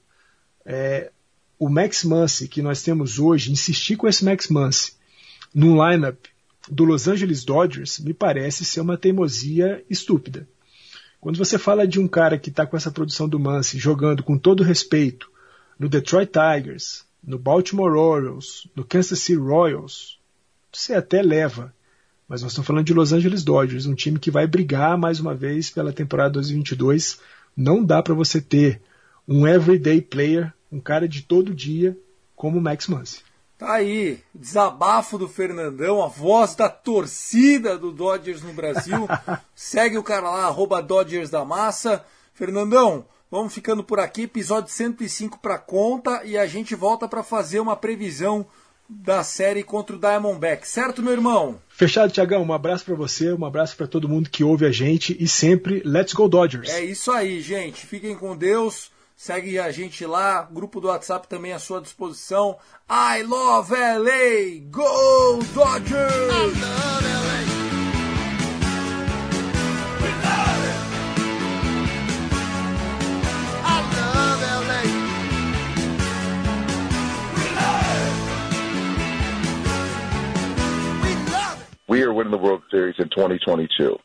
é, 0.65 1.13
o 1.59 1.69
Max 1.69 2.05
Muncy 2.05 2.49
que 2.49 2.63
nós 2.63 2.83
temos 2.83 3.19
hoje, 3.19 3.53
insistir 3.53 3.97
com 3.97 4.09
esse 4.09 4.25
Max 4.25 4.49
Muncy 4.49 4.95
num 5.55 5.77
lineup 5.87 6.25
do 6.69 6.85
Los 6.85 7.07
Angeles 7.07 7.45
Dodgers 7.45 7.99
me 7.99 8.15
parece 8.15 8.65
ser 8.65 8.81
uma 8.81 8.97
teimosia 8.97 9.85
estúpida. 9.91 10.49
Quando 11.21 11.37
você 11.37 11.59
fala 11.59 11.87
de 11.87 12.01
um 12.01 12.09
cara 12.09 12.39
que 12.39 12.49
está 12.49 12.67
com 12.67 12.79
essa 12.79 12.91
produção 12.91 13.29
do 13.29 13.39
Muncy 13.39 13.79
jogando 13.79 14.23
com 14.23 14.39
todo 14.39 14.63
respeito 14.63 15.31
no 15.79 15.89
Detroit 15.89 16.31
Tigers, 16.33 17.05
no 17.27 17.39
Baltimore 17.39 17.91
Orioles, 17.91 18.69
no 18.75 18.85
Kansas 18.85 19.21
City 19.21 19.39
Royals, 19.39 20.19
você 20.73 20.95
até 20.95 21.23
leva. 21.23 21.75
Mas 22.29 22.43
nós 22.43 22.53
estamos 22.53 22.67
falando 22.67 22.87
de 22.87 22.95
Los 22.95 23.13
Angeles 23.13 23.43
Dodgers, 23.43 23.87
um 23.87 23.95
time 23.95 24.19
que 24.19 24.31
vai 24.31 24.47
brigar 24.47 24.97
mais 24.97 25.21
uma 25.21 25.35
vez 25.35 25.71
pela 25.71 25.93
temporada 25.93 26.31
2022. 26.31 27.21
Não 27.57 27.85
dá 27.85 28.03
para 28.03 28.15
você 28.15 28.41
ter 28.41 28.81
um 29.27 29.47
everyday 29.47 30.01
player, 30.01 30.53
um 30.71 30.81
cara 30.81 31.09
de 31.09 31.23
todo 31.23 31.55
dia, 31.55 31.97
como 32.35 32.59
o 32.59 32.61
Max 32.61 32.89
Muncy. 32.89 33.23
Tá 33.57 33.75
aí, 33.75 34.21
desabafo 34.35 35.17
do 35.17 35.29
Fernandão, 35.29 36.03
a 36.03 36.09
voz 36.09 36.55
da 36.55 36.69
torcida 36.69 37.79
do 37.79 37.93
Dodgers 37.93 38.43
no 38.43 38.53
Brasil. 38.53 39.07
Segue 39.55 39.97
o 39.97 40.03
cara 40.03 40.29
lá, 40.29 40.47
arroba 40.47 40.83
Dodgers 40.83 41.31
da 41.31 41.45
Massa. 41.45 42.05
Fernandão, 42.35 43.07
vamos 43.31 43.53
ficando 43.53 43.83
por 43.83 44.01
aqui, 44.01 44.23
episódio 44.23 44.71
105 44.71 45.39
para 45.39 45.59
conta 45.59 46.23
e 46.25 46.39
a 46.39 46.47
gente 46.47 46.75
volta 46.75 47.09
para 47.09 47.23
fazer 47.23 47.61
uma 47.61 47.77
previsão 47.77 48.47
da 48.89 49.25
série 49.25 49.63
contra 49.63 49.97
o 49.97 49.99
Diamondback, 49.99 50.69
certo, 50.69 51.03
meu 51.03 51.13
irmão? 51.13 51.59
Fechado, 51.69 52.13
Tiagão. 52.13 52.43
Um 52.43 52.53
abraço 52.53 52.85
para 52.85 52.95
você, 52.95 53.33
um 53.33 53.45
abraço 53.45 53.77
para 53.77 53.87
todo 53.87 54.09
mundo 54.09 54.31
que 54.31 54.45
ouve 54.45 54.67
a 54.67 54.71
gente 54.71 55.17
e 55.19 55.27
sempre 55.27 55.83
Let's 55.85 56.13
Go 56.13 56.29
Dodgers. 56.29 56.69
É 56.69 56.85
isso 56.85 57.11
aí, 57.11 57.41
gente. 57.41 57.87
Fiquem 57.87 58.17
com 58.17 58.37
Deus. 58.37 58.93
Segue 59.17 59.59
a 59.59 59.71
gente 59.71 60.05
lá, 60.05 60.43
grupo 60.43 60.81
do 60.81 60.89
WhatsApp 60.89 61.29
também 61.29 61.53
à 61.53 61.59
sua 61.59 61.81
disposição. 61.81 62.59
I 62.91 63.23
love 63.23 63.73
LA! 63.73 64.61
Go 64.71 65.39
Dodgers! 65.55 67.54
We 81.95 82.03
are 82.03 82.13
winning 82.13 82.33
the 82.33 82.39
World 82.39 82.65
Series 82.73 82.97
in 82.99 83.09
2022. 83.09 83.97